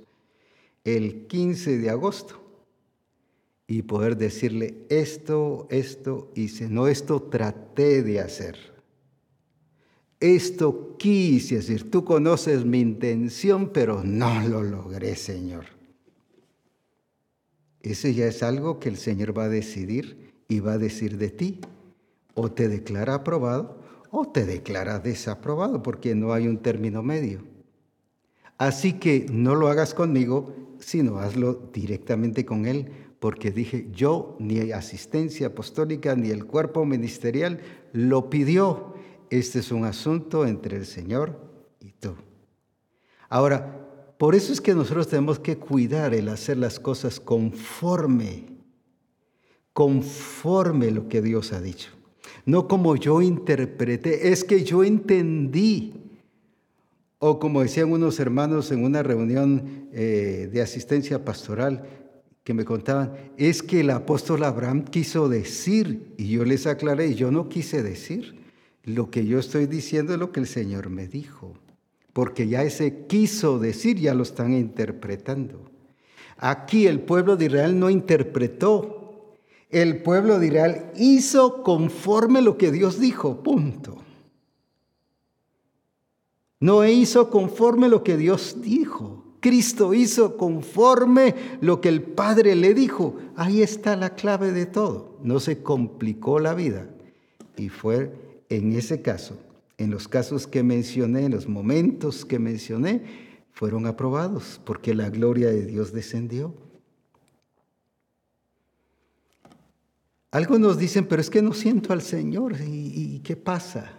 el 0.83 1.27
15 1.27 1.77
de 1.77 1.89
agosto. 1.89 2.35
y 3.71 3.83
poder 3.83 4.17
decirle 4.17 4.87
esto, 4.89 5.67
esto 5.69 6.31
hice, 6.33 6.67
no 6.67 6.87
esto 6.87 7.21
traté 7.21 8.01
de 8.01 8.19
hacer. 8.19 8.68
Esto 10.19 10.95
quise 10.97 11.55
decir, 11.55 11.89
tú 11.89 12.03
conoces 12.03 12.65
mi 12.65 12.79
intención, 12.79 13.69
pero 13.69 14.03
no 14.03 14.47
lo 14.47 14.63
logré, 14.63 15.15
Señor. 15.15 15.65
Eso 17.81 18.09
ya 18.09 18.27
es 18.27 18.43
algo 18.43 18.79
que 18.79 18.89
el 18.89 18.97
Señor 18.97 19.37
va 19.37 19.45
a 19.45 19.49
decidir 19.49 20.33
y 20.49 20.59
va 20.59 20.73
a 20.73 20.77
decir 20.77 21.17
de 21.17 21.29
ti. 21.29 21.59
O 22.33 22.51
te 22.51 22.67
declara 22.67 23.15
aprobado 23.15 23.79
o 24.11 24.27
te 24.27 24.45
declara 24.45 24.99
desaprobado, 24.99 25.83
porque 25.83 26.15
no 26.15 26.33
hay 26.33 26.47
un 26.47 26.57
término 26.57 27.03
medio. 27.03 27.43
Así 28.57 28.93
que 28.93 29.25
no 29.31 29.55
lo 29.55 29.67
hagas 29.67 29.93
conmigo, 29.93 30.53
sino 30.79 31.19
hazlo 31.19 31.69
directamente 31.73 32.45
con 32.45 32.65
Él, 32.65 32.91
porque 33.19 33.51
dije, 33.51 33.87
yo 33.93 34.35
ni 34.39 34.71
asistencia 34.71 35.47
apostólica 35.47 36.15
ni 36.15 36.29
el 36.29 36.45
cuerpo 36.45 36.85
ministerial 36.85 37.59
lo 37.93 38.29
pidió. 38.29 38.95
Este 39.29 39.59
es 39.59 39.71
un 39.71 39.85
asunto 39.85 40.45
entre 40.45 40.77
el 40.77 40.85
Señor 40.85 41.39
y 41.79 41.91
tú. 41.91 42.15
Ahora, 43.29 43.79
por 44.17 44.35
eso 44.35 44.51
es 44.51 44.59
que 44.59 44.73
nosotros 44.73 45.07
tenemos 45.07 45.39
que 45.39 45.57
cuidar 45.57 46.13
el 46.13 46.29
hacer 46.29 46.57
las 46.57 46.79
cosas 46.79 47.19
conforme, 47.19 48.47
conforme 49.71 50.91
lo 50.91 51.07
que 51.07 51.21
Dios 51.21 51.53
ha 51.53 51.61
dicho. 51.61 51.91
No 52.45 52.67
como 52.67 52.95
yo 52.95 53.21
interpreté, 53.21 54.31
es 54.31 54.43
que 54.43 54.63
yo 54.63 54.83
entendí. 54.83 55.93
O 57.19 57.37
como 57.37 57.61
decían 57.61 57.91
unos 57.91 58.19
hermanos 58.19 58.71
en 58.71 58.83
una 58.83 59.03
reunión 59.03 59.89
eh, 59.91 60.49
de 60.51 60.61
asistencia 60.61 61.23
pastoral, 61.23 61.83
que 62.43 62.53
me 62.53 62.65
contaban, 62.65 63.13
es 63.37 63.61
que 63.61 63.81
el 63.81 63.89
apóstol 63.91 64.43
Abraham 64.43 64.85
quiso 64.85 65.29
decir, 65.29 66.13
y 66.17 66.29
yo 66.29 66.45
les 66.45 66.65
aclaré, 66.65 67.13
yo 67.13 67.29
no 67.29 67.47
quise 67.47 67.83
decir, 67.83 68.38
lo 68.83 69.11
que 69.11 69.25
yo 69.25 69.39
estoy 69.39 69.65
diciendo 69.65 70.13
es 70.13 70.19
lo 70.19 70.31
que 70.31 70.39
el 70.39 70.47
Señor 70.47 70.89
me 70.89 71.07
dijo, 71.07 71.53
porque 72.13 72.47
ya 72.47 72.63
ese 72.63 73.05
quiso 73.07 73.59
decir 73.59 73.99
ya 73.99 74.13
lo 74.13 74.23
están 74.23 74.53
interpretando. 74.53 75.69
Aquí 76.37 76.87
el 76.87 77.01
pueblo 77.01 77.35
de 77.35 77.45
Israel 77.45 77.77
no 77.77 77.89
interpretó, 77.89 79.35
el 79.69 80.01
pueblo 80.01 80.39
de 80.39 80.47
Israel 80.47 80.85
hizo 80.95 81.63
conforme 81.63 82.41
lo 82.41 82.57
que 82.57 82.71
Dios 82.71 82.99
dijo, 82.99 83.43
punto. 83.43 83.97
No 86.59 86.85
hizo 86.85 87.29
conforme 87.29 87.87
lo 87.87 88.03
que 88.03 88.17
Dios 88.17 88.57
dijo. 88.61 89.23
Cristo 89.39 89.93
hizo 89.93 90.35
conforme 90.35 91.35
lo 91.61 91.79
que 91.79 91.87
el 91.87 92.01
Padre 92.01 92.55
le 92.55 92.73
dijo. 92.73 93.15
Ahí 93.35 93.61
está 93.61 93.95
la 93.95 94.15
clave 94.15 94.51
de 94.51 94.65
todo. 94.65 95.17
No 95.23 95.39
se 95.39 95.63
complicó 95.63 96.39
la 96.39 96.53
vida. 96.53 96.89
Y 97.55 97.69
fue 97.69 98.11
en 98.49 98.73
ese 98.73 99.01
caso, 99.01 99.39
en 99.77 99.91
los 99.91 100.07
casos 100.07 100.47
que 100.47 100.63
mencioné, 100.63 101.25
en 101.25 101.31
los 101.31 101.47
momentos 101.47 102.25
que 102.25 102.39
mencioné, 102.39 103.03
fueron 103.51 103.85
aprobados 103.85 104.59
porque 104.65 104.93
la 104.93 105.09
gloria 105.09 105.49
de 105.49 105.65
Dios 105.65 105.93
descendió. 105.93 106.53
Algunos 110.31 110.77
dicen, 110.77 111.05
pero 111.07 111.21
es 111.21 111.29
que 111.29 111.41
no 111.41 111.53
siento 111.53 111.93
al 111.93 112.01
Señor. 112.01 112.55
¿Y, 112.61 113.19
qué 113.23 113.35
pasa? 113.35 113.91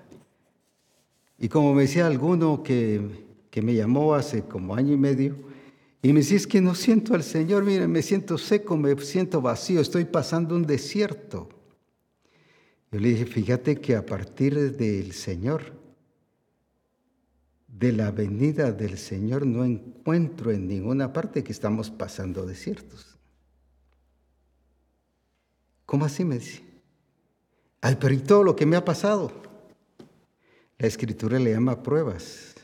Y 1.38 1.48
como 1.48 1.74
me 1.74 1.82
decía 1.82 2.06
alguno 2.06 2.62
que 2.62 3.28
que 3.50 3.62
me 3.62 3.74
llamó 3.74 4.14
hace 4.14 4.42
como 4.42 4.74
año 4.74 4.94
y 4.94 4.96
medio 4.96 5.34
y 6.02 6.12
me 6.12 6.20
decía, 6.20 6.38
es 6.38 6.46
que 6.46 6.62
no 6.62 6.74
siento 6.74 7.14
al 7.14 7.22
Señor, 7.22 7.62
mire, 7.62 7.86
me 7.86 8.00
siento 8.00 8.38
seco, 8.38 8.74
me 8.76 8.96
siento 9.00 9.42
vacío, 9.42 9.82
estoy 9.82 10.06
pasando 10.06 10.54
un 10.54 10.64
desierto. 10.64 11.50
Yo 12.90 12.98
le 12.98 13.10
dije, 13.10 13.26
fíjate 13.26 13.80
que 13.80 13.94
a 13.94 14.04
partir 14.04 14.76
del 14.76 15.12
Señor, 15.12 15.72
de 17.68 17.92
la 17.92 18.10
venida 18.10 18.72
del 18.72 18.98
Señor, 18.98 19.46
no 19.46 19.64
encuentro 19.64 20.50
en 20.50 20.66
ninguna 20.66 21.12
parte 21.12 21.44
que 21.44 21.52
estamos 21.52 21.90
pasando 21.90 22.44
desiertos. 22.44 23.16
¿Cómo 25.86 26.04
así 26.04 26.24
me 26.24 26.38
dice? 26.38 26.62
Ay, 27.80 27.96
pero 27.98 28.12
¿y 28.12 28.18
todo 28.18 28.44
lo 28.44 28.56
que 28.56 28.66
me 28.66 28.76
ha 28.76 28.84
pasado? 28.84 29.32
La 30.78 30.86
escritura 30.86 31.38
le 31.38 31.52
llama 31.52 31.82
pruebas 31.82 32.54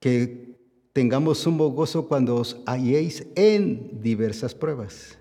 que 0.00 0.56
tengamos 0.92 1.38
sumo 1.38 1.68
gozo 1.70 2.06
cuando 2.06 2.36
os 2.36 2.62
halléis 2.66 3.26
en 3.34 4.00
diversas 4.02 4.54
pruebas. 4.54 5.18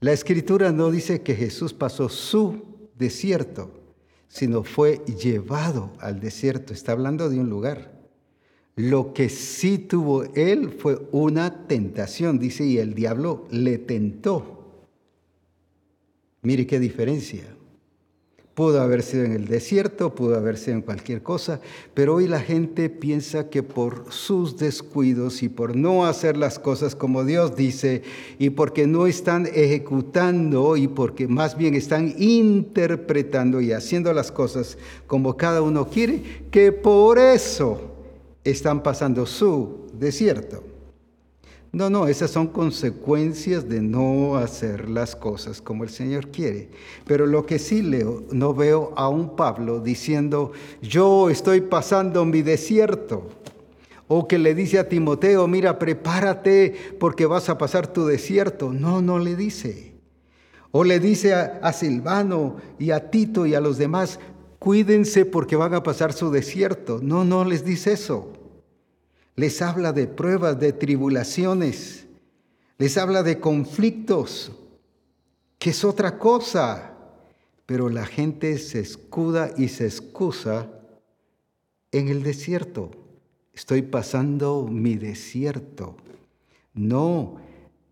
La 0.00 0.12
escritura 0.12 0.70
no 0.70 0.90
dice 0.90 1.22
que 1.22 1.34
Jesús 1.34 1.74
pasó 1.74 2.08
su 2.08 2.90
desierto, 2.96 3.72
sino 4.28 4.62
fue 4.62 5.02
llevado 5.06 5.92
al 5.98 6.20
desierto. 6.20 6.72
Está 6.72 6.92
hablando 6.92 7.28
de 7.28 7.40
un 7.40 7.50
lugar. 7.50 7.98
Lo 8.76 9.12
que 9.12 9.28
sí 9.28 9.76
tuvo 9.78 10.22
él 10.34 10.70
fue 10.70 11.08
una 11.10 11.66
tentación, 11.66 12.38
dice, 12.38 12.64
y 12.64 12.78
el 12.78 12.94
diablo 12.94 13.48
le 13.50 13.78
tentó. 13.78 14.86
Mire 16.42 16.64
qué 16.64 16.78
diferencia. 16.78 17.57
Pudo 18.58 18.80
haber 18.82 19.04
sido 19.04 19.22
en 19.22 19.30
el 19.30 19.46
desierto, 19.46 20.16
pudo 20.16 20.34
haber 20.34 20.58
sido 20.58 20.78
en 20.78 20.82
cualquier 20.82 21.22
cosa, 21.22 21.60
pero 21.94 22.16
hoy 22.16 22.26
la 22.26 22.40
gente 22.40 22.90
piensa 22.90 23.50
que 23.50 23.62
por 23.62 24.06
sus 24.10 24.56
descuidos 24.56 25.44
y 25.44 25.48
por 25.48 25.76
no 25.76 26.04
hacer 26.06 26.36
las 26.36 26.58
cosas 26.58 26.96
como 26.96 27.24
Dios 27.24 27.54
dice 27.54 28.02
y 28.36 28.50
porque 28.50 28.88
no 28.88 29.06
están 29.06 29.46
ejecutando 29.46 30.76
y 30.76 30.88
porque 30.88 31.28
más 31.28 31.56
bien 31.56 31.76
están 31.76 32.16
interpretando 32.18 33.60
y 33.60 33.70
haciendo 33.70 34.12
las 34.12 34.32
cosas 34.32 34.76
como 35.06 35.36
cada 35.36 35.62
uno 35.62 35.88
quiere, 35.88 36.20
que 36.50 36.72
por 36.72 37.20
eso 37.20 37.80
están 38.42 38.82
pasando 38.82 39.24
su 39.24 39.86
desierto. 39.92 40.77
No, 41.70 41.90
no, 41.90 42.08
esas 42.08 42.30
son 42.30 42.46
consecuencias 42.46 43.68
de 43.68 43.82
no 43.82 44.36
hacer 44.36 44.88
las 44.88 45.14
cosas 45.14 45.60
como 45.60 45.84
el 45.84 45.90
Señor 45.90 46.28
quiere. 46.28 46.70
Pero 47.06 47.26
lo 47.26 47.44
que 47.44 47.58
sí 47.58 47.82
leo, 47.82 48.24
no 48.32 48.54
veo 48.54 48.94
a 48.96 49.08
un 49.08 49.36
Pablo 49.36 49.80
diciendo, 49.80 50.52
yo 50.80 51.28
estoy 51.28 51.60
pasando 51.60 52.24
mi 52.24 52.40
desierto. 52.40 53.28
O 54.10 54.26
que 54.26 54.38
le 54.38 54.54
dice 54.54 54.78
a 54.78 54.88
Timoteo, 54.88 55.46
mira, 55.46 55.78
prepárate 55.78 56.74
porque 56.98 57.26
vas 57.26 57.50
a 57.50 57.58
pasar 57.58 57.92
tu 57.92 58.06
desierto. 58.06 58.72
No, 58.72 59.02
no 59.02 59.18
le 59.18 59.36
dice. 59.36 59.94
O 60.70 60.84
le 60.84 60.98
dice 60.98 61.34
a, 61.34 61.72
Silvano 61.74 62.56
y 62.78 62.92
a 62.92 63.10
Tito 63.10 63.44
y 63.44 63.54
a 63.54 63.60
los 63.60 63.76
demás, 63.76 64.18
cuídense 64.58 65.26
porque 65.26 65.56
van 65.56 65.74
a 65.74 65.82
pasar 65.82 66.14
su 66.14 66.30
desierto. 66.30 67.00
No, 67.02 67.24
no 67.24 67.44
les 67.44 67.62
dice 67.62 67.92
eso 67.92 68.37
les 69.38 69.62
habla 69.62 69.92
de 69.92 70.08
pruebas, 70.08 70.58
de 70.58 70.72
tribulaciones, 70.72 72.08
les 72.76 72.98
habla 72.98 73.22
de 73.22 73.38
conflictos, 73.38 74.50
que 75.60 75.70
es 75.70 75.84
otra 75.84 76.18
cosa. 76.18 76.96
Pero 77.64 77.88
la 77.88 78.04
gente 78.04 78.58
se 78.58 78.80
escuda 78.80 79.52
y 79.56 79.68
se 79.68 79.84
excusa 79.84 80.68
en 81.92 82.08
el 82.08 82.24
desierto. 82.24 82.90
Estoy 83.52 83.82
pasando 83.82 84.66
mi 84.68 84.96
desierto. 84.96 85.96
No, 86.74 87.36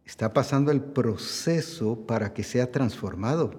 está 0.05 0.33
pasando 0.33 0.73
el 0.73 0.81
proceso 0.81 2.07
para 2.09 2.35
que 2.35 2.43
sea 2.43 2.73
transformado. 2.73 3.55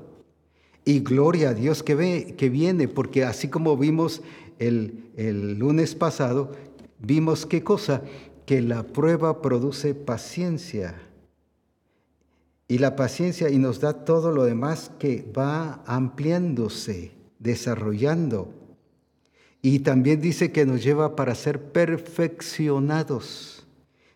Y 0.84 1.00
gloria 1.00 1.50
a 1.50 1.54
Dios 1.54 1.84
que, 1.84 1.96
ve, 1.96 2.36
que 2.38 2.50
viene, 2.50 2.90
porque 2.90 3.24
así 3.24 3.48
como 3.48 3.78
vimos 3.78 4.22
el, 4.60 5.10
el 5.16 5.58
lunes 5.58 5.96
pasado, 5.96 6.52
vimos 7.00 7.46
qué 7.46 7.64
cosa, 7.64 8.02
que 8.46 8.62
la 8.62 8.84
prueba 8.84 9.42
produce 9.42 9.94
paciencia. 9.94 10.96
Y 12.68 12.80
la 12.80 12.96
paciencia 12.96 13.50
y 13.50 13.58
nos 13.58 13.80
da 13.80 14.06
todo 14.06 14.32
lo 14.32 14.44
demás 14.44 14.92
que 15.00 15.30
va 15.38 15.84
ampliándose, 15.86 17.12
desarrollando. 17.40 18.54
Y 19.62 19.80
también 19.80 20.22
dice 20.22 20.52
que 20.52 20.66
nos 20.66 20.84
lleva 20.84 21.16
para 21.16 21.36
ser 21.36 21.72
perfeccionados. 21.72 23.66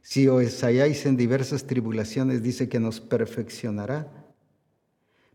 Si 0.02 0.28
os 0.28 0.64
halláis 0.64 1.06
en 1.06 1.18
diversas 1.18 1.66
tribulaciones, 1.66 2.44
dice 2.44 2.68
que 2.68 2.80
nos 2.80 3.00
perfeccionará. 3.00 4.12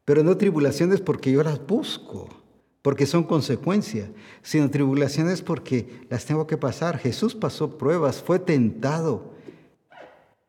Pero 0.05 0.22
no 0.22 0.36
tribulaciones 0.36 1.01
porque 1.01 1.32
yo 1.32 1.42
las 1.42 1.66
busco 1.66 2.45
porque 2.87 3.05
son 3.05 3.24
consecuencia, 3.24 4.12
sino 4.43 4.70
tribulaciones 4.70 5.43
porque 5.43 6.07
las 6.09 6.24
tengo 6.24 6.47
que 6.47 6.57
pasar. 6.57 6.99
Jesús 6.99 7.34
pasó 7.34 7.76
pruebas, 7.76 8.22
fue 8.22 8.39
tentado, 8.39 9.34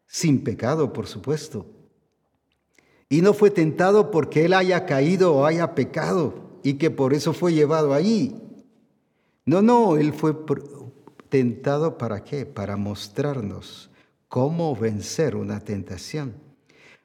sin 0.05 0.43
pecado, 0.43 0.93
por 0.93 1.07
supuesto. 1.07 1.65
Y 3.09 3.23
no 3.23 3.33
fue 3.33 3.49
tentado 3.49 4.11
porque 4.11 4.45
él 4.45 4.53
haya 4.53 4.85
caído 4.85 5.33
o 5.33 5.47
haya 5.47 5.73
pecado 5.73 6.59
y 6.61 6.75
que 6.75 6.91
por 6.91 7.15
eso 7.15 7.33
fue 7.33 7.55
llevado 7.55 7.91
ahí. 7.91 8.39
No, 9.43 9.63
no, 9.63 9.97
él 9.97 10.13
fue 10.13 10.35
tentado 11.29 11.97
para 11.97 12.23
qué? 12.23 12.45
Para 12.45 12.77
mostrarnos 12.77 13.89
cómo 14.27 14.75
vencer 14.75 15.35
una 15.35 15.59
tentación. 15.59 16.35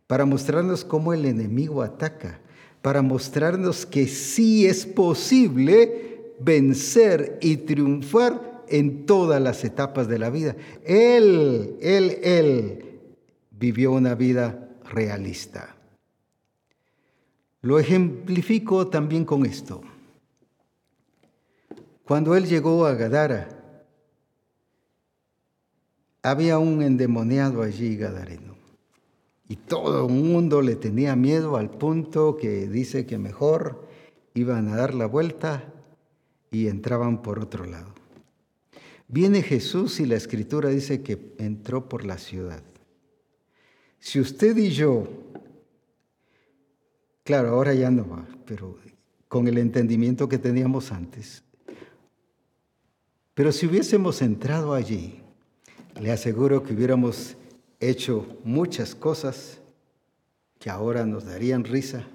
para 0.06 0.26
mostrarnos 0.26 0.84
cómo 0.84 1.14
el 1.14 1.24
enemigo 1.24 1.80
ataca, 1.80 2.41
para 2.82 3.00
mostrarnos 3.00 3.86
que 3.86 4.08
sí 4.08 4.66
es 4.66 4.84
posible 4.84 6.34
vencer 6.40 7.38
y 7.40 7.58
triunfar 7.58 8.64
en 8.68 9.06
todas 9.06 9.40
las 9.40 9.64
etapas 9.64 10.08
de 10.08 10.18
la 10.18 10.30
vida. 10.30 10.56
Él, 10.84 11.76
él, 11.80 12.18
él 12.22 13.00
vivió 13.50 13.92
una 13.92 14.14
vida 14.16 14.68
realista. 14.84 15.76
Lo 17.60 17.78
ejemplifico 17.78 18.88
también 18.88 19.24
con 19.24 19.46
esto. 19.46 19.82
Cuando 22.04 22.34
él 22.34 22.46
llegó 22.46 22.84
a 22.86 22.94
Gadara, 22.94 23.48
había 26.22 26.58
un 26.58 26.82
endemoniado 26.82 27.62
allí 27.62 27.96
gadareno. 27.96 28.51
Y 29.48 29.56
todo 29.56 30.06
el 30.06 30.12
mundo 30.12 30.62
le 30.62 30.76
tenía 30.76 31.16
miedo 31.16 31.56
al 31.56 31.70
punto 31.70 32.36
que 32.36 32.68
dice 32.68 33.06
que 33.06 33.18
mejor 33.18 33.86
iban 34.34 34.68
a 34.68 34.76
dar 34.76 34.94
la 34.94 35.06
vuelta 35.06 35.72
y 36.50 36.68
entraban 36.68 37.22
por 37.22 37.38
otro 37.38 37.64
lado. 37.64 37.92
Viene 39.08 39.42
Jesús 39.42 40.00
y 40.00 40.06
la 40.06 40.16
escritura 40.16 40.70
dice 40.70 41.02
que 41.02 41.34
entró 41.38 41.88
por 41.88 42.04
la 42.04 42.18
ciudad. 42.18 42.62
Si 43.98 44.18
usted 44.18 44.56
y 44.56 44.70
yo, 44.70 45.06
claro, 47.22 47.50
ahora 47.50 47.74
ya 47.74 47.90
no 47.90 48.08
va, 48.08 48.26
pero 48.46 48.78
con 49.28 49.48
el 49.48 49.58
entendimiento 49.58 50.28
que 50.28 50.38
teníamos 50.38 50.92
antes, 50.92 51.44
pero 53.34 53.52
si 53.52 53.66
hubiésemos 53.66 54.20
entrado 54.22 54.74
allí, 54.74 55.20
le 56.00 56.10
aseguro 56.10 56.62
que 56.62 56.74
hubiéramos 56.74 57.36
hecho 57.90 58.26
muchas 58.44 58.94
cosas 58.94 59.60
que 60.58 60.70
ahora 60.70 61.04
nos 61.04 61.24
darían 61.24 61.64
risa. 61.64 62.06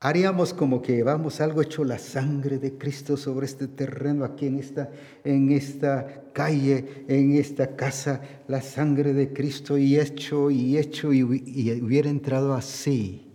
Haríamos 0.00 0.54
como 0.54 0.80
que 0.80 0.96
llevamos 0.96 1.40
algo 1.40 1.60
hecho 1.60 1.84
la 1.84 1.98
sangre 1.98 2.58
de 2.58 2.78
Cristo 2.78 3.16
sobre 3.16 3.46
este 3.46 3.68
terreno, 3.68 4.24
aquí 4.24 4.46
en 4.46 4.58
esta, 4.58 4.90
en 5.24 5.52
esta 5.52 6.24
calle, 6.32 7.04
en 7.06 7.36
esta 7.36 7.76
casa, 7.76 8.22
la 8.48 8.62
sangre 8.62 9.12
de 9.12 9.32
Cristo 9.32 9.76
y 9.76 9.98
hecho 9.98 10.50
y 10.50 10.78
hecho 10.78 11.12
y 11.12 11.22
hubiera 11.22 12.08
entrado 12.08 12.54
así 12.54 13.30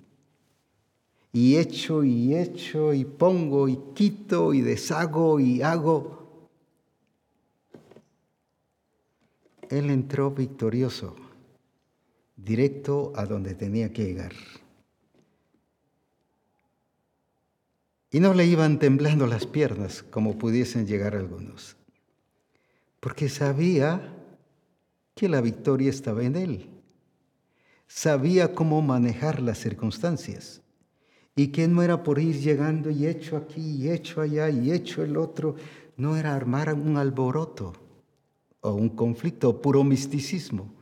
y 1.36 1.58
echo 1.58 2.06
y 2.06 2.34
echo 2.34 2.94
y 2.94 3.04
pongo 3.04 3.68
y 3.68 3.78
quito 3.94 4.54
y 4.54 4.62
deshago 4.62 5.42
y 5.42 5.62
hago. 5.62 6.25
Él 9.70 9.90
entró 9.90 10.32
victorioso, 10.32 11.16
directo 12.36 13.14
a 13.16 13.26
donde 13.26 13.56
tenía 13.56 13.92
que 13.92 14.04
llegar. 14.04 14.34
Y 18.12 18.20
no 18.20 18.34
le 18.34 18.46
iban 18.46 18.80
temblando 18.80 19.28
las 19.28 19.46
piernas 19.46 20.04
como 20.04 20.38
pudiesen 20.38 20.88
llegar 20.88 21.16
algunos, 21.16 21.76
porque 23.00 23.28
sabía 23.30 24.14
que 25.16 25.28
la 25.30 25.42
victoria 25.42 25.90
estaba 25.90 26.24
en 26.24 26.36
él. 26.36 26.70
Sabía 27.88 28.54
cómo 28.54 28.82
manejar 28.82 29.42
las 29.42 29.60
circunstancias 29.60 30.62
y 31.36 31.48
que 31.48 31.68
no 31.68 31.84
era 31.84 32.04
por 32.04 32.20
ir 32.20 32.40
llegando 32.40 32.90
y 32.90 33.06
hecho 33.06 33.38
aquí 33.38 33.84
y 33.84 33.90
hecho 33.90 34.22
allá 34.22 34.50
y 34.50 34.72
hecho 34.72 35.04
el 35.04 35.18
otro, 35.18 35.56
no 35.98 36.18
era 36.18 36.36
armar 36.36 36.74
un 36.74 36.98
alboroto 36.98 37.85
o 38.66 38.74
un 38.74 38.90
conflicto 38.90 39.62
puro 39.62 39.84
misticismo 39.84 40.74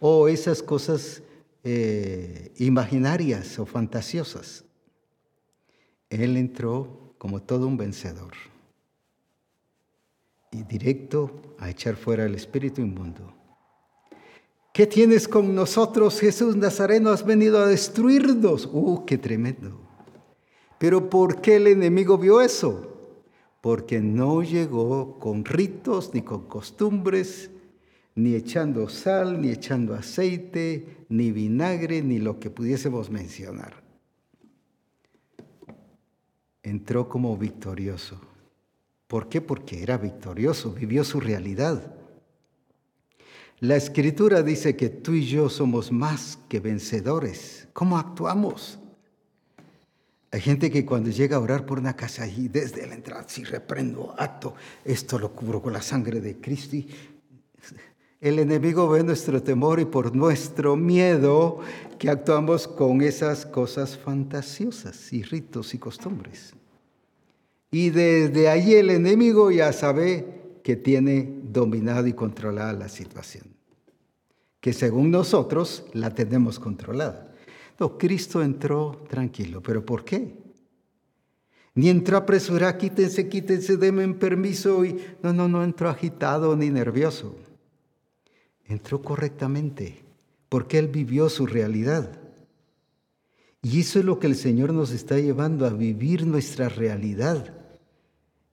o 0.00 0.28
esas 0.28 0.62
cosas 0.62 1.22
eh, 1.62 2.52
imaginarias 2.58 3.58
o 3.58 3.66
fantasiosas. 3.66 4.64
Él 6.08 6.36
entró 6.36 7.14
como 7.18 7.42
todo 7.42 7.66
un 7.66 7.76
vencedor 7.76 8.32
y 10.50 10.62
directo 10.64 11.54
a 11.58 11.70
echar 11.70 11.96
fuera 11.96 12.24
el 12.24 12.34
espíritu 12.34 12.80
inmundo. 12.80 13.34
¿Qué 14.72 14.86
tienes 14.86 15.28
con 15.28 15.54
nosotros, 15.54 16.18
Jesús 16.18 16.56
Nazareno? 16.56 17.10
Has 17.10 17.24
venido 17.24 17.58
a 17.58 17.66
destruirnos. 17.66 18.68
¡Uh, 18.72 19.04
qué 19.06 19.18
tremendo! 19.18 19.78
Pero 20.78 21.10
¿por 21.10 21.42
qué 21.42 21.56
el 21.56 21.66
enemigo 21.66 22.16
vio 22.16 22.40
eso? 22.40 22.91
Porque 23.62 24.00
no 24.00 24.42
llegó 24.42 25.18
con 25.18 25.46
ritos 25.46 26.10
ni 26.12 26.20
con 26.20 26.46
costumbres, 26.48 27.50
ni 28.14 28.34
echando 28.34 28.88
sal, 28.90 29.40
ni 29.40 29.50
echando 29.50 29.94
aceite, 29.94 31.06
ni 31.08 31.32
vinagre, 31.32 32.02
ni 32.02 32.18
lo 32.18 32.38
que 32.38 32.50
pudiésemos 32.50 33.08
mencionar. 33.08 33.82
Entró 36.62 37.08
como 37.08 37.36
victorioso. 37.38 38.20
¿Por 39.06 39.28
qué? 39.28 39.40
Porque 39.40 39.82
era 39.82 39.96
victorioso, 39.96 40.72
vivió 40.72 41.04
su 41.04 41.20
realidad. 41.20 41.94
La 43.60 43.76
escritura 43.76 44.42
dice 44.42 44.74
que 44.74 44.88
tú 44.88 45.12
y 45.12 45.24
yo 45.24 45.48
somos 45.48 45.92
más 45.92 46.36
que 46.48 46.58
vencedores. 46.58 47.68
¿Cómo 47.72 47.96
actuamos? 47.96 48.80
Hay 50.32 50.40
gente 50.40 50.70
que 50.70 50.84
cuando 50.84 51.10
llega 51.10 51.36
a 51.36 51.40
orar 51.40 51.64
por 51.66 51.78
una 51.78 51.94
casa 51.94 52.26
y 52.26 52.48
desde 52.48 52.86
la 52.86 52.94
entrada, 52.94 53.24
si 53.28 53.44
reprendo, 53.44 54.14
acto, 54.18 54.54
esto 54.84 55.18
lo 55.18 55.32
cubro 55.32 55.62
con 55.62 55.74
la 55.74 55.82
sangre 55.82 56.20
de 56.20 56.38
Cristo. 56.38 56.78
El 58.20 58.38
enemigo 58.38 58.88
ve 58.88 59.04
nuestro 59.04 59.42
temor 59.42 59.78
y 59.78 59.84
por 59.84 60.16
nuestro 60.16 60.74
miedo 60.74 61.60
que 61.98 62.08
actuamos 62.08 62.66
con 62.66 63.02
esas 63.02 63.44
cosas 63.44 63.98
fantasiosas 63.98 65.12
y 65.12 65.22
ritos 65.22 65.74
y 65.74 65.78
costumbres. 65.78 66.54
Y 67.70 67.90
desde 67.90 68.48
ahí 68.48 68.74
el 68.74 68.90
enemigo 68.90 69.50
ya 69.50 69.72
sabe 69.72 70.56
que 70.62 70.76
tiene 70.76 71.40
dominado 71.42 72.06
y 72.06 72.14
controlada 72.14 72.72
la 72.72 72.88
situación 72.88 73.52
que 74.62 74.72
según 74.72 75.10
nosotros 75.10 75.84
la 75.92 76.14
tenemos 76.14 76.60
controlada. 76.60 77.31
No, 77.78 77.98
Cristo 77.98 78.42
entró 78.42 79.04
tranquilo, 79.08 79.62
pero 79.62 79.84
¿por 79.84 80.04
qué? 80.04 80.36
Ni 81.74 81.88
entró 81.88 82.18
apresurado, 82.18 82.76
quítense, 82.76 83.28
quítense, 83.28 83.76
denme 83.76 84.06
permiso 84.14 84.84
y 84.84 85.02
no, 85.22 85.32
no, 85.32 85.48
no 85.48 85.64
entró 85.64 85.88
agitado 85.88 86.54
ni 86.54 86.70
nervioso. 86.70 87.34
Entró 88.66 89.00
correctamente, 89.00 90.04
porque 90.48 90.78
él 90.78 90.88
vivió 90.88 91.28
su 91.28 91.46
realidad. 91.46 92.20
Y 93.62 93.80
eso 93.80 94.00
es 94.00 94.04
lo 94.04 94.18
que 94.18 94.26
el 94.26 94.36
Señor 94.36 94.72
nos 94.72 94.90
está 94.90 95.18
llevando 95.18 95.66
a 95.66 95.70
vivir 95.70 96.26
nuestra 96.26 96.68
realidad 96.68 97.54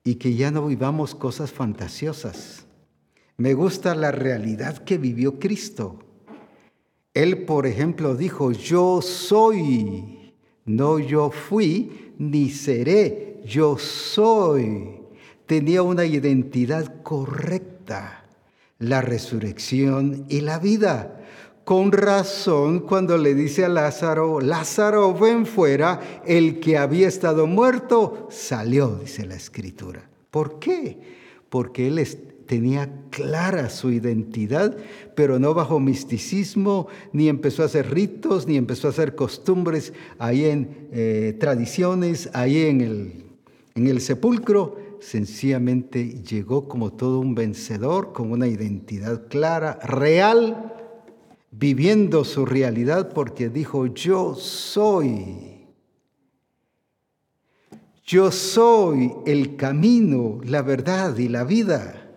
y 0.02 0.14
que 0.14 0.34
ya 0.34 0.50
no 0.50 0.66
vivamos 0.66 1.14
cosas 1.14 1.50
fantasiosas. 1.50 2.66
Me 3.36 3.54
gusta 3.54 3.94
la 3.94 4.12
realidad 4.12 4.78
que 4.78 4.98
vivió 4.98 5.38
Cristo. 5.38 6.09
Él, 7.14 7.44
por 7.44 7.66
ejemplo, 7.66 8.14
dijo, 8.14 8.52
yo 8.52 9.02
soy, 9.02 10.32
no 10.64 10.98
yo 10.98 11.30
fui, 11.30 12.12
ni 12.18 12.50
seré, 12.50 13.40
yo 13.44 13.78
soy. 13.78 15.00
Tenía 15.46 15.82
una 15.82 16.04
identidad 16.04 17.02
correcta, 17.02 18.24
la 18.78 19.00
resurrección 19.00 20.26
y 20.28 20.42
la 20.42 20.60
vida. 20.60 21.16
Con 21.64 21.90
razón, 21.92 22.80
cuando 22.80 23.18
le 23.18 23.34
dice 23.34 23.64
a 23.64 23.68
Lázaro, 23.68 24.40
Lázaro, 24.40 25.12
ven 25.12 25.46
fuera, 25.46 26.22
el 26.24 26.60
que 26.60 26.78
había 26.78 27.08
estado 27.08 27.46
muerto 27.46 28.28
salió, 28.30 28.96
dice 28.96 29.26
la 29.26 29.34
escritura. 29.34 30.08
¿Por 30.30 30.58
qué? 30.58 30.98
Porque 31.48 31.88
él 31.88 31.98
tenía 32.50 32.90
clara 33.10 33.70
su 33.70 33.92
identidad, 33.92 34.76
pero 35.14 35.38
no 35.38 35.54
bajo 35.54 35.78
misticismo, 35.78 36.88
ni 37.12 37.28
empezó 37.28 37.62
a 37.62 37.66
hacer 37.66 37.94
ritos, 37.94 38.48
ni 38.48 38.56
empezó 38.56 38.88
a 38.88 38.90
hacer 38.90 39.14
costumbres 39.14 39.92
ahí 40.18 40.46
en 40.46 40.88
eh, 40.90 41.36
tradiciones, 41.38 42.28
ahí 42.32 42.62
en 42.62 42.80
el, 42.80 43.24
en 43.76 43.86
el 43.86 44.00
sepulcro. 44.00 44.78
Sencillamente 44.98 46.24
llegó 46.28 46.66
como 46.66 46.92
todo 46.92 47.20
un 47.20 47.36
vencedor, 47.36 48.12
con 48.12 48.32
una 48.32 48.48
identidad 48.48 49.28
clara, 49.28 49.78
real, 49.84 50.74
viviendo 51.52 52.24
su 52.24 52.46
realidad 52.46 53.12
porque 53.14 53.48
dijo, 53.48 53.86
yo 53.86 54.34
soy. 54.34 55.68
Yo 58.04 58.32
soy 58.32 59.12
el 59.24 59.54
camino, 59.54 60.40
la 60.42 60.62
verdad 60.62 61.16
y 61.16 61.28
la 61.28 61.44
vida. 61.44 62.09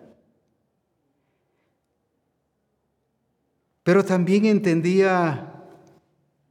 Pero 3.84 4.02
también 4.02 4.46
entendía, 4.46 5.62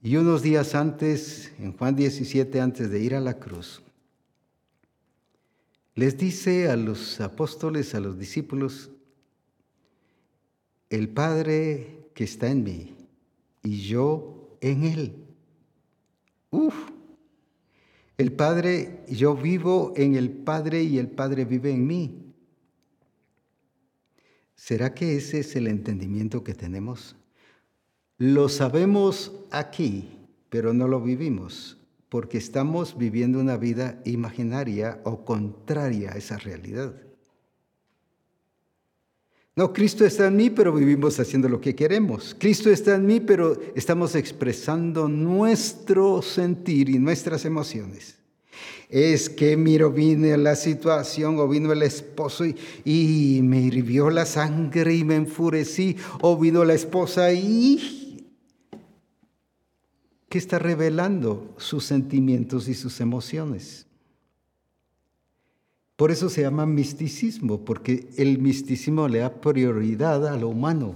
y 0.03 0.15
unos 0.17 0.43
días 0.43 0.75
antes, 0.75 1.51
en 1.57 1.75
Juan 1.75 1.95
17, 1.95 2.61
antes 2.61 2.91
de 2.91 2.99
ir 2.99 3.15
a 3.15 3.19
la 3.19 3.39
cruz, 3.39 3.81
les 5.95 6.15
dice 6.15 6.69
a 6.69 6.75
los 6.75 7.19
apóstoles, 7.19 7.95
a 7.95 7.99
los 7.99 8.19
discípulos, 8.19 8.91
el 10.91 11.09
Padre 11.09 12.07
que 12.13 12.23
está 12.23 12.51
en 12.51 12.63
mí 12.63 12.95
y 13.63 13.81
yo 13.81 14.57
en 14.61 14.83
Él. 14.83 15.15
Uf. 16.51 16.75
El 18.15 18.31
Padre, 18.31 19.03
yo 19.09 19.35
vivo 19.35 19.93
en 19.95 20.13
el 20.13 20.29
Padre 20.29 20.83
y 20.83 20.99
el 20.99 21.07
Padre 21.07 21.45
vive 21.45 21.71
en 21.71 21.87
mí. 21.87 22.33
¿Será 24.55 24.93
que 24.93 25.15
ese 25.15 25.39
es 25.39 25.55
el 25.55 25.65
entendimiento 25.65 26.43
que 26.43 26.53
tenemos? 26.53 27.15
Lo 28.17 28.47
sabemos 28.47 29.31
aquí, 29.49 30.09
pero 30.49 30.73
no 30.73 30.87
lo 30.87 31.01
vivimos, 31.01 31.77
porque 32.09 32.37
estamos 32.37 32.97
viviendo 32.97 33.39
una 33.39 33.57
vida 33.57 33.99
imaginaria 34.05 35.01
o 35.03 35.25
contraria 35.25 36.11
a 36.11 36.17
esa 36.17 36.37
realidad. 36.37 36.93
No, 39.55 39.71
Cristo 39.71 40.05
está 40.05 40.27
en 40.27 40.35
mí, 40.35 40.49
pero 40.49 40.73
vivimos 40.73 41.19
haciendo 41.19 41.47
lo 41.47 41.61
que 41.61 41.75
queremos. 41.75 42.35
Cristo 42.37 42.71
está 42.71 42.95
en 42.95 43.05
mí, 43.05 43.19
pero 43.19 43.59
estamos 43.75 44.15
expresando 44.15 45.07
nuestro 45.07 46.21
sentir 46.21 46.89
y 46.89 46.97
nuestras 46.99 47.45
emociones. 47.45 48.17
Es 48.89 49.29
que 49.29 49.57
miro, 49.57 49.91
vine 49.91 50.37
la 50.37 50.55
situación 50.55 51.39
o 51.39 51.47
vino 51.47 51.71
el 51.71 51.81
esposo 51.81 52.45
y, 52.45 52.55
y 52.85 53.41
me 53.43 53.59
hirvió 53.61 54.11
la 54.11 54.25
sangre 54.25 54.95
y 54.95 55.03
me 55.03 55.15
enfurecí, 55.15 55.97
o 56.21 56.37
vino 56.37 56.63
la 56.63 56.75
esposa 56.75 57.33
y... 57.33 58.02
¿Qué 60.33 60.39
está 60.39 60.57
revelando 60.57 61.53
sus 61.57 61.85
sentimientos 61.85 62.67
y 62.67 62.73
sus 62.73 62.99
emociones? 63.01 63.85
Por 65.95 66.09
eso 66.09 66.27
se 66.27 66.41
llama 66.41 66.65
misticismo, 66.65 67.63
porque 67.63 68.09
el 68.17 68.39
misticismo 68.39 69.07
le 69.07 69.19
da 69.19 69.31
prioridad 69.31 70.25
a 70.25 70.35
lo 70.35 70.49
humano. 70.49 70.95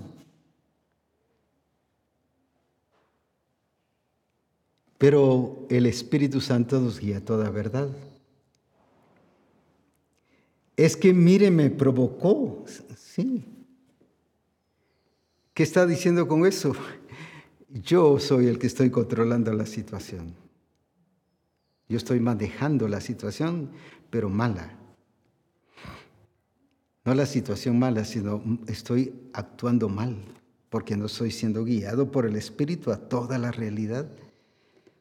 Pero 4.98 5.68
el 5.70 5.86
Espíritu 5.86 6.42
Santo 6.42 6.82
nos 6.82 7.00
guía 7.00 7.18
a 7.18 7.22
toda 7.22 7.52
verdad. 7.52 7.90
Es 10.76 10.98
que, 10.98 11.14
mire, 11.14 11.52
me 11.52 11.70
provocó. 11.70 12.66
Sí. 12.98 13.46
¿Qué 15.54 15.62
está 15.62 15.86
diciendo 15.86 16.28
con 16.28 16.48
eso? 16.48 16.74
Yo 17.70 18.20
soy 18.20 18.48
el 18.48 18.60
que 18.60 18.68
estoy 18.68 18.90
controlando 18.90 19.52
la 19.52 19.66
situación. 19.66 20.34
Yo 21.90 21.98
estoy 21.98 22.20
manejando 22.20 22.88
la 22.88 23.02
situación, 23.02 23.70
pero 24.10 24.30
mala. 24.30 24.74
No 27.04 27.14
la 27.14 27.26
situación 27.26 27.80
mala, 27.80 28.04
sino 28.06 28.42
estoy 28.68 29.14
actuando 29.34 29.88
mal, 29.88 30.18
porque 30.70 30.98
no 30.98 31.06
estoy 31.06 31.32
siendo 31.32 31.64
guiado 31.64 32.12
por 32.12 32.26
el 32.26 32.36
Espíritu 32.36 32.92
a 32.92 32.98
toda 32.98 33.38
la 33.38 33.52
realidad. 33.52 34.10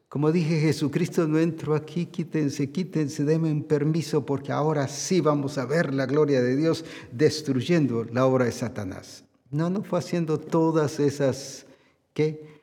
Como 0.07 0.31
dije, 0.31 0.59
Jesucristo 0.59 1.27
no 1.27 1.37
entró 1.37 1.75
aquí, 1.75 2.05
quítense, 2.05 2.71
quítense, 2.71 3.25
denme 3.25 3.51
un 3.51 3.63
permiso, 3.63 4.25
porque 4.25 4.53
ahora 4.53 4.87
sí 4.87 5.19
vamos 5.19 5.57
a 5.57 5.65
ver 5.65 5.93
la 5.93 6.05
gloria 6.05 6.41
de 6.41 6.55
Dios 6.55 6.85
destruyendo 7.11 8.05
la 8.05 8.25
obra 8.25 8.45
de 8.45 8.53
Satanás. 8.53 9.25
No, 9.51 9.69
no 9.69 9.83
fue 9.83 9.99
haciendo 9.99 10.39
todas 10.39 10.99
esas 11.01 11.65
¿qué? 12.17 12.56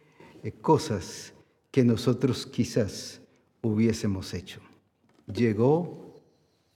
Eh, 0.44 0.52
cosas 0.52 1.32
que 1.70 1.82
nosotros 1.82 2.46
quizás 2.46 3.20
hubiésemos 3.62 4.34
hecho. 4.34 4.60
Llegó 5.26 6.22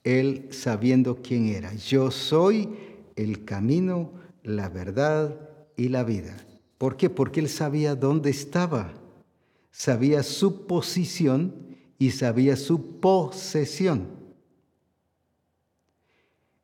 él 0.03 0.49
sabiendo 0.51 1.21
quién 1.23 1.49
era. 1.49 1.75
Yo 1.75 2.11
soy 2.11 2.71
el 3.15 3.45
camino, 3.45 4.13
la 4.43 4.71
verdad 4.71 5.39
y 5.77 5.89
la 5.89 6.03
vida. 6.03 6.35
¿Por 6.79 6.97
qué? 6.97 7.11
Porque 7.11 7.41
él 7.41 7.49
sabía 7.51 7.95
dónde 7.95 8.31
estaba, 8.31 8.95
sabía 9.71 10.23
su 10.23 10.67
posición 10.67 11.77
y 11.99 12.13
sabía 12.13 12.57
su 12.57 13.01
posesión. 13.01 14.09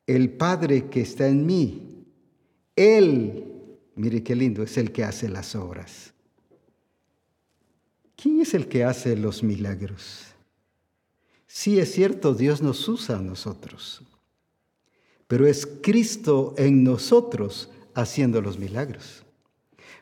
El 0.07 0.31
Padre 0.31 0.89
que 0.89 1.03
está 1.03 1.29
en 1.29 1.45
mí, 1.45 2.07
Él, 2.77 3.45
mire 3.95 4.23
qué 4.23 4.35
lindo, 4.35 4.63
es 4.63 4.79
el 4.79 4.91
que 4.91 5.05
hace 5.05 5.29
las 5.29 5.55
obras. 5.55 6.14
¿Quién 8.17 8.41
es 8.41 8.55
el 8.55 8.69
que 8.69 8.85
hace 8.85 9.17
los 9.17 9.43
milagros? 9.43 10.27
Sí 11.47 11.79
es 11.79 11.93
cierto, 11.93 12.35
Dios 12.35 12.63
nos 12.63 12.89
usa 12.89 13.19
a 13.19 13.23
nosotros, 13.23 14.03
pero 15.29 15.47
es 15.47 15.67
Cristo 15.83 16.55
en 16.57 16.83
nosotros 16.83 17.71
haciendo 17.95 18.41
los 18.41 18.59
milagros. 18.59 19.25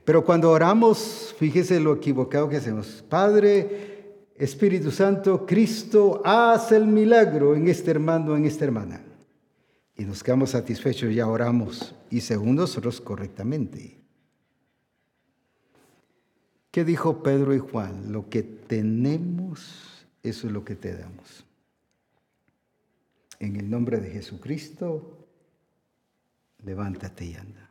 Pero 0.04 0.24
cuando 0.24 0.50
oramos, 0.50 1.34
fíjese 1.38 1.78
lo 1.78 1.94
equivocado 1.94 2.48
que 2.48 2.56
hacemos. 2.56 3.04
Padre, 3.08 4.28
Espíritu 4.36 4.90
Santo, 4.90 5.46
Cristo, 5.46 6.20
haz 6.24 6.72
el 6.72 6.86
milagro 6.86 7.54
en 7.54 7.68
este 7.68 7.92
hermano, 7.92 8.36
en 8.36 8.44
esta 8.44 8.64
hermana. 8.64 9.04
Y 9.96 10.04
nos 10.04 10.22
quedamos 10.22 10.50
satisfechos, 10.50 11.12
y 11.12 11.16
ya 11.16 11.28
oramos, 11.28 11.94
y 12.10 12.20
según 12.20 12.56
nosotros 12.56 13.00
correctamente. 13.00 14.01
¿Qué 16.72 16.84
dijo 16.84 17.22
Pedro 17.22 17.54
y 17.54 17.60
Juan? 17.60 18.10
Lo 18.10 18.28
que 18.28 18.42
tenemos 18.42 19.92
eso 20.22 20.46
es 20.46 20.52
lo 20.52 20.64
que 20.64 20.76
te 20.76 20.94
damos. 20.94 21.44
En 23.40 23.56
el 23.56 23.68
nombre 23.68 23.98
de 23.98 24.10
Jesucristo, 24.10 25.26
levántate 26.64 27.24
y 27.26 27.34
anda. 27.34 27.70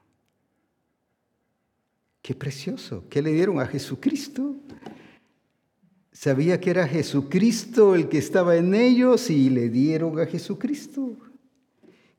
Qué 2.21 2.35
precioso. 2.35 3.05
¿Qué 3.09 3.21
le 3.21 3.31
dieron 3.31 3.59
a 3.59 3.65
Jesucristo? 3.65 4.57
Sabía 6.11 6.59
que 6.59 6.69
era 6.69 6.87
Jesucristo 6.87 7.95
el 7.95 8.09
que 8.09 8.17
estaba 8.17 8.57
en 8.57 8.75
ellos 8.75 9.29
y 9.29 9.49
le 9.49 9.69
dieron 9.69 10.19
a 10.19 10.25
Jesucristo. 10.25 11.17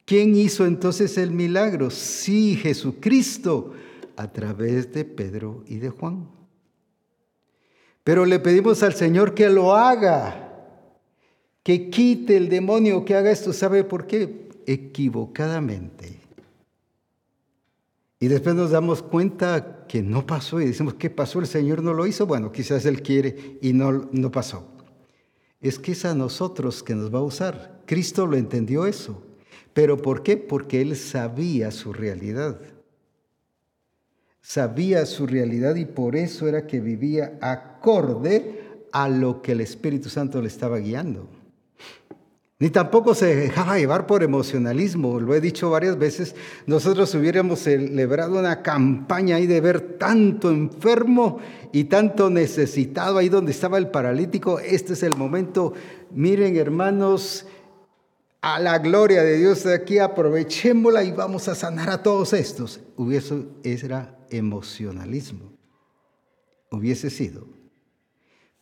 ¿Quién 0.06 0.34
hizo 0.34 0.66
entonces 0.66 1.18
el 1.18 1.30
milagro? 1.30 1.90
Sí, 1.90 2.56
Jesucristo, 2.56 3.74
a 4.16 4.32
través 4.32 4.92
de 4.92 5.04
Pedro 5.04 5.62
y 5.68 5.76
de 5.76 5.90
Juan. 5.90 6.26
Pero 8.04 8.24
le 8.24 8.40
pedimos 8.40 8.82
al 8.82 8.94
Señor 8.94 9.34
que 9.34 9.48
lo 9.48 9.74
haga, 9.74 10.50
que 11.62 11.88
quite 11.90 12.36
el 12.36 12.48
demonio, 12.48 13.04
que 13.04 13.14
haga 13.14 13.30
esto. 13.30 13.52
¿Sabe 13.52 13.84
por 13.84 14.06
qué? 14.06 14.48
Equivocadamente. 14.66 16.18
Y 18.18 18.28
después 18.28 18.54
nos 18.54 18.70
damos 18.70 19.02
cuenta 19.02 19.84
que 19.88 20.02
no 20.02 20.26
pasó 20.26 20.60
y 20.60 20.66
decimos, 20.66 20.94
¿qué 20.94 21.10
pasó? 21.10 21.40
El 21.40 21.46
Señor 21.46 21.82
no 21.82 21.92
lo 21.92 22.06
hizo. 22.06 22.26
Bueno, 22.26 22.52
quizás 22.52 22.84
Él 22.86 23.02
quiere 23.02 23.58
y 23.60 23.72
no, 23.72 24.08
no 24.12 24.30
pasó. 24.30 24.66
Es 25.60 25.78
que 25.78 25.92
es 25.92 26.04
a 26.04 26.14
nosotros 26.14 26.82
que 26.82 26.94
nos 26.94 27.12
va 27.12 27.20
a 27.20 27.22
usar. 27.22 27.82
Cristo 27.86 28.26
lo 28.26 28.36
entendió 28.36 28.86
eso. 28.86 29.22
¿Pero 29.72 29.96
por 29.96 30.22
qué? 30.22 30.36
Porque 30.36 30.80
Él 30.80 30.96
sabía 30.96 31.70
su 31.70 31.92
realidad 31.92 32.58
sabía 34.42 35.06
su 35.06 35.26
realidad 35.26 35.76
y 35.76 35.84
por 35.84 36.16
eso 36.16 36.48
era 36.48 36.66
que 36.66 36.80
vivía 36.80 37.38
acorde 37.82 38.86
a 38.92 39.08
lo 39.08 39.42
que 39.42 39.52
el 39.52 39.60
Espíritu 39.60 40.08
Santo 40.08 40.40
le 40.40 40.46
estaba 40.46 40.78
guiando. 40.78 41.28
Ni 42.60 42.70
tampoco 42.70 43.12
se 43.12 43.34
dejaba 43.34 43.76
llevar 43.76 44.06
por 44.06 44.22
emocionalismo. 44.22 45.18
Lo 45.18 45.34
he 45.34 45.40
dicho 45.40 45.68
varias 45.68 45.98
veces, 45.98 46.36
nosotros 46.66 47.12
hubiéramos 47.16 47.58
celebrado 47.58 48.38
una 48.38 48.62
campaña 48.62 49.34
ahí 49.34 49.48
de 49.48 49.60
ver 49.60 49.98
tanto 49.98 50.48
enfermo 50.48 51.40
y 51.72 51.84
tanto 51.84 52.30
necesitado 52.30 53.18
ahí 53.18 53.28
donde 53.28 53.50
estaba 53.50 53.78
el 53.78 53.88
paralítico. 53.88 54.60
Este 54.60 54.92
es 54.92 55.02
el 55.02 55.16
momento. 55.16 55.72
Miren 56.12 56.56
hermanos, 56.56 57.46
a 58.42 58.60
la 58.60 58.78
gloria 58.78 59.24
de 59.24 59.38
Dios 59.38 59.64
de 59.64 59.74
aquí, 59.74 59.98
aprovechémosla 59.98 61.02
y 61.02 61.10
vamos 61.10 61.48
a 61.48 61.56
sanar 61.56 61.90
a 61.90 62.04
todos 62.04 62.32
estos. 62.32 62.78
Hubiese, 62.96 63.44
era 63.64 64.16
emocionalismo. 64.30 65.52
Hubiese 66.70 67.10
sido. 67.10 67.61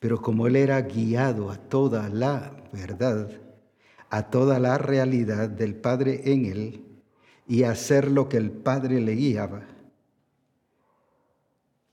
Pero 0.01 0.21
como 0.21 0.47
él 0.47 0.57
era 0.57 0.81
guiado 0.81 1.51
a 1.51 1.57
toda 1.57 2.09
la 2.09 2.57
verdad, 2.73 3.31
a 4.09 4.31
toda 4.31 4.59
la 4.59 4.79
realidad 4.79 5.49
del 5.49 5.77
Padre 5.77 6.23
en 6.25 6.47
él 6.47 6.85
y 7.47 7.63
a 7.63 7.73
hacer 7.73 8.11
lo 8.11 8.29
que 8.29 8.39
el 8.39 8.51
Padre 8.51 9.01
le 9.01 9.13
guiaba, 9.13 9.63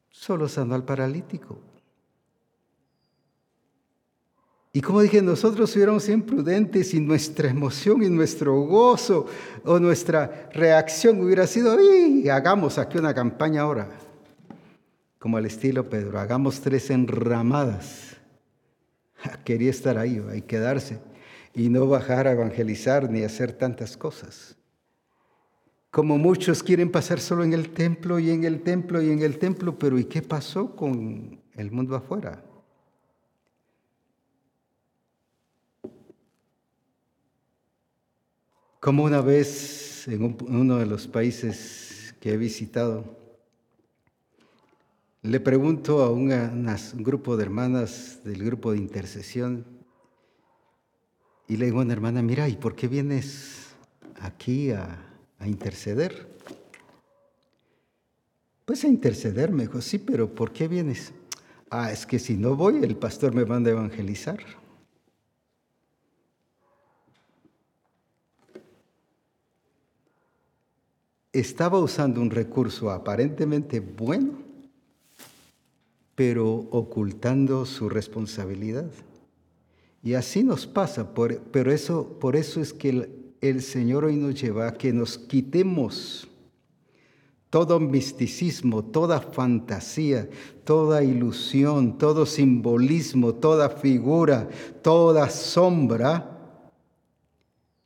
solo 0.10 0.48
sanó 0.48 0.74
al 0.74 0.86
paralítico. 0.86 1.60
Y 4.72 4.82
como 4.82 5.02
dije, 5.02 5.22
nosotros 5.22 5.76
hubiéramos 5.76 6.08
imprudentes 6.08 6.94
y 6.94 7.00
nuestra 7.02 7.50
emoción 7.50 8.04
y 8.04 8.10
nuestro 8.10 8.62
gozo 8.62 9.26
o 9.66 9.80
nuestra 9.80 10.50
reacción 10.54 11.20
hubiera 11.20 11.46
sido, 11.46 11.76
hagamos 12.32 12.78
aquí 12.78 13.00
una 13.00 13.14
campaña 13.14 13.62
ahora! 13.62 14.07
Como 15.28 15.36
al 15.36 15.46
estilo 15.46 15.90
Pedro, 15.90 16.22
hagamos 16.22 16.62
tres 16.62 16.90
enramadas. 16.90 18.16
Quería 19.44 19.70
estar 19.70 19.98
ahí, 19.98 20.24
y 20.34 20.42
quedarse 20.44 21.02
y 21.54 21.68
no 21.68 21.86
bajar 21.86 22.28
a 22.28 22.32
evangelizar 22.32 23.12
ni 23.12 23.24
hacer 23.24 23.52
tantas 23.52 23.98
cosas. 23.98 24.56
como 25.92 26.18
muchos 26.18 26.64
quieren 26.64 26.90
pasar 26.90 27.20
solo 27.20 27.44
en 27.44 27.52
el 27.52 27.72
templo 27.72 28.20
y 28.20 28.30
en 28.30 28.46
el 28.46 28.62
templo 28.62 29.02
y 29.02 29.10
en 29.10 29.22
el 29.22 29.38
templo, 29.38 29.78
pero 29.78 30.00
¿y 30.00 30.06
qué 30.06 30.22
pasó 30.22 30.74
con 30.78 31.42
el 31.56 31.72
mundo 31.72 31.98
afuera? 31.98 32.42
Como 38.80 39.04
una 39.04 39.20
vez 39.20 40.08
en 40.08 40.38
uno 40.48 40.78
de 40.78 40.86
los 40.86 41.06
países 41.06 42.16
que 42.22 42.32
he 42.32 42.38
visitado, 42.38 43.17
le 45.28 45.42
pregunto 45.42 46.04
a 46.04 46.10
un 46.10 46.32
grupo 46.96 47.36
de 47.36 47.44
hermanas 47.44 48.22
del 48.24 48.44
grupo 48.44 48.72
de 48.72 48.78
intercesión 48.78 49.66
y 51.50 51.58
le 51.58 51.66
digo 51.66 51.80
a 51.80 51.84
una 51.84 51.94
hermana, 51.94 52.22
mira, 52.22 52.48
¿y 52.48 52.56
por 52.56 52.76
qué 52.76 52.88
vienes 52.88 53.76
aquí 54.22 54.72
a, 54.72 54.98
a 55.40 55.48
interceder? 55.48 56.28
Pues 58.66 58.84
a 58.86 58.88
interceder, 58.88 59.52
me 59.52 59.64
dijo, 59.64 59.82
sí, 59.82 59.98
pero 59.98 60.34
¿por 60.34 60.52
qué 60.52 60.68
vienes? 60.68 61.14
Ah, 61.70 61.92
es 61.92 62.06
que 62.06 62.20
si 62.20 62.38
no 62.38 62.56
voy, 62.56 62.84
el 62.84 62.96
pastor 62.96 63.34
me 63.34 63.46
manda 63.46 63.70
a 63.70 63.74
evangelizar. 63.74 64.40
estaba 71.40 71.78
usando 71.78 72.20
un 72.20 72.32
recurso 72.32 72.90
aparentemente 72.90 73.80
bueno, 73.80 74.47
pero 76.18 76.52
ocultando 76.72 77.68
su 77.68 77.90
responsabilidad. 77.90 78.90
Y 80.02 80.16
así 80.16 80.44
nos 80.44 80.66
pasa, 80.66 81.14
pero 81.14 81.72
eso, 81.72 82.18
por 82.20 82.36
eso 82.36 82.60
es 82.60 82.74
que 82.74 82.90
el, 82.90 83.10
el 83.40 83.62
Señor 83.62 84.04
hoy 84.04 84.16
nos 84.16 84.42
lleva 84.42 84.68
a 84.68 84.74
que 84.74 84.92
nos 84.92 85.20
quitemos 85.20 86.28
todo 87.52 87.80
misticismo, 87.80 88.84
toda 88.84 89.22
fantasía, 89.22 90.28
toda 90.64 91.04
ilusión, 91.04 92.00
todo 92.00 92.26
simbolismo, 92.26 93.36
toda 93.36 93.70
figura, 93.70 94.50
toda 94.82 95.30
sombra 95.30 96.36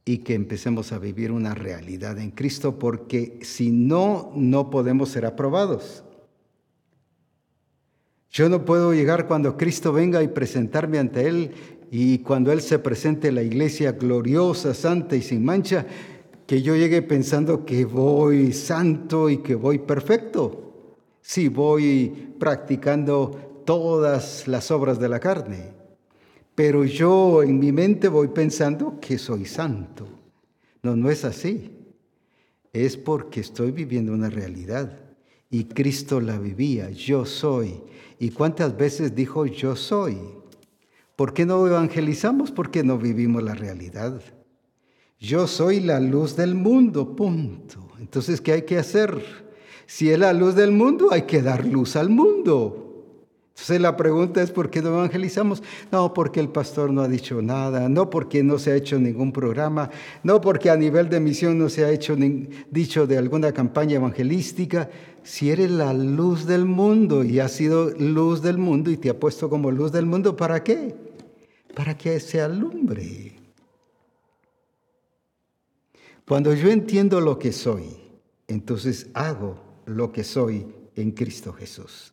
y 0.06 0.20
que 0.20 0.36
empecemos 0.36 0.94
a 0.94 1.00
vivir 1.00 1.34
una 1.34 1.54
realidad 1.54 2.18
en 2.18 2.32
Cristo, 2.32 2.80
porque 2.80 3.40
si 3.42 3.72
no, 3.72 4.32
no 4.36 4.70
podemos 4.70 5.10
ser 5.10 5.26
aprobados. 5.26 6.06
Yo 8.32 8.50
no 8.50 8.66
puedo 8.66 8.94
llegar 8.94 9.28
cuando 9.28 9.58
Cristo 9.58 9.92
venga 9.92 10.24
y 10.24 10.30
presentarme 10.30 11.00
ante 11.00 11.28
Él 11.28 11.52
y 11.92 12.20
cuando 12.20 12.52
Él 12.52 12.62
se 12.62 12.80
presente 12.80 13.32
la 13.32 13.44
iglesia 13.44 13.92
gloriosa, 13.92 14.74
santa 14.74 15.16
y 15.16 15.22
sin 15.22 15.44
mancha, 15.44 15.86
que 16.48 16.62
yo 16.62 16.76
llegue 16.76 17.02
pensando 17.02 17.66
que 17.66 17.86
voy 17.86 18.54
santo 18.54 19.30
y 19.30 19.38
que 19.38 19.56
voy 19.56 19.80
perfecto. 19.80 20.98
Si 21.22 21.50
voy 21.50 22.34
practicando 22.40 23.64
todas 23.66 24.48
las 24.48 24.72
obras 24.72 25.00
de 25.00 25.10
la 25.10 25.20
carne 25.20 25.82
pero 26.56 26.84
yo 26.86 27.44
en 27.44 27.60
mi 27.60 27.72
mente 27.72 28.08
voy 28.08 28.28
pensando 28.28 29.00
que 29.00 29.18
soy 29.18 29.46
santo. 29.46 30.08
No, 30.84 30.96
no 30.96 31.10
es 31.10 31.26
así. 31.26 31.72
Es 32.74 32.98
porque 32.98 33.40
estoy 33.40 33.72
viviendo 33.72 34.14
una 34.14 34.30
realidad 34.30 35.00
y 35.50 35.66
Cristo 35.66 36.22
la 36.22 36.38
vivía, 36.38 36.90
yo 36.92 37.26
soy. 37.26 37.82
¿Y 38.22 38.30
cuántas 38.30 38.78
veces 38.78 39.16
dijo 39.16 39.48
yo 39.48 39.76
soy? 39.76 40.20
¿Por 41.16 41.34
qué 41.34 41.44
no 41.44 41.66
evangelizamos? 41.66 42.52
Porque 42.52 42.84
no 42.84 43.00
vivimos 43.00 43.42
la 43.42 43.56
realidad. 43.56 44.22
Yo 45.20 45.48
soy 45.48 45.80
la 45.80 46.00
luz 46.00 46.36
del 46.36 46.54
mundo, 46.54 47.16
punto. 47.16 47.90
Entonces, 48.00 48.40
¿qué 48.40 48.52
hay 48.52 48.62
que 48.62 48.78
hacer? 48.78 49.24
Si 49.88 50.12
es 50.12 50.20
la 50.20 50.34
luz 50.34 50.54
del 50.54 50.72
mundo, 50.72 51.08
hay 51.10 51.24
que 51.24 51.42
dar 51.42 51.66
luz 51.66 51.96
al 51.96 52.12
mundo. 52.12 52.91
Entonces 53.52 53.82
la 53.82 53.98
pregunta 53.98 54.42
es, 54.42 54.50
¿por 54.50 54.70
qué 54.70 54.82
no 54.82 54.90
evangelizamos? 54.90 55.62
No, 55.92 56.14
porque 56.14 56.40
el 56.40 56.50
pastor 56.50 56.92
no 56.92 57.02
ha 57.02 57.08
dicho 57.08 57.42
nada, 57.42 57.90
no 57.90 58.10
porque 58.10 58.44
no 58.44 58.58
se 58.58 58.72
ha 58.72 58.76
hecho 58.76 58.98
ningún 58.98 59.32
programa, 59.32 59.92
no 60.24 60.42
porque 60.42 60.70
a 60.70 60.78
nivel 60.78 61.10
de 61.10 61.20
misión 61.20 61.60
no 61.60 61.70
se 61.70 61.84
ha 61.84 61.92
hecho 61.92 62.16
ni, 62.16 62.50
dicho 62.72 63.06
de 63.06 63.18
alguna 63.18 63.52
campaña 63.52 63.98
evangelística. 63.98 64.90
Si 65.24 65.52
eres 65.52 65.70
la 65.70 65.94
luz 65.94 66.48
del 66.48 66.66
mundo 66.66 67.24
y 67.24 67.40
has 67.40 67.52
sido 67.52 67.92
luz 67.92 68.42
del 68.42 68.58
mundo 68.58 68.90
y 68.90 68.98
te 68.98 69.10
ha 69.10 69.20
puesto 69.20 69.50
como 69.50 69.70
luz 69.70 69.92
del 69.92 70.06
mundo, 70.06 70.36
¿para 70.36 70.64
qué? 70.64 70.96
Para 71.76 71.96
que 71.96 72.20
se 72.20 72.42
alumbre. 72.42 73.34
Cuando 76.26 76.54
yo 76.54 76.70
entiendo 76.72 77.20
lo 77.20 77.38
que 77.38 77.52
soy, 77.52 77.84
entonces 78.48 79.10
hago 79.14 79.62
lo 79.86 80.12
que 80.12 80.24
soy 80.24 80.66
en 80.96 81.12
Cristo 81.12 81.52
Jesús. 81.54 82.11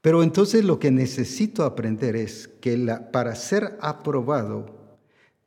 Pero 0.00 0.22
entonces 0.22 0.64
lo 0.64 0.78
que 0.78 0.90
necesito 0.90 1.64
aprender 1.64 2.16
es 2.16 2.48
que 2.48 2.76
para 3.12 3.34
ser 3.34 3.78
aprobado 3.80 4.98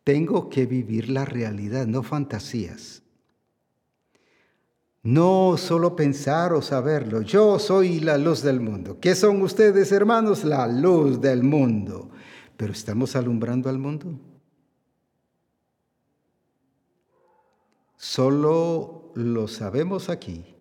tengo 0.04 0.50
que 0.50 0.66
vivir 0.66 1.10
la 1.10 1.26
realidad, 1.26 1.88
no 1.88 2.04
fantasías. 2.04 3.02
No 5.02 5.58
solo 5.58 5.96
pensar 5.96 6.54
o 6.54 6.62
saberlo. 6.62 7.22
Yo 7.22 7.60
soy 7.60 8.00
la 8.00 8.18
luz 8.18 8.42
del 8.42 8.62
mundo. 8.62 9.00
¿Qué 9.02 9.16
son 9.16 9.42
ustedes, 9.42 9.92
hermanos? 9.92 10.46
La 10.46 10.68
luz 10.68 11.20
del 11.20 11.44
mundo. 11.44 12.10
Pero 12.56 12.72
estamos 12.72 13.16
alumbrando 13.16 13.70
al 13.70 13.80
mundo. 13.80 14.18
Solo 17.98 19.12
lo 19.16 19.48
sabemos 19.48 20.10
aquí 20.10 20.53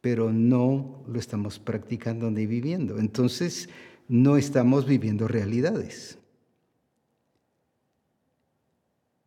pero 0.00 0.32
no 0.32 1.02
lo 1.06 1.18
estamos 1.18 1.58
practicando 1.58 2.30
ni 2.30 2.46
viviendo. 2.46 2.98
Entonces, 2.98 3.68
no 4.08 4.36
estamos 4.36 4.86
viviendo 4.86 5.28
realidades. 5.28 6.18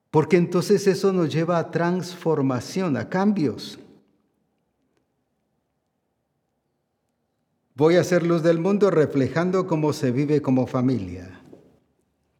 Porque 0.09 0.37
entonces 0.37 0.85
eso 0.87 1.13
nos 1.13 1.33
lleva 1.33 1.57
a 1.57 1.71
transformación, 1.71 2.97
a 2.97 3.09
cambios. 3.09 3.79
Voy 7.75 7.95
a 7.95 8.03
ser 8.03 8.23
luz 8.23 8.43
del 8.43 8.59
mundo 8.59 8.91
reflejando 8.91 9.65
cómo 9.65 9.93
se 9.93 10.11
vive 10.11 10.41
como 10.41 10.67
familia. 10.67 11.41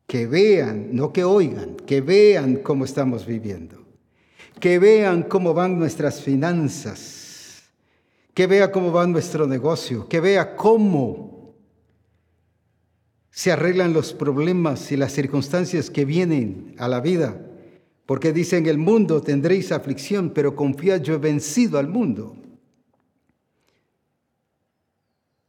Que 0.06 0.28
vean, 0.28 0.96
no 0.96 1.12
que 1.12 1.24
oigan, 1.24 1.76
que 1.76 2.02
vean 2.02 2.58
cómo 2.58 2.86
estamos 2.86 3.26
viviendo. 3.26 3.84
Que 4.60 4.78
vean 4.78 5.24
cómo 5.24 5.56
van 5.56 5.80
nuestras 5.80 6.22
finanzas 6.22 7.22
que 8.34 8.48
vea 8.48 8.72
cómo 8.72 8.92
va 8.92 9.06
nuestro 9.06 9.48
negocio, 9.48 10.08
que 10.08 10.20
vea 10.20 10.56
cómo 10.56 11.56
se 13.30 13.52
arreglan 13.52 13.94
los 13.94 14.14
problemas 14.14 14.92
y 14.92 14.98
las 14.98 15.12
circunstancias 15.12 15.90
que 15.90 16.06
vienen 16.06 16.76
a 16.78 16.88
la 16.88 17.00
vida. 17.00 17.40
Porque 18.06 18.34
dice 18.34 18.58
en 18.58 18.66
el 18.66 18.78
mundo 18.78 19.22
tendréis 19.22 19.72
aflicción, 19.72 20.32
pero 20.32 20.56
confiad, 20.56 21.02
yo 21.02 21.16
he 21.16 21.18
vencido 21.18 21.80
al 21.80 21.88
mundo. 21.88 22.36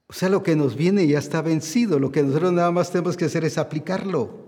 O 0.07 0.13
sea, 0.13 0.29
lo 0.29 0.43
que 0.43 0.55
nos 0.55 0.77
viene 0.77 1.07
ya 1.07 1.19
está 1.19 1.43
vencido, 1.43 1.99
lo 1.99 2.13
que 2.13 2.23
nosotros 2.23 2.53
nada 2.53 2.71
más 2.71 2.91
tenemos 2.91 3.17
que 3.17 3.25
hacer 3.25 3.45
es 3.45 3.59
aplicarlo. 3.59 4.45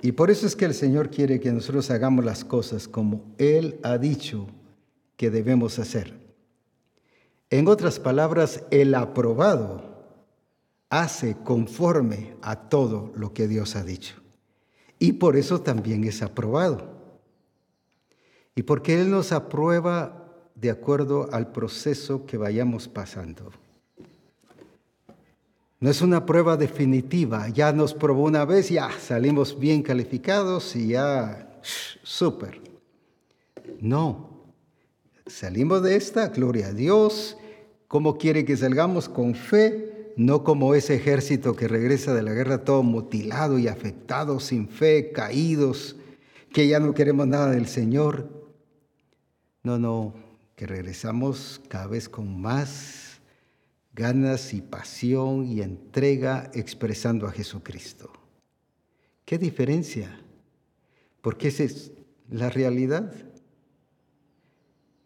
Y 0.00 0.12
por 0.12 0.30
eso 0.30 0.46
es 0.46 0.56
que 0.56 0.64
el 0.64 0.74
Señor 0.74 1.10
quiere 1.10 1.40
que 1.40 1.52
nosotros 1.52 1.90
hagamos 1.90 2.24
las 2.24 2.44
cosas 2.44 2.88
como 2.88 3.34
Él 3.36 3.78
ha 3.82 3.98
dicho 3.98 4.48
que 5.18 5.28
debemos 5.30 5.78
hacer. 5.78 6.14
En 7.50 7.68
otras 7.68 7.98
palabras, 7.98 8.62
el 8.70 8.94
aprobado 8.94 9.82
hace 10.88 11.36
conforme 11.44 12.36
a 12.40 12.68
todo 12.68 13.12
lo 13.16 13.34
que 13.34 13.48
Dios 13.48 13.76
ha 13.76 13.82
dicho. 13.82 14.14
Y 14.98 15.14
por 15.14 15.36
eso 15.36 15.60
también 15.60 16.04
es 16.04 16.22
aprobado. 16.22 16.96
Y 18.54 18.62
porque 18.62 19.00
Él 19.00 19.10
nos 19.10 19.32
aprueba 19.32 20.24
de 20.54 20.70
acuerdo 20.70 21.28
al 21.32 21.50
proceso 21.52 22.24
que 22.24 22.36
vayamos 22.36 22.86
pasando. 22.88 23.50
No 25.80 25.90
es 25.90 26.00
una 26.00 26.26
prueba 26.26 26.56
definitiva, 26.56 27.48
ya 27.48 27.72
nos 27.72 27.92
probó 27.92 28.22
una 28.24 28.44
vez, 28.44 28.68
ya 28.68 28.90
salimos 29.00 29.58
bien 29.58 29.82
calificados 29.82 30.76
y 30.76 30.88
ya, 30.88 31.60
súper. 32.02 32.60
No, 33.80 34.27
Salimos 35.28 35.82
de 35.82 35.96
esta, 35.96 36.28
gloria 36.28 36.68
a 36.68 36.72
Dios. 36.72 37.36
¿Cómo 37.86 38.16
quiere 38.16 38.44
que 38.46 38.56
salgamos? 38.56 39.08
Con 39.08 39.34
fe, 39.34 40.12
no 40.16 40.42
como 40.42 40.74
ese 40.74 40.94
ejército 40.94 41.54
que 41.54 41.68
regresa 41.68 42.14
de 42.14 42.22
la 42.22 42.32
guerra 42.32 42.64
todo 42.64 42.82
mutilado 42.82 43.58
y 43.58 43.68
afectado, 43.68 44.40
sin 44.40 44.68
fe, 44.68 45.12
caídos, 45.12 45.96
que 46.52 46.66
ya 46.66 46.80
no 46.80 46.94
queremos 46.94 47.26
nada 47.26 47.50
del 47.50 47.66
Señor. 47.66 48.28
No, 49.62 49.78
no, 49.78 50.14
que 50.56 50.66
regresamos 50.66 51.60
cada 51.68 51.86
vez 51.86 52.08
con 52.08 52.40
más 52.40 53.20
ganas 53.92 54.54
y 54.54 54.62
pasión 54.62 55.44
y 55.44 55.60
entrega 55.60 56.50
expresando 56.54 57.26
a 57.26 57.32
Jesucristo. 57.32 58.10
¿Qué 59.26 59.36
diferencia? 59.36 60.20
Porque 61.20 61.48
ese 61.48 61.92
la 62.30 62.50
realidad. 62.50 63.12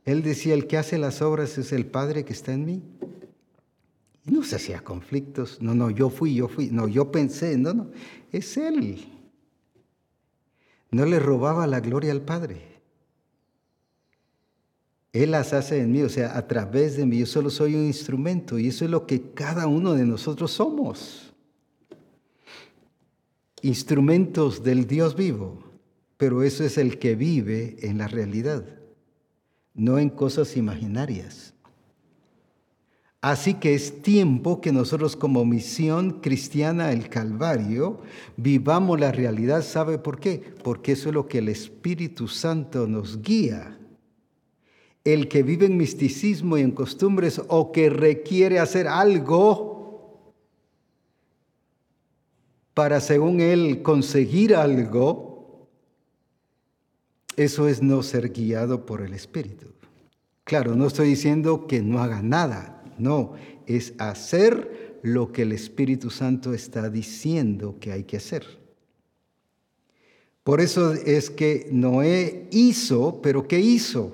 Él 0.05 0.23
decía, 0.23 0.55
el 0.55 0.66
que 0.66 0.79
hace 0.79 0.99
las 0.99 1.23
obras 1.23 1.59
es 1.59 1.73
el 1.73 1.87
Padre 1.87 2.24
que 2.24 2.33
está 2.33 2.53
en 2.53 2.65
mí. 2.65 2.83
Y 4.24 4.31
no 4.33 4.43
se 4.45 4.57
hacía 4.57 4.83
conflictos. 4.83 5.59
No, 5.61 5.74
no, 5.74 5.91
yo 5.91 6.11
fui, 6.11 6.35
yo 6.35 6.49
fui. 6.49 6.70
No, 6.70 6.89
yo 6.89 7.11
pensé. 7.11 7.57
No, 7.57 7.73
no, 7.73 7.91
es 8.31 8.57
Él. 8.57 9.09
No 10.91 11.07
le 11.07 11.19
robaba 11.19 11.66
la 11.66 11.81
gloria 11.81 12.12
al 12.12 12.23
Padre. 12.23 12.73
Él 15.12 15.33
las 15.33 15.53
hace 15.53 15.79
en 15.79 15.93
mí, 15.93 16.03
o 16.03 16.09
sea, 16.09 16.37
a 16.37 16.47
través 16.47 16.97
de 16.97 17.05
mí. 17.05 17.19
Yo 17.19 17.27
solo 17.27 17.51
soy 17.51 17.74
un 17.74 17.85
instrumento 17.85 18.59
y 18.59 18.69
eso 18.69 18.85
es 18.85 18.91
lo 18.91 19.07
que 19.07 19.33
cada 19.33 19.66
uno 19.66 19.95
de 19.95 20.07
nosotros 20.07 20.53
somos. 20.53 21.33
Instrumentos 23.61 24.62
del 24.62 24.87
Dios 24.87 25.15
vivo, 25.15 25.62
pero 26.16 26.43
eso 26.43 26.65
es 26.65 26.79
el 26.79 26.99
que 26.99 27.15
vive 27.15 27.77
en 27.83 27.99
la 27.99 28.09
realidad, 28.09 28.65
no 29.74 29.99
en 29.99 30.11
cosas 30.11 30.57
imaginarias. 30.57 31.55
Así 33.20 33.55
que 33.55 33.74
es 33.74 34.03
tiempo 34.03 34.61
que 34.61 34.73
nosotros 34.73 35.15
como 35.15 35.44
misión 35.44 36.20
cristiana 36.20 36.90
el 36.90 37.09
Calvario 37.09 38.01
vivamos 38.36 38.99
la 38.99 39.12
realidad. 39.12 39.62
¿Sabe 39.62 39.99
por 39.99 40.19
qué? 40.19 40.43
Porque 40.65 40.93
eso 40.93 41.09
es 41.09 41.15
lo 41.15 41.28
que 41.28 41.39
el 41.39 41.49
Espíritu 41.49 42.27
Santo 42.27 42.89
nos 42.89 43.23
guía 43.23 43.78
el 45.05 45.28
que 45.28 45.43
vive 45.43 45.66
en 45.66 45.77
misticismo 45.77 46.57
y 46.57 46.61
en 46.61 46.70
costumbres 46.70 47.40
o 47.49 47.73
que 47.73 47.90
requiere 47.90 48.59
hacer 48.59 48.86
algo 48.86 50.32
para, 52.74 53.01
según 53.01 53.40
él, 53.40 53.82
conseguir 53.82 54.55
algo, 54.55 55.32
eso 57.37 57.69
es 57.69 57.83
no 57.83 58.03
ser 58.03 58.33
guiado 58.33 58.87
por 58.87 59.01
el 59.01 59.15
Espíritu. 59.15 59.67
Claro, 60.45 60.75
no 60.75 60.87
estoy 60.87 61.09
diciendo 61.09 61.67
que 61.67 61.83
no 61.83 62.03
haga 62.03 62.23
nada, 62.23 62.83
no, 62.99 63.35
es 63.67 63.95
hacer 63.99 64.99
lo 65.03 65.33
que 65.33 65.43
el 65.43 65.53
Espíritu 65.53 66.11
Santo 66.11 66.55
está 66.55 66.91
diciendo 66.91 67.77
que 67.81 67.93
hay 67.93 68.05
que 68.05 68.17
hacer. 68.17 68.45
Por 70.45 70.61
eso 70.61 70.93
es 70.93 71.31
que 71.31 71.69
Noé 71.71 72.49
hizo, 72.51 73.23
pero 73.23 73.47
¿qué 73.47 73.61
hizo? 73.61 74.13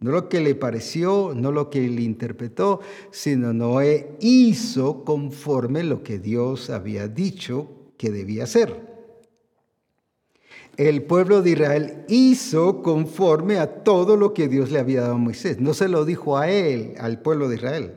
No 0.00 0.10
lo 0.10 0.28
que 0.28 0.40
le 0.40 0.54
pareció, 0.54 1.34
no 1.34 1.52
lo 1.52 1.68
que 1.68 1.86
le 1.88 2.02
interpretó, 2.02 2.80
sino 3.10 3.52
Noé 3.52 4.16
hizo 4.20 5.04
conforme 5.04 5.84
lo 5.84 6.02
que 6.02 6.18
Dios 6.18 6.70
había 6.70 7.08
dicho 7.08 7.92
que 7.98 8.10
debía 8.10 8.44
hacer. 8.44 8.85
El 10.76 11.04
pueblo 11.04 11.40
de 11.40 11.52
Israel 11.52 12.04
hizo 12.08 12.82
conforme 12.82 13.56
a 13.58 13.82
todo 13.82 14.16
lo 14.16 14.34
que 14.34 14.46
Dios 14.46 14.70
le 14.70 14.78
había 14.78 15.00
dado 15.00 15.14
a 15.14 15.18
Moisés. 15.18 15.58
No 15.58 15.72
se 15.72 15.88
lo 15.88 16.04
dijo 16.04 16.36
a 16.36 16.50
él, 16.50 16.94
al 16.98 17.22
pueblo 17.22 17.48
de 17.48 17.56
Israel. 17.56 17.94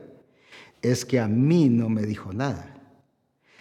Es 0.80 1.04
que 1.04 1.20
a 1.20 1.28
mí 1.28 1.68
no 1.68 1.90
me 1.90 2.02
dijo 2.02 2.32
nada. 2.32 2.74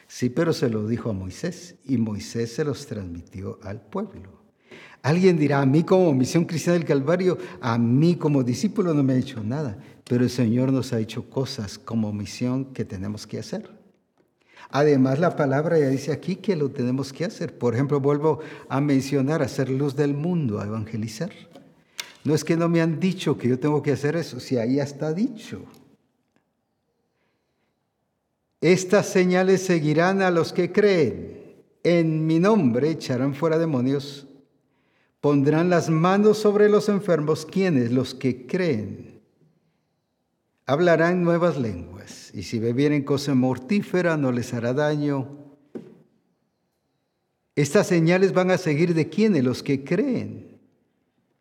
Sí, 0.07 0.29
pero 0.29 0.53
se 0.53 0.69
lo 0.69 0.87
dijo 0.87 1.09
a 1.09 1.13
Moisés 1.13 1.75
y 1.85 1.97
Moisés 1.97 2.53
se 2.53 2.63
los 2.63 2.87
transmitió 2.87 3.59
al 3.61 3.81
pueblo. 3.81 4.39
Alguien 5.01 5.37
dirá, 5.37 5.61
a 5.61 5.65
mí 5.65 5.83
como 5.83 6.13
misión 6.13 6.45
cristiana 6.45 6.79
del 6.79 6.87
Calvario, 6.87 7.37
a 7.59 7.77
mí 7.77 8.15
como 8.15 8.43
discípulo 8.43 8.93
no 8.93 9.03
me 9.03 9.13
ha 9.13 9.17
hecho 9.17 9.43
nada, 9.43 9.77
pero 10.07 10.23
el 10.23 10.29
Señor 10.29 10.71
nos 10.71 10.93
ha 10.93 10.99
hecho 10.99 11.29
cosas 11.29 11.77
como 11.77 12.11
misión 12.13 12.73
que 12.73 12.85
tenemos 12.85 13.27
que 13.27 13.39
hacer. 13.39 13.78
Además, 14.69 15.19
la 15.19 15.35
palabra 15.35 15.79
ya 15.79 15.87
dice 15.87 16.11
aquí 16.11 16.35
que 16.35 16.55
lo 16.55 16.69
tenemos 16.69 17.11
que 17.11 17.25
hacer. 17.25 17.57
Por 17.57 17.73
ejemplo, 17.73 17.99
vuelvo 17.99 18.39
a 18.67 18.79
mencionar, 18.79 19.41
hacer 19.41 19.69
luz 19.69 19.95
del 19.95 20.13
mundo, 20.13 20.59
a 20.59 20.65
evangelizar. 20.65 21.31
No 22.23 22.35
es 22.35 22.43
que 22.43 22.55
no 22.55 22.69
me 22.69 22.81
han 22.81 22.99
dicho 22.99 23.37
que 23.37 23.49
yo 23.49 23.59
tengo 23.59 23.81
que 23.81 23.91
hacer 23.91 24.15
eso, 24.15 24.39
si 24.39 24.57
ahí 24.57 24.79
está 24.79 25.13
dicho. 25.13 25.63
Estas 28.61 29.07
señales 29.07 29.61
seguirán 29.61 30.21
a 30.21 30.31
los 30.31 30.53
que 30.53 30.71
creen. 30.71 31.39
En 31.83 32.27
mi 32.27 32.39
nombre 32.39 32.89
echarán 32.89 33.33
fuera 33.33 33.57
demonios 33.57 34.27
Pondrán 35.21 35.69
las 35.69 35.89
manos 35.89 36.37
sobre 36.37 36.69
los 36.69 36.87
enfermos, 36.87 37.45
quienes, 37.45 37.91
los 37.91 38.15
que 38.15 38.47
creen. 38.47 39.21
Hablarán 40.65 41.23
nuevas 41.23 41.57
lenguas, 41.57 41.98
y 42.33 42.43
si 42.43 42.59
bebieren 42.59 43.03
cosa 43.03 43.35
mortífera 43.35 44.17
no 44.17 44.31
les 44.31 44.53
hará 44.53 44.73
daño. 44.73 45.27
Estas 47.55 47.87
señales 47.87 48.33
van 48.33 48.51
a 48.51 48.57
seguir 48.57 48.93
de 48.93 49.09
quienes, 49.09 49.43
los 49.43 49.63
que 49.63 49.83
creen. 49.83 50.59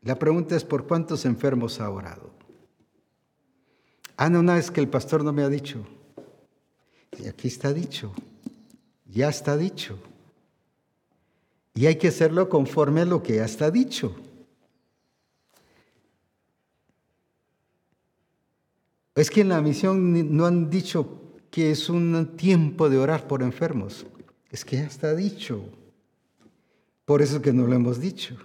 La 0.02 0.18
pregunta 0.18 0.56
es 0.56 0.64
por 0.64 0.86
cuántos 0.86 1.24
enfermos 1.24 1.80
ha 1.80 1.90
orado. 1.90 2.30
Ah, 4.16 4.28
no, 4.28 4.42
no, 4.42 4.56
es 4.56 4.70
que 4.70 4.80
el 4.80 4.88
pastor 4.88 5.22
no 5.22 5.32
me 5.32 5.42
ha 5.42 5.48
dicho. 5.48 5.86
Y 7.22 7.28
aquí 7.28 7.48
está 7.48 7.72
dicho, 7.72 8.12
ya 9.06 9.28
está 9.28 9.56
dicho. 9.56 9.98
Y 11.74 11.86
hay 11.86 11.96
que 11.96 12.08
hacerlo 12.08 12.48
conforme 12.48 13.02
a 13.02 13.04
lo 13.04 13.22
que 13.22 13.36
ya 13.36 13.44
está 13.44 13.70
dicho. 13.70 14.16
Es 19.18 19.30
que 19.30 19.40
en 19.40 19.48
la 19.48 19.60
misión 19.60 20.36
no 20.36 20.46
han 20.46 20.70
dicho 20.70 21.34
que 21.50 21.72
es 21.72 21.88
un 21.88 22.36
tiempo 22.36 22.88
de 22.88 22.98
orar 22.98 23.26
por 23.26 23.42
enfermos. 23.42 24.06
Es 24.48 24.64
que 24.64 24.76
ya 24.76 24.84
está 24.84 25.12
dicho. 25.12 25.64
Por 27.04 27.20
eso 27.20 27.42
que 27.42 27.52
no 27.52 27.66
lo 27.66 27.74
hemos 27.74 28.00
dicho. 28.00 28.36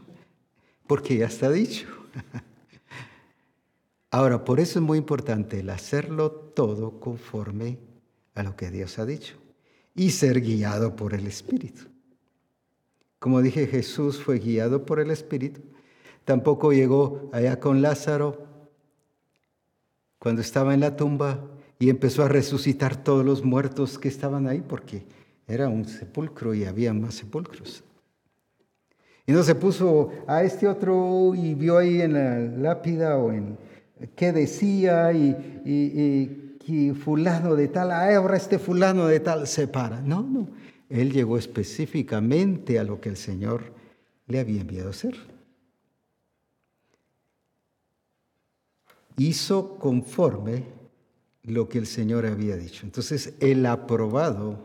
Porque 0.88 1.18
ya 1.18 1.28
está 1.28 1.52
dicho. 1.52 1.86
Ahora, 4.10 4.44
por 4.44 4.60
eso 4.60 4.80
es 4.80 4.86
muy 4.86 4.98
importante 4.98 5.60
el 5.60 5.70
hacerlo 5.70 6.32
todo 6.32 7.00
conforme 7.00 7.78
a 8.34 8.42
lo 8.42 8.56
que 8.56 8.72
Dios 8.72 8.98
ha 8.98 9.06
dicho 9.06 9.36
y 9.94 10.10
ser 10.10 10.42
guiado 10.42 10.96
por 10.96 11.14
el 11.14 11.28
Espíritu. 11.28 11.84
Como 13.20 13.44
dije, 13.44 13.68
Jesús 13.68 14.20
fue 14.20 14.40
guiado 14.40 14.88
por 14.88 15.00
el 15.00 15.12
Espíritu. 15.12 15.62
Tampoco 16.26 16.74
llegó 16.74 17.30
allá 17.32 17.60
con 17.60 17.84
Lázaro 17.84 18.53
cuando 20.24 20.42
estaba 20.42 20.74
en 20.74 20.80
la 20.80 20.96
tumba 20.96 21.38
y 21.78 21.90
empezó 21.90 22.24
a 22.24 22.30
resucitar 22.30 22.96
todos 22.96 23.26
los 23.26 23.44
muertos 23.44 24.00
que 24.00 24.08
estaban 24.08 24.48
ahí, 24.48 24.64
porque 24.66 25.04
era 25.50 25.68
un 25.68 25.84
sepulcro 25.84 26.54
y 26.54 26.64
había 26.64 26.94
más 26.94 27.16
sepulcros. 27.16 27.84
Y 29.28 29.34
no 29.34 29.44
se 29.44 29.54
puso 29.54 30.12
a 30.26 30.42
este 30.44 30.66
otro 30.66 31.36
y 31.36 31.56
vio 31.56 31.78
ahí 31.78 32.00
en 32.00 32.14
la 32.14 32.40
lápida 32.40 33.18
o 33.18 33.34
en 33.34 33.58
qué 34.16 34.32
decía 34.32 35.12
y, 35.12 35.36
y, 36.66 36.92
fulano 36.92 37.58
de 37.58 37.68
tal, 37.68 37.92
ah, 37.92 38.16
ahora 38.16 38.38
este 38.38 38.60
fulano 38.60 39.08
de 39.08 39.20
tal 39.20 39.46
se 39.46 39.68
para. 39.68 40.00
No, 40.00 40.24
no. 40.24 40.48
Él 40.90 41.12
llegó 41.12 41.38
específicamente 41.38 42.80
a 42.80 42.86
lo 42.86 43.02
que 43.02 43.10
el 43.10 43.18
Señor 43.18 43.74
le 44.28 44.40
había 44.40 44.62
enviado 44.62 44.88
a 44.88 44.92
hacer. 44.92 45.33
Hizo 49.18 49.78
conforme 49.78 50.66
lo 51.44 51.70
que 51.70 51.78
el 51.78 51.88
Señor 51.88 52.26
había 52.26 52.56
dicho. 52.56 52.86
Entonces, 52.86 53.34
el 53.40 53.66
aprobado 53.66 54.60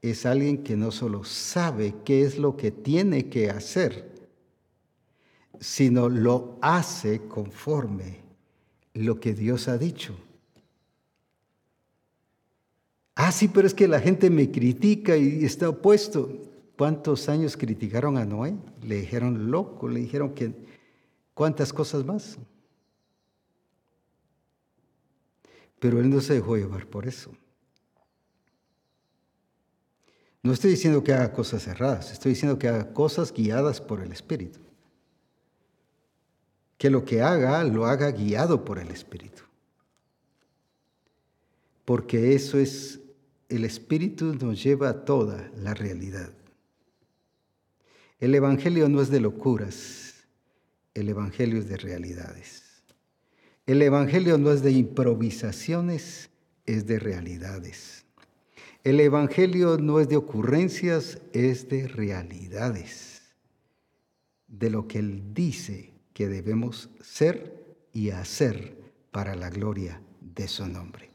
es 0.00 0.26
alguien 0.26 0.62
que 0.64 0.76
no 0.76 0.90
solo 0.90 1.24
sabe 1.24 1.94
qué 2.04 2.22
es 2.22 2.38
lo 2.38 2.56
que 2.56 2.70
tiene 2.70 3.28
que 3.28 3.50
hacer, 3.50 4.10
sino 5.60 6.08
lo 6.08 6.58
hace 6.60 7.20
conforme 7.28 8.20
lo 8.94 9.20
que 9.20 9.34
Dios 9.34 9.68
ha 9.68 9.78
dicho. 9.78 10.14
Ah, 13.14 13.30
sí, 13.30 13.48
pero 13.48 13.66
es 13.66 13.74
que 13.74 13.86
la 13.86 14.00
gente 14.00 14.30
me 14.30 14.50
critica 14.50 15.16
y 15.16 15.44
está 15.44 15.68
opuesto. 15.68 16.30
¿Cuántos 16.76 17.28
años 17.28 17.56
criticaron 17.56 18.16
a 18.16 18.24
Noé? 18.24 18.56
Le 18.82 18.96
dijeron 18.96 19.50
loco, 19.50 19.86
le 19.86 20.00
dijeron 20.00 20.34
que 20.34 20.52
cuántas 21.34 21.72
cosas 21.72 22.04
más. 22.04 22.38
Pero 25.82 25.98
él 25.98 26.08
no 26.10 26.20
se 26.20 26.34
dejó 26.34 26.56
llevar 26.56 26.86
por 26.86 27.08
eso. 27.08 27.32
No 30.40 30.52
estoy 30.52 30.70
diciendo 30.70 31.02
que 31.02 31.12
haga 31.12 31.32
cosas 31.32 31.64
cerradas, 31.64 32.12
estoy 32.12 32.34
diciendo 32.34 32.56
que 32.56 32.68
haga 32.68 32.92
cosas 32.92 33.32
guiadas 33.32 33.80
por 33.80 34.00
el 34.00 34.12
Espíritu. 34.12 34.60
Que 36.78 36.88
lo 36.88 37.04
que 37.04 37.20
haga 37.20 37.64
lo 37.64 37.86
haga 37.86 38.12
guiado 38.12 38.64
por 38.64 38.78
el 38.78 38.92
Espíritu. 38.92 39.42
Porque 41.84 42.36
eso 42.36 42.60
es 42.60 43.00
el 43.48 43.64
Espíritu 43.64 44.36
nos 44.36 44.62
lleva 44.62 44.88
a 44.88 45.04
toda 45.04 45.50
la 45.56 45.74
realidad. 45.74 46.32
El 48.20 48.36
Evangelio 48.36 48.88
no 48.88 49.02
es 49.02 49.10
de 49.10 49.18
locuras, 49.18 50.14
el 50.94 51.08
Evangelio 51.08 51.58
es 51.58 51.68
de 51.68 51.76
realidades. 51.76 52.71
El 53.64 53.80
Evangelio 53.80 54.38
no 54.38 54.50
es 54.50 54.62
de 54.62 54.72
improvisaciones, 54.72 56.30
es 56.66 56.86
de 56.86 56.98
realidades. 56.98 58.04
El 58.82 58.98
Evangelio 58.98 59.78
no 59.78 60.00
es 60.00 60.08
de 60.08 60.16
ocurrencias, 60.16 61.20
es 61.32 61.68
de 61.68 61.86
realidades, 61.86 63.22
de 64.48 64.68
lo 64.70 64.88
que 64.88 64.98
Él 64.98 65.32
dice 65.32 65.92
que 66.12 66.28
debemos 66.28 66.90
ser 67.00 67.62
y 67.92 68.10
hacer 68.10 68.76
para 69.12 69.36
la 69.36 69.48
gloria 69.48 70.02
de 70.20 70.48
su 70.48 70.66
nombre. 70.66 71.10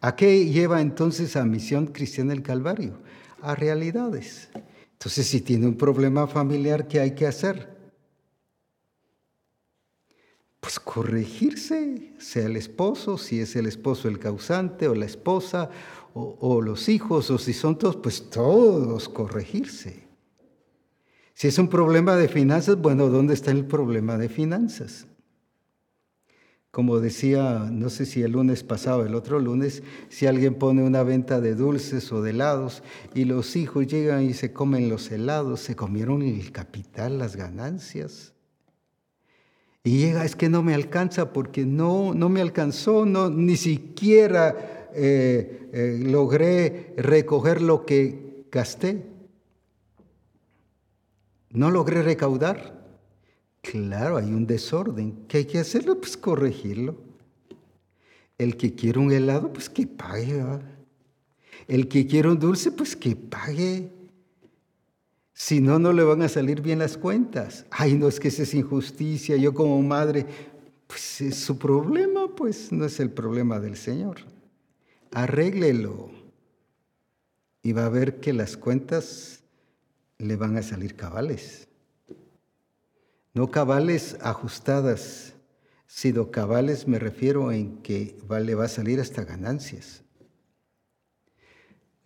¿A 0.00 0.14
qué 0.14 0.46
lleva 0.46 0.80
entonces 0.80 1.34
a 1.34 1.44
Misión 1.44 1.88
Cristiana 1.88 2.32
el 2.32 2.42
Calvario? 2.42 3.00
A 3.42 3.56
realidades. 3.56 4.50
Entonces, 4.92 5.26
si 5.26 5.40
tiene 5.40 5.66
un 5.66 5.76
problema 5.76 6.28
familiar, 6.28 6.86
¿qué 6.86 7.00
hay 7.00 7.16
que 7.16 7.26
hacer? 7.26 7.77
Pues 10.60 10.80
corregirse, 10.80 12.12
sea 12.18 12.46
el 12.46 12.56
esposo, 12.56 13.16
si 13.16 13.40
es 13.40 13.54
el 13.54 13.66
esposo 13.66 14.08
el 14.08 14.18
causante, 14.18 14.88
o 14.88 14.94
la 14.94 15.06
esposa, 15.06 15.70
o, 16.14 16.60
los 16.60 16.88
hijos, 16.88 17.30
o 17.30 17.38
si 17.38 17.52
son 17.52 17.78
todos, 17.78 17.96
pues 17.96 18.28
todos 18.28 19.08
corregirse. 19.08 20.08
Si 21.34 21.46
es 21.46 21.58
un 21.58 21.68
problema 21.68 22.16
de 22.16 22.26
finanzas, 22.26 22.76
bueno, 22.76 23.08
¿dónde 23.08 23.34
está 23.34 23.52
el 23.52 23.64
problema 23.64 24.18
de 24.18 24.28
finanzas? 24.28 25.06
Como 26.72 26.98
decía, 26.98 27.68
no 27.70 27.88
sé 27.88 28.04
si 28.04 28.22
el 28.22 28.32
lunes 28.32 28.64
pasado, 28.64 29.06
el 29.06 29.14
otro 29.14 29.38
lunes, 29.38 29.84
si 30.08 30.26
alguien 30.26 30.56
pone 30.56 30.82
una 30.82 31.04
venta 31.04 31.40
de 31.40 31.54
dulces 31.54 32.12
o 32.12 32.20
de 32.20 32.30
helados 32.30 32.82
y 33.14 33.24
los 33.24 33.54
hijos 33.56 33.86
llegan 33.86 34.24
y 34.24 34.34
se 34.34 34.52
comen 34.52 34.88
los 34.88 35.10
helados, 35.10 35.60
se 35.60 35.76
comieron 35.76 36.22
el 36.22 36.50
capital, 36.50 37.18
las 37.18 37.36
ganancias. 37.36 38.34
Y 39.84 39.98
llega, 39.98 40.24
es 40.24 40.36
que 40.36 40.48
no 40.48 40.62
me 40.62 40.74
alcanza 40.74 41.32
porque 41.32 41.64
no, 41.64 42.12
no 42.14 42.28
me 42.28 42.40
alcanzó, 42.40 43.06
no, 43.06 43.30
ni 43.30 43.56
siquiera 43.56 44.88
eh, 44.94 45.68
eh, 45.72 46.00
logré 46.02 46.94
recoger 46.96 47.62
lo 47.62 47.86
que 47.86 48.44
gasté. 48.50 49.04
No 51.50 51.70
logré 51.70 52.02
recaudar. 52.02 52.78
Claro, 53.62 54.16
hay 54.16 54.26
un 54.26 54.46
desorden. 54.46 55.26
¿Qué 55.28 55.38
hay 55.38 55.44
que 55.44 55.58
hacerlo? 55.58 56.00
Pues 56.00 56.16
corregirlo. 56.16 56.96
El 58.36 58.56
que 58.56 58.74
quiere 58.74 58.98
un 58.98 59.12
helado, 59.12 59.52
pues 59.52 59.68
que 59.68 59.86
pague. 59.86 60.42
El 61.66 61.88
que 61.88 62.06
quiere 62.06 62.28
un 62.28 62.38
dulce, 62.38 62.70
pues 62.70 62.94
que 62.96 63.16
pague. 63.16 63.90
Si 65.40 65.60
no, 65.60 65.78
no 65.78 65.92
le 65.92 66.02
van 66.02 66.22
a 66.22 66.28
salir 66.28 66.62
bien 66.62 66.80
las 66.80 66.98
cuentas. 66.98 67.64
Ay, 67.70 67.94
no 67.94 68.08
es 68.08 68.18
que 68.18 68.26
esa 68.26 68.42
es 68.42 68.54
injusticia. 68.54 69.36
Yo 69.36 69.54
como 69.54 69.80
madre, 69.80 70.26
pues 70.88 71.20
es 71.20 71.36
su 71.36 71.56
problema, 71.56 72.34
pues 72.34 72.72
no 72.72 72.84
es 72.84 72.98
el 72.98 73.12
problema 73.12 73.60
del 73.60 73.76
Señor. 73.76 74.16
Arréglelo. 75.12 76.10
Y 77.62 77.72
va 77.72 77.86
a 77.86 77.88
ver 77.88 78.18
que 78.18 78.32
las 78.32 78.56
cuentas 78.56 79.44
le 80.18 80.34
van 80.34 80.56
a 80.56 80.62
salir 80.62 80.96
cabales. 80.96 81.68
No 83.32 83.48
cabales 83.52 84.16
ajustadas, 84.20 85.34
sino 85.86 86.32
cabales 86.32 86.88
me 86.88 86.98
refiero 86.98 87.52
en 87.52 87.78
que 87.78 88.18
le 88.28 88.54
va 88.56 88.64
a 88.64 88.68
salir 88.68 88.98
hasta 88.98 89.22
ganancias. 89.22 90.02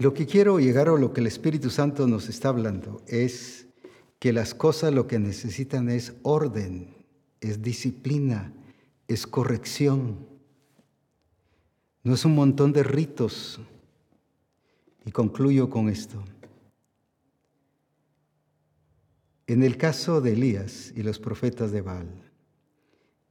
Lo 0.02 0.14
que 0.14 0.26
quiero 0.26 0.58
llegar 0.58 0.88
o 0.88 0.96
lo 0.96 1.12
que 1.12 1.20
el 1.20 1.28
Espíritu 1.28 1.70
Santo 1.70 2.08
nos 2.08 2.28
está 2.28 2.48
hablando 2.48 3.04
es 3.06 3.68
que 4.18 4.32
las 4.32 4.52
cosas 4.52 4.92
lo 4.92 5.06
que 5.06 5.20
necesitan 5.20 5.88
es 5.88 6.14
orden, 6.24 7.06
es 7.40 7.62
disciplina, 7.62 8.52
es 9.06 9.28
corrección. 9.28 10.26
No 12.02 12.14
es 12.14 12.24
un 12.24 12.34
montón 12.34 12.72
de 12.72 12.82
ritos. 12.82 13.60
Y 15.04 15.12
concluyo 15.12 15.70
con 15.70 15.88
esto. 15.88 16.20
En 19.46 19.62
el 19.62 19.76
caso 19.76 20.20
de 20.20 20.32
Elías 20.32 20.92
y 20.96 21.04
los 21.04 21.20
profetas 21.20 21.70
de 21.70 21.80
Baal, 21.80 22.08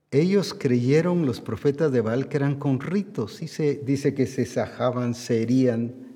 ellos 0.09 0.53
creyeron, 0.53 1.25
los 1.25 1.41
profetas 1.41 1.91
de 1.91 1.99
Baal, 1.99 2.29
que 2.29 2.37
eran 2.37 2.57
con 2.57 2.79
ritos, 2.79 3.41
y 3.41 3.49
se 3.49 3.75
dice 3.75 4.13
que 4.13 4.25
se 4.25 4.45
sajaban, 4.45 5.15
se 5.15 5.41
herían, 5.41 6.10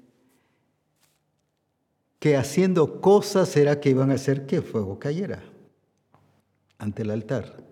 que 2.25 2.37
haciendo 2.37 3.01
cosas 3.01 3.55
era 3.55 3.79
que 3.79 3.91
iban 3.91 4.09
a 4.09 4.15
hacer 4.15 4.47
que 4.47 4.63
fuego 4.63 4.97
cayera 4.97 5.43
ante 6.79 7.03
el 7.03 7.11
altar. 7.11 7.63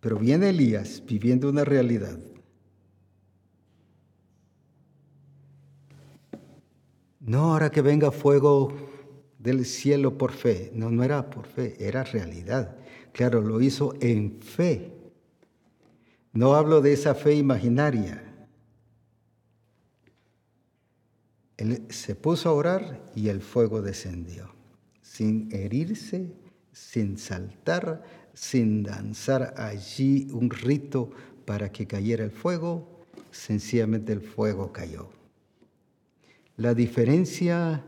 Pero 0.00 0.16
viene 0.16 0.48
Elías 0.48 1.02
viviendo 1.04 1.50
una 1.50 1.62
realidad. 1.62 2.18
No 7.20 7.52
ahora 7.52 7.70
que 7.70 7.82
venga 7.82 8.10
fuego 8.12 8.72
del 9.38 9.66
cielo 9.66 10.16
por 10.16 10.32
fe. 10.32 10.70
No, 10.72 10.90
no 10.90 11.04
era 11.04 11.28
por 11.28 11.48
fe, 11.48 11.76
era 11.86 12.02
realidad. 12.02 12.78
Claro, 13.12 13.42
lo 13.42 13.60
hizo 13.60 13.92
en 14.00 14.40
fe. 14.40 14.90
No 16.32 16.54
hablo 16.54 16.80
de 16.80 16.94
esa 16.94 17.14
fe 17.14 17.34
imaginaria. 17.34 18.29
Él 21.60 21.84
se 21.90 22.14
puso 22.14 22.48
a 22.48 22.52
orar 22.52 23.12
y 23.14 23.28
el 23.28 23.42
fuego 23.42 23.82
descendió, 23.82 24.50
sin 25.02 25.54
herirse, 25.54 26.32
sin 26.72 27.18
saltar, 27.18 28.02
sin 28.32 28.82
danzar 28.82 29.52
allí 29.58 30.26
un 30.32 30.48
rito 30.48 31.10
para 31.44 31.70
que 31.70 31.86
cayera 31.86 32.24
el 32.24 32.30
fuego, 32.30 33.04
sencillamente 33.30 34.10
el 34.14 34.22
fuego 34.22 34.72
cayó. 34.72 35.10
La 36.56 36.72
diferencia 36.72 37.84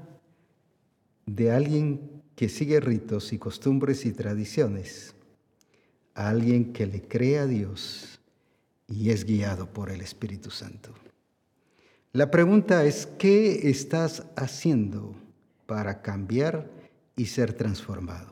de 1.24 1.50
alguien 1.50 2.22
que 2.36 2.50
sigue 2.50 2.78
ritos 2.78 3.32
y 3.32 3.38
costumbres 3.38 4.04
y 4.04 4.12
tradiciones 4.12 5.14
a 6.14 6.28
alguien 6.28 6.74
que 6.74 6.86
le 6.86 7.00
cree 7.00 7.38
a 7.38 7.46
Dios 7.46 8.20
y 8.86 9.08
es 9.08 9.24
guiado 9.24 9.72
por 9.72 9.88
el 9.88 10.02
Espíritu 10.02 10.50
Santo. 10.50 10.92
La 12.14 12.30
pregunta 12.30 12.84
es, 12.84 13.06
¿qué 13.06 13.70
estás 13.70 14.24
haciendo 14.36 15.14
para 15.64 16.02
cambiar 16.02 16.70
y 17.16 17.24
ser 17.24 17.54
transformado? 17.54 18.30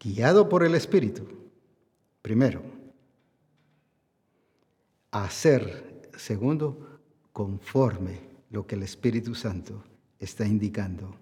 Guiado 0.00 0.48
por 0.48 0.64
el 0.64 0.74
Espíritu, 0.74 1.26
primero. 2.22 2.62
Hacer, 5.10 6.08
segundo, 6.16 7.00
conforme 7.34 8.20
lo 8.50 8.66
que 8.66 8.74
el 8.74 8.82
Espíritu 8.82 9.34
Santo 9.34 9.84
está 10.18 10.46
indicando 10.46 11.14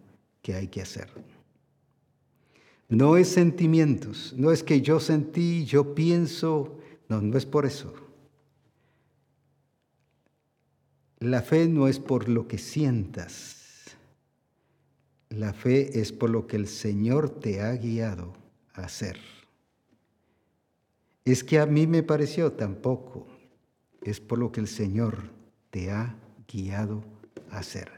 que 0.43 0.55
hay 0.55 0.69
que 0.69 0.83
hacer. 0.83 1.09
No 2.89 3.17
es 3.17 3.27
sentimientos, 3.27 4.33
no 4.37 4.53
es 4.53 4.63
que 4.63 4.81
yo 4.81 5.01
sentí, 5.01 5.65
yo 5.65 5.93
pienso, 5.93 6.79
no, 7.09 7.21
no 7.21 7.37
es 7.37 7.47
por 7.47 7.67
eso. 7.67 8.12
La 11.23 11.41
fe 11.41 11.69
no 11.69 11.87
es 11.87 12.01
por 12.01 12.29
lo 12.29 12.49
que 12.49 12.59
sientas, 12.59 13.95
la 15.31 15.53
fe 15.53 16.01
es 16.01 16.11
por 16.11 16.31
lo 16.31 16.49
que 16.49 16.57
el 16.57 16.67
Señor 16.67 17.31
te 17.31 17.61
ha 17.61 17.77
guiado 17.77 18.33
a 18.75 18.87
hacer. 18.87 19.19
Es 21.25 21.45
que 21.45 21.61
a 21.61 21.67
mí 21.67 21.87
me 21.87 22.03
pareció 22.03 22.55
tampoco, 22.55 23.29
es 24.03 24.19
por 24.19 24.41
lo 24.41 24.51
que 24.51 24.59
el 24.59 24.67
Señor 24.67 25.31
te 25.71 25.93
ha 25.93 26.17
guiado 26.53 27.05
a 27.53 27.59
hacer. 27.59 27.93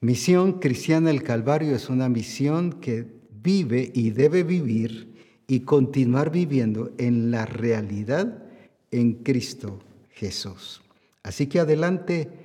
Misión 0.00 0.54
cristiana 0.58 1.08
del 1.08 1.22
Calvario 1.22 1.76
es 1.76 1.90
una 1.90 2.08
misión 2.08 2.80
que 2.80 3.06
vive 3.42 3.92
y 3.92 4.08
debe 4.08 4.42
vivir 4.42 5.12
y 5.46 5.60
continuar 5.60 6.30
viviendo 6.30 6.92
en 6.96 7.30
la 7.30 7.44
realidad 7.44 8.42
en 8.90 9.22
Cristo 9.22 9.80
Jesús. 10.12 10.80
Así 11.22 11.46
que 11.46 11.60
adelante, 11.60 12.43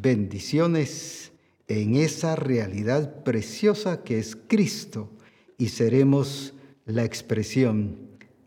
bendiciones 0.00 1.32
en 1.68 1.96
esa 1.96 2.36
realidad 2.36 3.22
preciosa 3.24 4.02
que 4.02 4.18
es 4.18 4.36
Cristo 4.36 5.10
y 5.56 5.68
seremos 5.68 6.54
la 6.84 7.04
expresión 7.04 7.98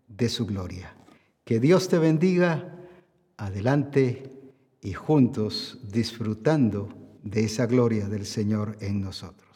de 0.07 0.29
su 0.29 0.45
gloria. 0.45 0.95
Que 1.43 1.59
Dios 1.59 1.87
te 1.87 1.97
bendiga, 1.97 2.75
adelante 3.37 4.31
y 4.81 4.93
juntos 4.93 5.79
disfrutando 5.91 6.89
de 7.23 7.45
esa 7.45 7.65
gloria 7.65 8.07
del 8.07 8.25
Señor 8.25 8.77
en 8.81 9.01
nosotros. 9.01 9.46